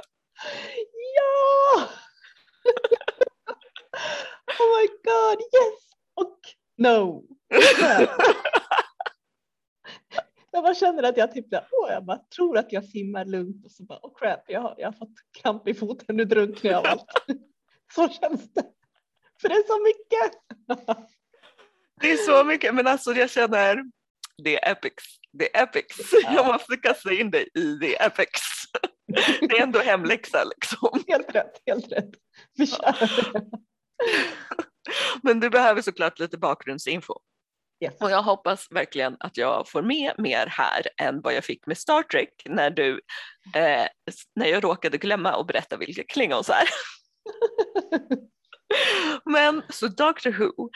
Ja! 1.17 1.83
oh 4.59 4.81
my 4.81 4.87
god, 4.87 5.41
yes! 5.41 5.81
Och 6.15 6.39
no! 6.77 7.25
jag 10.51 10.63
bara 10.65 10.75
känner 10.75 11.03
att 11.03 11.17
jag 11.17 11.33
typ 11.33 11.47
åh, 11.53 11.91
jag 11.91 12.05
bara 12.05 12.21
tror 12.37 12.59
att 12.59 12.73
jag 12.73 12.85
simmar 12.85 13.25
lugnt 13.25 13.65
och 13.65 13.71
så 13.71 13.83
bara 13.83 13.99
oh 14.03 14.19
crap, 14.19 14.45
jag 14.47 14.61
har, 14.61 14.75
jag 14.79 14.87
har 14.89 14.93
fått 14.93 15.15
kramp 15.43 15.69
i 15.69 15.75
foten, 15.75 16.17
nu 16.17 16.25
drunknar 16.25 16.71
jag 16.71 16.79
av 16.79 16.87
allt. 16.87 17.11
så 17.95 18.09
känns 18.09 18.53
det. 18.53 18.67
För 19.41 19.49
det 19.49 19.55
är 19.55 19.67
så 19.67 19.83
mycket 19.83 20.33
det 22.01 22.13
är 22.13 22.17
så 22.17 22.45
mycket, 22.45 22.75
men 22.75 22.87
alltså 22.87 23.13
jag 23.13 23.31
känner 23.31 23.85
det 24.43 24.63
är 24.65 24.73
epics. 24.73 25.05
Det 25.33 25.57
är 25.57 25.63
epics. 25.63 25.97
Jag 26.23 26.47
måste 26.47 26.77
kasta 26.77 27.13
in 27.13 27.31
dig 27.31 27.49
i 27.55 27.65
det 27.65 28.03
epics. 28.03 28.41
Det 29.41 29.59
är 29.59 29.63
ändå 29.63 29.79
hemläxa 29.79 30.45
liksom. 30.45 31.05
Helt 31.09 31.35
rätt, 31.35 31.63
helt 31.67 31.93
rätt. 31.93 32.11
Men 35.23 35.41
du 35.41 35.51
behöver 35.51 35.83
såklart 35.83 36.19
lite 36.19 36.39
bakgrundsinfo. 36.39 37.15
Yes. 37.85 37.95
Och 38.01 38.11
jag 38.11 38.23
hoppas 38.23 38.67
verkligen 38.71 39.17
att 39.21 39.37
jag 39.37 39.69
får 39.69 39.83
med 39.83 40.13
mer 40.19 40.47
här 40.47 40.83
än 40.97 41.21
vad 41.21 41.35
jag 41.35 41.45
fick 41.45 41.67
med 41.67 41.79
Star 41.79 42.03
Trek 42.03 42.43
när, 42.45 42.71
du, 42.71 43.01
eh, 43.55 43.87
när 44.35 44.47
jag 44.47 44.65
råkade 44.65 44.99
glömma 44.99 45.33
att 45.33 45.47
berätta 45.47 45.77
vilka 45.77 46.05
klingons 46.05 46.49
är. 46.49 46.69
Men 49.25 49.63
så 49.69 49.89
Doctor 49.89 50.31
Who, 50.31 50.71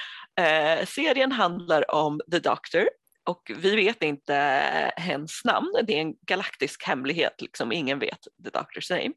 eh, 0.44 0.86
serien 0.86 1.32
handlar 1.32 1.94
om 1.94 2.20
The 2.30 2.38
Doctor 2.38 2.88
och 3.24 3.50
vi 3.56 3.76
vet 3.76 4.02
inte 4.02 4.34
hens 4.96 5.42
namn, 5.44 5.80
det 5.86 5.94
är 5.94 6.00
en 6.00 6.14
galaktisk 6.26 6.86
hemlighet, 6.86 7.42
liksom 7.42 7.72
ingen 7.72 7.98
vet 7.98 8.20
The 8.44 8.50
Doctor's 8.50 8.92
name. 8.92 9.12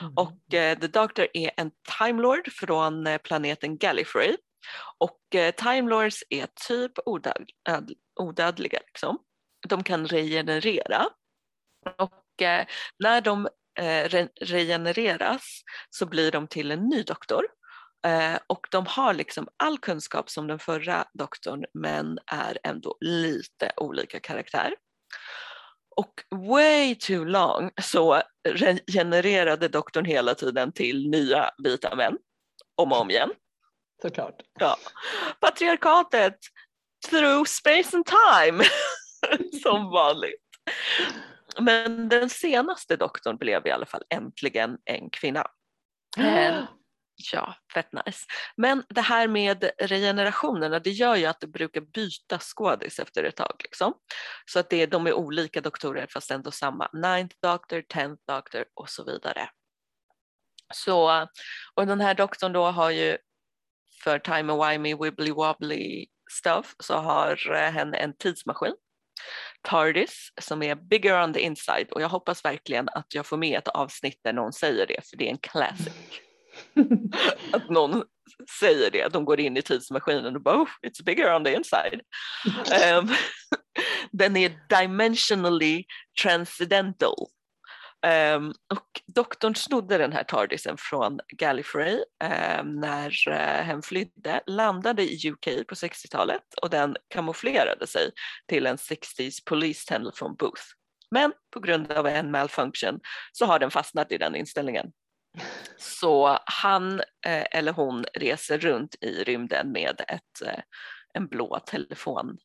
Mm. 0.00 0.12
Och 0.16 0.54
eh, 0.54 0.78
The 0.78 0.86
Doctor 0.86 1.26
är 1.32 1.50
en 1.56 1.70
Time 1.98 2.22
Lord 2.22 2.52
från 2.52 3.06
eh, 3.06 3.18
planeten 3.18 3.78
Gallifrey 3.78 4.36
och 4.98 5.34
eh, 5.34 5.54
Time 5.54 5.90
Lords 5.90 6.24
är 6.30 6.48
typ 6.68 6.92
odöd, 7.06 7.50
odödliga. 8.20 8.78
Liksom. 8.86 9.18
De 9.68 9.82
kan 9.82 10.06
regenerera 10.06 11.06
och 11.98 12.42
eh, 12.42 12.66
när 12.98 13.20
de 13.20 13.48
eh, 13.78 14.08
re 14.08 14.28
regenereras 14.40 15.62
så 15.90 16.06
blir 16.06 16.32
de 16.32 16.46
till 16.46 16.70
en 16.70 16.88
ny 16.88 17.02
doktor 17.02 17.46
eh, 18.04 18.38
och 18.46 18.66
de 18.70 18.86
har 18.86 19.14
liksom 19.14 19.48
all 19.56 19.78
kunskap 19.78 20.30
som 20.30 20.46
den 20.46 20.58
förra 20.58 21.04
doktorn 21.14 21.64
men 21.74 22.18
är 22.26 22.58
ändå 22.64 22.96
lite 23.00 23.72
olika 23.76 24.20
karaktär. 24.20 24.74
Och 25.96 26.14
way 26.30 26.94
too 26.94 27.24
long 27.24 27.70
så 27.82 28.22
regenererade 28.48 29.68
doktorn 29.68 30.04
hela 30.04 30.34
tiden 30.34 30.72
till 30.72 31.10
nya 31.10 31.50
vita 31.64 31.96
män 31.96 32.18
om 32.76 32.92
och 32.92 33.00
om 33.00 33.10
igen. 33.10 33.30
Såklart. 34.02 34.40
Ja. 34.60 34.76
Patriarkatet 35.40 36.38
through 37.10 37.44
space 37.44 37.96
and 37.96 38.06
time 38.06 38.64
som 39.62 39.90
vanligt. 39.90 40.40
Men 41.58 42.08
den 42.08 42.30
senaste 42.30 42.96
doktorn 42.96 43.36
blev 43.36 43.66
i 43.66 43.70
alla 43.70 43.86
fall 43.86 44.02
äntligen 44.10 44.78
en 44.84 45.10
kvinna. 45.10 45.46
Ja, 47.32 47.54
fett 47.74 47.92
nice. 47.92 48.26
Men 48.56 48.84
det 48.88 49.00
här 49.00 49.28
med 49.28 49.70
regenerationerna 49.78 50.78
det 50.78 50.90
gör 50.90 51.16
ju 51.16 51.26
att 51.26 51.40
det 51.40 51.46
brukar 51.46 51.80
byta 51.80 52.38
skådis 52.38 52.98
efter 52.98 53.24
ett 53.24 53.36
tag. 53.36 53.56
Liksom. 53.58 53.94
Så 54.46 54.58
att 54.58 54.70
det, 54.70 54.82
är, 54.82 54.86
de 54.86 55.06
är 55.06 55.12
olika 55.12 55.60
doktorer 55.60 56.06
fast 56.10 56.30
ändå 56.30 56.50
samma. 56.50 56.88
Ninth 56.92 57.36
doctor, 57.42 57.82
tenth 57.82 58.22
doctor 58.26 58.64
och 58.74 58.90
så 58.90 59.04
vidare. 59.04 59.48
Så, 60.74 61.28
och 61.74 61.86
den 61.86 62.00
här 62.00 62.14
doktorn 62.14 62.52
då 62.52 62.64
har 62.64 62.90
ju 62.90 63.18
för 64.04 64.18
timey-wimey, 64.18 64.96
wibbly-wobbly 64.96 66.06
stuff 66.30 66.74
så 66.78 66.94
har 66.94 67.52
eh, 67.52 67.70
hen 67.70 67.94
en 67.94 68.16
tidsmaskin 68.16 68.74
TARDIS 69.62 70.32
som 70.40 70.62
är 70.62 70.74
bigger 70.74 71.22
on 71.22 71.32
the 71.32 71.40
inside 71.40 71.92
och 71.92 72.02
jag 72.02 72.08
hoppas 72.08 72.44
verkligen 72.44 72.88
att 72.88 73.14
jag 73.14 73.26
får 73.26 73.36
med 73.36 73.58
ett 73.58 73.68
avsnitt 73.68 74.20
där 74.24 74.32
någon 74.32 74.52
säger 74.52 74.86
det 74.86 75.08
för 75.08 75.16
det 75.16 75.26
är 75.26 75.30
en 75.30 75.38
classic. 75.38 76.20
att 77.52 77.70
någon 77.70 78.04
säger 78.60 78.90
det, 78.90 79.02
att 79.02 79.12
de 79.12 79.24
går 79.24 79.40
in 79.40 79.56
i 79.56 79.62
tidsmaskinen 79.62 80.36
och 80.36 80.42
bara 80.42 80.62
oh, 80.62 80.68
it's 80.86 81.04
bigger 81.04 81.34
on 81.34 81.44
the 81.44 81.54
inside. 81.54 82.00
um, 82.98 83.10
den 84.12 84.36
är 84.36 84.52
dimensionally 84.68 85.84
transcendental. 86.22 87.28
Um, 88.36 88.48
och 88.48 89.00
doktorn 89.06 89.54
snodde 89.54 89.98
den 89.98 90.12
här 90.12 90.24
tardisen 90.24 90.76
från 90.78 91.20
Gallifrey 91.28 91.94
um, 92.60 92.80
när 92.80 93.28
uh, 93.28 93.64
hen 93.64 93.82
flydde, 93.82 94.40
landade 94.46 95.02
i 95.02 95.30
UK 95.30 95.66
på 95.68 95.74
60-talet 95.74 96.54
och 96.62 96.70
den 96.70 96.96
kamouflerade 97.08 97.86
sig 97.86 98.10
till 98.48 98.66
en 98.66 98.76
60s 98.76 99.38
police 99.46 99.88
telephone 99.88 100.34
booth. 100.38 100.62
Men 101.10 101.32
på 101.52 101.60
grund 101.60 101.92
av 101.92 102.06
en 102.06 102.30
malfunction 102.30 103.00
så 103.32 103.46
har 103.46 103.58
den 103.58 103.70
fastnat 103.70 104.12
i 104.12 104.18
den 104.18 104.36
inställningen. 104.36 104.92
Så 105.76 106.38
han 106.44 107.00
eh, 107.00 107.44
eller 107.50 107.72
hon 107.72 108.04
reser 108.14 108.58
runt 108.58 108.94
i 109.00 109.24
rymden 109.24 109.72
med 109.72 110.00
ett, 110.08 110.42
eh, 110.46 110.60
en 111.14 111.26
blå 111.26 111.58
telefonbås. 111.66 112.40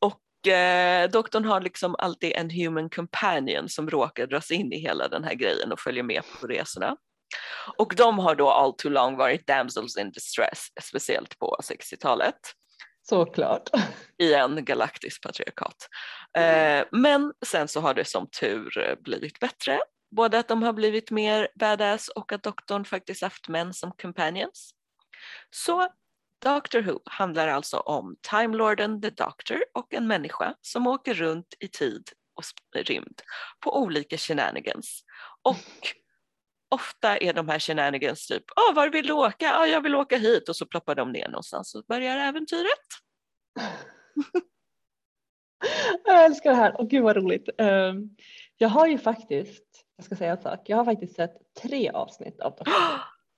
och 0.00 0.48
eh, 0.52 1.10
doktorn 1.10 1.44
har 1.44 1.60
liksom 1.60 1.96
alltid 1.98 2.32
en 2.32 2.50
human 2.50 2.90
companion 2.90 3.68
som 3.68 3.90
råkar 3.90 4.26
dras 4.26 4.50
in 4.50 4.72
i 4.72 4.78
hela 4.78 5.08
den 5.08 5.24
här 5.24 5.34
grejen 5.34 5.72
och 5.72 5.80
följer 5.80 6.02
med 6.02 6.22
på 6.40 6.46
resorna. 6.46 6.96
Och 7.76 7.94
de 7.96 8.18
har 8.18 8.34
då 8.34 8.50
all 8.50 8.72
too 8.72 8.90
long 8.90 9.16
varit 9.16 9.46
damsels 9.46 9.96
in 9.96 10.10
distress, 10.10 10.66
speciellt 10.82 11.38
på 11.38 11.56
60-talet. 11.62 12.38
Såklart. 13.08 13.70
I 14.18 14.34
en 14.34 14.64
galaktisk 14.64 15.22
patriarkat. 15.22 15.88
Eh, 16.38 16.86
men 16.92 17.32
sen 17.46 17.68
så 17.68 17.80
har 17.80 17.94
det 17.94 18.04
som 18.04 18.30
tur 18.40 18.96
blivit 19.04 19.40
bättre. 19.40 19.80
Både 20.10 20.38
att 20.38 20.48
de 20.48 20.62
har 20.62 20.72
blivit 20.72 21.10
mer 21.10 21.48
badass 21.54 22.08
och 22.08 22.32
att 22.32 22.42
doktorn 22.42 22.84
faktiskt 22.84 23.22
haft 23.22 23.48
män 23.48 23.74
som 23.74 23.92
companions. 23.92 24.70
Så 25.50 25.88
Doctor 26.42 26.82
Who 26.82 27.00
handlar 27.04 27.48
alltså 27.48 27.76
om 27.76 28.16
Time 28.30 28.56
Lorden 28.56 29.02
the 29.02 29.10
Doctor 29.10 29.64
och 29.74 29.94
en 29.94 30.06
människa 30.06 30.54
som 30.60 30.86
åker 30.86 31.14
runt 31.14 31.54
i 31.60 31.68
tid 31.68 32.08
och 32.34 32.44
rymd 32.84 33.22
på 33.60 33.78
olika 33.78 34.16
shenanigans. 34.18 35.02
Och 35.42 35.96
ofta 36.68 37.16
är 37.16 37.32
de 37.32 37.48
här 37.48 37.58
shenanigans 37.58 38.26
typ, 38.26 38.44
ah, 38.56 38.72
var 38.72 38.88
vill 38.88 39.06
du 39.06 39.12
åka? 39.12 39.54
Ah, 39.54 39.66
jag 39.66 39.80
vill 39.80 39.94
åka 39.94 40.16
hit 40.16 40.48
och 40.48 40.56
så 40.56 40.66
ploppar 40.66 40.94
de 40.94 41.12
ner 41.12 41.28
någonstans 41.28 41.74
och 41.74 41.84
börjar 41.88 42.16
äventyret. 42.16 42.86
jag 46.04 46.24
älskar 46.24 46.50
det 46.50 46.56
här 46.56 46.80
och 46.80 46.90
gud 46.90 47.02
vad 47.02 47.16
roligt. 47.16 47.48
Ehm, 47.58 48.10
jag 48.56 48.68
har 48.68 48.86
ju 48.86 48.98
faktiskt, 48.98 49.64
jag 49.96 50.04
ska 50.04 50.16
säga 50.16 50.32
en 50.32 50.42
sak, 50.42 50.60
jag 50.64 50.76
har 50.76 50.84
faktiskt 50.84 51.16
sett 51.16 51.34
tre 51.62 51.90
avsnitt 51.90 52.40
av 52.40 52.50
Doctor 52.50 52.74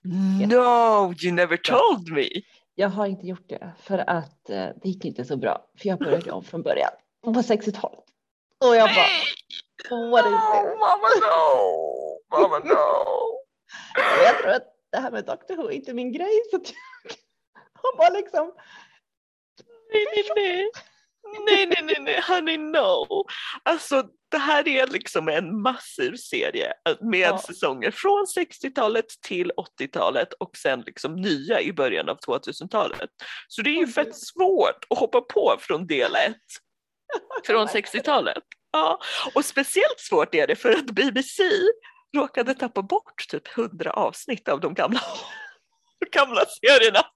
No, 0.46 1.14
you 1.22 1.32
never 1.32 1.56
told 1.56 2.12
me. 2.12 2.28
Jag 2.74 2.88
har 2.88 3.06
inte 3.06 3.26
gjort 3.26 3.48
det 3.48 3.72
för 3.78 3.98
att 4.10 4.50
eh, 4.50 4.68
det 4.82 4.88
gick 4.88 5.04
inte 5.04 5.24
så 5.24 5.36
bra 5.36 5.66
för 5.78 5.88
jag 5.88 5.98
började 5.98 6.30
om 6.30 6.44
från 6.44 6.62
början 6.62 6.90
på 7.24 7.30
60-talet. 7.30 8.04
Och 8.58 8.76
jag 8.76 8.88
bara, 8.88 9.06
what 10.10 10.26
is 10.26 10.32
this? 10.32 10.78
Mama 10.78 11.08
no, 11.20 12.19
mama 12.32 12.58
no. 12.58 13.40
jag 14.24 14.38
tror 14.38 14.50
att 14.50 14.66
det 14.92 14.98
här 14.98 15.10
med 15.10 15.24
Doctor 15.24 15.56
Who 15.56 15.68
är 15.68 15.72
inte 15.72 15.94
min 15.94 16.12
grej. 16.12 16.42
Så 16.50 16.60
jag 17.82 17.96
bara 17.96 18.10
liksom. 18.10 18.52
Nej, 19.92 20.06
nej, 20.14 20.24
nej. 20.36 20.70
Nej, 21.46 21.66
nej, 21.66 21.82
nej, 21.82 21.96
nej, 22.00 22.20
honey 22.28 22.58
no. 22.58 23.24
Alltså 23.62 24.04
det 24.30 24.38
här 24.38 24.68
är 24.68 24.86
liksom 24.86 25.28
en 25.28 25.62
massiv 25.62 26.16
serie 26.16 26.72
med 27.00 27.28
ja. 27.28 27.38
säsonger 27.38 27.90
från 27.90 28.26
60-talet 28.36 29.06
till 29.26 29.52
80-talet 29.80 30.32
och 30.32 30.56
sen 30.56 30.80
liksom 30.86 31.16
nya 31.16 31.60
i 31.60 31.72
början 31.72 32.08
av 32.08 32.18
2000-talet. 32.18 33.10
Så 33.48 33.62
det 33.62 33.70
är 33.70 33.80
ju 33.80 33.86
fett 33.86 34.16
svårt 34.16 34.86
att 34.90 34.98
hoppa 34.98 35.20
på 35.20 35.56
från 35.58 35.86
del 35.86 36.14
1 36.14 36.36
från 37.46 37.66
60-talet. 37.66 38.44
Ja, 38.72 39.00
och 39.34 39.44
speciellt 39.44 40.00
svårt 40.00 40.34
är 40.34 40.46
det 40.46 40.56
för 40.56 40.70
att 40.70 40.86
BBC 40.86 41.42
råkade 42.16 42.54
tappa 42.54 42.82
bort 42.82 43.28
typ 43.28 43.58
100 43.58 43.90
avsnitt 43.90 44.48
av 44.48 44.60
de 44.60 44.74
gamla, 44.74 45.00
gamla 46.12 46.44
serierna. 46.46 47.06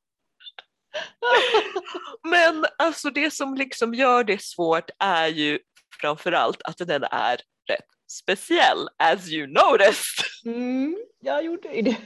Men 2.31 2.67
alltså 2.79 3.11
det 3.11 3.31
som 3.31 3.55
liksom 3.55 3.95
gör 3.95 4.25
det 4.25 4.43
svårt 4.43 4.91
är 4.99 5.27
ju 5.27 5.59
framförallt 6.01 6.63
att 6.63 6.79
den 6.79 7.05
är 7.11 7.37
rätt 7.69 7.89
speciell 8.11 8.89
as 8.99 9.29
you 9.29 9.47
noticed. 9.47 10.25
Mm, 10.45 10.97
jag 11.21 11.45
gjorde 11.45 11.83
det. 11.83 11.97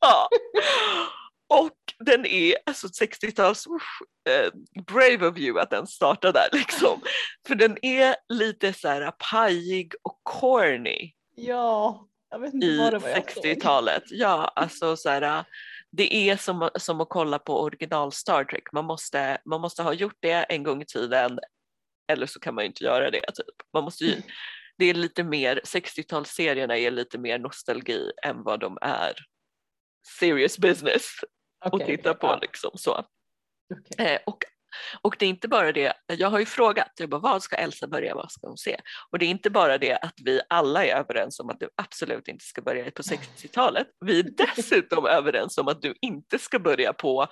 Ja. 0.00 0.28
Och 1.48 1.78
den 1.98 2.26
är 2.26 2.54
alltså 2.66 2.86
60-tals, 2.86 3.66
uh, 3.66 4.34
eh, 4.34 4.50
brave 4.86 5.28
of 5.28 5.38
you 5.38 5.60
att 5.60 5.70
den 5.70 5.86
startar 5.86 6.32
där 6.32 6.48
liksom. 6.52 7.00
För 7.46 7.54
den 7.54 7.84
är 7.84 8.16
lite 8.28 8.72
så 8.72 8.88
här 8.88 9.12
pajig 9.30 9.92
och 10.02 10.20
corny. 10.22 11.12
Ja, 11.34 12.06
I 12.62 12.78
vad 12.78 12.92
det 12.92 12.98
var 12.98 13.08
60-talet. 13.08 14.02
Ja, 14.10 14.52
alltså 14.56 14.96
så 14.96 15.08
här, 15.08 15.44
det 15.90 16.14
är 16.14 16.36
som, 16.36 16.70
som 16.74 17.00
att 17.00 17.08
kolla 17.08 17.38
på 17.38 17.60
original 17.60 18.12
Star 18.12 18.44
Trek. 18.44 18.72
Man 18.72 18.84
måste, 18.84 19.38
man 19.44 19.60
måste 19.60 19.82
ha 19.82 19.92
gjort 19.92 20.16
det 20.20 20.32
en 20.32 20.62
gång 20.62 20.82
i 20.82 20.86
tiden 20.86 21.38
eller 22.12 22.26
så 22.26 22.40
kan 22.40 22.54
man 22.54 22.64
inte 22.64 22.84
göra 22.84 23.10
det. 23.10 23.20
Typ. 23.20 23.54
Man 23.72 23.84
måste 23.84 24.04
ju, 24.04 24.22
det 24.78 24.84
är 24.84 24.94
lite 24.94 25.24
mer, 25.24 25.60
60-talsserierna 25.64 26.76
är 26.76 26.90
lite 26.90 27.18
mer 27.18 27.38
nostalgi 27.38 28.12
än 28.22 28.42
vad 28.42 28.60
de 28.60 28.78
är 28.80 29.14
serious 30.20 30.58
business 30.58 31.10
okay, 31.66 31.80
att 31.80 31.86
titta 31.86 32.10
okay, 32.10 32.28
på. 32.28 32.38
Liksom, 32.42 32.70
så. 32.74 33.04
Okay. 33.74 34.06
Eh, 34.06 34.20
och, 34.26 34.44
och 35.02 35.16
det 35.18 35.24
är 35.26 35.28
inte 35.28 35.48
bara 35.48 35.72
det, 35.72 35.92
jag 36.06 36.30
har 36.30 36.38
ju 36.38 36.46
frågat, 36.46 36.92
jag 36.98 37.08
bara, 37.08 37.20
vad 37.20 37.42
ska 37.42 37.56
Elsa 37.56 37.86
börja, 37.86 38.14
vad 38.14 38.30
ska 38.32 38.46
hon 38.46 38.58
se? 38.58 38.80
Och 39.10 39.18
det 39.18 39.26
är 39.26 39.30
inte 39.30 39.50
bara 39.50 39.78
det 39.78 39.94
att 39.94 40.14
vi 40.24 40.40
alla 40.48 40.84
är 40.84 40.96
överens 40.96 41.40
om 41.40 41.50
att 41.50 41.60
du 41.60 41.68
absolut 41.76 42.28
inte 42.28 42.44
ska 42.44 42.62
börja 42.62 42.90
på 42.90 43.02
60-talet, 43.02 43.86
vi 44.04 44.20
är 44.20 44.30
dessutom 44.56 45.06
överens 45.06 45.58
om 45.58 45.68
att 45.68 45.82
du 45.82 45.94
inte 46.00 46.38
ska 46.38 46.58
börja 46.58 46.92
på 46.92 47.26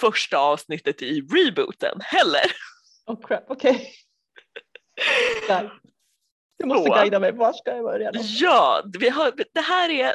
första 0.00 0.38
avsnittet 0.38 1.02
i 1.02 1.20
rebooten 1.20 2.00
heller. 2.00 2.52
Oh 3.06 3.26
crap, 3.26 3.44
okej. 3.48 3.92
Okay. 5.44 5.68
Du 6.58 6.66
måste 6.66 6.88
så. 6.88 6.94
guida 6.94 7.18
mig, 7.18 7.32
var 7.32 7.52
ska 7.52 7.70
jag 7.70 7.84
börja? 7.84 8.12
Då? 8.12 8.20
Ja, 8.22 8.82
vi 8.98 9.08
har, 9.08 9.32
det 9.54 9.60
här 9.60 9.90
är 9.90 10.14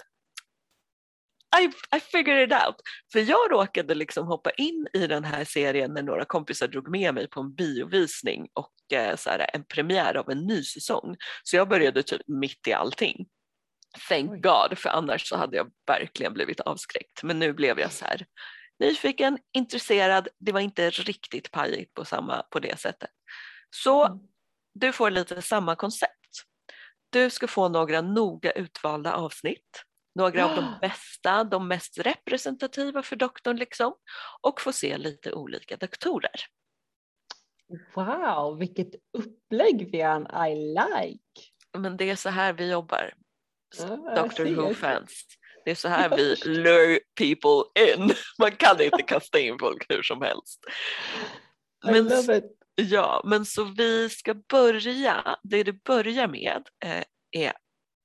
I, 1.60 1.96
I 1.98 2.00
figured 2.00 2.48
it 2.48 2.54
out. 2.54 2.76
För 3.12 3.20
jag 3.20 3.52
råkade 3.52 3.96
liksom 3.96 4.28
hoppa 4.28 4.50
in 4.52 4.88
i 4.94 5.08
den 5.08 5.24
här 5.24 5.46
serien 5.46 5.94
när 5.94 6.04
några 6.04 6.26
kompisar 6.26 6.68
drog 6.68 6.90
med 6.90 7.14
mig 7.14 7.30
på 7.30 7.40
en 7.40 7.56
biovisning 7.56 8.48
och 8.54 8.94
eh, 8.94 9.16
så 9.16 9.30
här, 9.30 9.50
en 9.54 9.64
premiär 9.64 10.18
av 10.18 10.30
en 10.30 10.48
ny 10.48 10.64
säsong. 10.64 11.16
Så 11.44 11.56
jag 11.56 11.70
började 11.70 12.04
typ 12.04 12.22
mitt 12.28 12.68
i 12.68 12.74
allting. 12.74 13.26
Thank 14.10 14.32
Oj. 14.32 14.40
God, 14.40 14.78
för 14.78 14.90
annars 14.90 15.30
så 15.30 15.38
hade 15.38 15.58
jag 15.58 15.72
verkligen 15.88 16.34
blivit 16.34 16.60
avskräckt. 16.60 17.24
Men 17.24 17.40
nu 17.40 17.54
blev 17.54 17.80
jag 17.80 17.92
så 17.92 18.06
här 18.06 18.26
nyfiken, 18.80 19.38
intresserad, 19.54 20.28
det 20.40 20.52
var 20.52 20.60
inte 20.60 20.90
riktigt 20.90 21.52
pajigt 21.52 21.94
på, 21.94 22.06
samma, 22.06 22.44
på 22.44 22.60
det 22.60 22.80
sättet. 22.80 23.10
Så 23.70 24.06
mm 24.06 24.20
du 24.74 24.94
får 24.94 25.10
lite 25.10 25.42
samma 25.42 25.76
koncept. 25.76 26.46
Du 27.10 27.30
ska 27.30 27.48
få 27.48 27.70
några 27.70 28.02
noga 28.02 28.52
utvalda 28.52 29.14
avsnitt, 29.14 29.84
några 30.16 30.46
av 30.46 30.56
de 30.56 30.76
bästa, 30.82 31.44
de 31.44 31.68
mest 31.68 31.98
representativa 31.98 33.04
för 33.04 33.16
doktorn 33.16 33.58
liksom 33.58 33.94
och 34.42 34.62
få 34.62 34.72
se 34.72 34.98
lite 34.98 35.34
olika 35.34 35.78
doktorer. 35.78 36.42
Wow, 37.96 38.58
vilket 38.60 38.90
upplägg 39.18 39.92
Vian, 39.92 40.28
I 40.48 40.56
like! 40.56 41.42
Men 41.78 41.98
det 41.98 42.10
är 42.10 42.16
så 42.16 42.30
här 42.30 42.54
vi 42.54 42.72
jobbar, 42.72 43.14
Doctor 44.16 44.46
Who-fans. 44.46 45.26
Det 45.66 45.72
är 45.72 45.76
så 45.76 45.88
här 45.88 46.18
vi 46.18 46.36
lure 46.36 47.00
people 47.16 47.92
in. 47.94 48.12
Man 48.40 48.52
kan 48.52 48.82
inte 48.82 49.04
kasta 49.04 49.40
in 49.40 49.60
folk 49.60 49.86
hur 49.90 50.02
som 50.02 50.22
helst. 50.22 50.60
Men, 51.86 51.96
I 51.96 52.00
love 52.02 52.38
it. 52.38 52.58
Ja, 52.76 53.22
men 53.26 53.46
så 53.46 53.64
vi 53.64 54.10
ska 54.10 54.34
börja, 54.34 55.38
det 55.44 55.64
du 55.64 55.74
börjar 55.74 56.28
med 56.28 56.64
eh, 56.86 57.04
är 57.32 57.54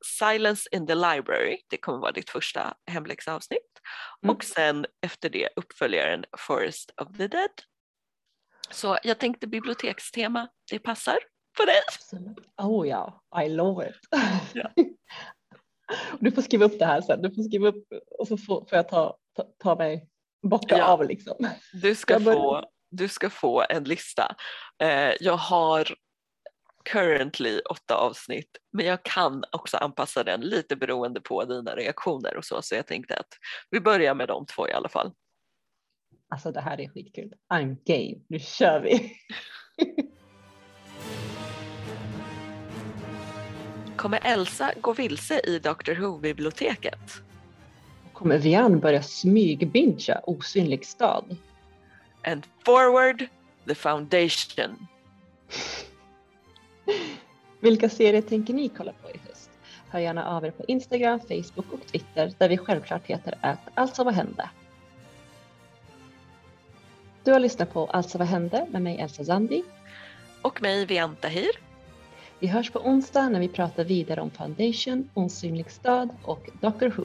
Silence 0.07 0.69
in 0.73 0.87
the 0.87 0.95
Library, 0.95 1.59
det 1.69 1.77
kommer 1.77 1.99
vara 1.99 2.13
ditt 2.13 2.31
första 2.31 2.75
hemläxavsnitt 2.87 3.81
mm. 4.23 4.37
och 4.37 4.45
sen 4.45 4.87
efter 5.07 5.31
det 5.31 5.49
uppföljaren 5.57 6.25
Forest 6.39 6.91
of 7.01 7.17
the 7.17 7.29
Dead. 7.29 7.51
Så 8.71 8.99
jag 9.03 9.19
tänkte 9.19 9.47
bibliotekstema, 9.47 10.49
det 10.71 10.79
passar 10.79 11.19
på 11.59 11.65
dig. 11.65 11.81
Oh 12.63 12.89
ja, 12.89 13.23
I 13.45 13.49
love 13.49 13.89
it. 13.89 13.97
Ja. 14.53 14.71
du 16.21 16.33
får 16.33 16.43
skriva 16.43 16.65
upp 16.65 16.79
det 16.79 16.87
här 16.87 17.01
sen, 17.01 17.23
du 17.23 17.35
får 17.35 17.43
skriva 17.43 17.69
upp 17.69 17.85
och 18.19 18.29
så 18.29 18.37
får, 18.37 18.67
får 18.69 18.77
jag 18.77 18.89
ta, 18.89 19.17
ta, 19.37 19.47
ta 19.63 19.75
mig 19.75 20.09
bocka 20.43 20.79
ja. 20.79 20.85
av 20.85 21.09
liksom. 21.09 21.49
Du 21.73 21.95
ska 21.95 22.21
få 22.21 22.65
du 22.91 23.09
ska 23.09 23.31
få 23.31 23.65
en 23.69 23.85
lista. 23.85 24.37
Eh, 24.83 25.13
jag 25.21 25.37
har 25.37 25.95
currently 26.93 27.61
åtta 27.61 27.95
avsnitt 27.97 28.57
men 28.73 28.87
jag 28.87 29.03
kan 29.03 29.45
också 29.53 29.77
anpassa 29.77 30.25
den 30.25 30.41
lite 30.41 30.77
beroende 30.77 31.21
på 31.21 31.45
dina 31.45 31.77
reaktioner 31.77 32.37
och 32.37 32.45
så 32.45 32.63
så 32.63 32.75
jag 32.75 32.87
tänkte 32.87 33.17
att 33.17 33.29
vi 33.71 33.81
börjar 33.81 34.15
med 34.15 34.29
de 34.29 34.47
två 34.47 34.69
i 34.69 34.73
alla 34.73 34.89
fall. 34.89 35.13
Alltså 36.29 36.53
det 36.53 36.61
här 36.61 36.81
är 36.81 36.89
skitkul. 36.89 37.33
I'm 37.55 37.77
game, 37.85 38.25
nu 38.29 38.39
kör 38.39 38.81
vi! 38.81 39.17
Kommer 43.97 44.21
Elsa 44.25 44.73
gå 44.81 44.93
vilse 44.93 45.41
i 45.41 45.59
Dr 45.59 45.95
Who-biblioteket? 45.95 47.23
Kommer 48.13 48.39
Vian 48.39 48.81
börja 48.81 49.03
smygbingea 49.03 50.21
Osynlig 50.27 50.87
stad? 50.87 51.37
and 52.27 52.47
forward 52.65 53.31
the 53.67 53.75
foundation. 53.75 54.89
Vilka 57.61 57.89
serier 57.89 58.23
tänker 58.23 58.55
ni 58.55 58.69
kolla 58.69 58.93
på 59.03 59.11
i 59.11 59.21
höst? 59.29 59.51
Hör 59.89 60.01
gärna 60.01 60.27
av 60.27 60.45
er 60.45 60.51
på 60.51 60.65
Instagram, 60.69 61.21
Facebook 61.21 61.73
och 61.73 61.87
Twitter 61.87 62.33
där 62.39 62.49
vi 62.49 62.59
självklart 62.59 63.07
heter 63.07 63.35
att 63.41 63.61
Alltså 63.75 64.05
vad 64.05 64.15
hände? 64.15 64.51
Du 67.25 67.33
har 67.33 67.41
lyssnat 67.41 67.73
på 67.73 67.87
Alltså 67.87 68.19
vad 68.19 68.27
hände 68.27 68.67
med 68.71 68.83
mig 68.83 68.99
Elsa 68.99 69.25
Zandi. 69.25 69.63
Och 70.43 70.63
mig 70.63 70.87
Vianta 70.87 71.29
Hir. 71.29 71.51
Vi 72.39 72.47
hörs 72.47 72.71
på 72.71 72.79
onsdag 72.79 73.29
när 73.29 73.41
vi 73.41 73.49
pratar 73.49 73.85
vidare 73.85 74.21
om 74.21 74.31
Foundation, 74.31 75.11
Osynlig 75.15 75.71
stad 75.71 76.09
och 76.23 76.51
Doctor 76.61 76.89
Who. 76.89 77.05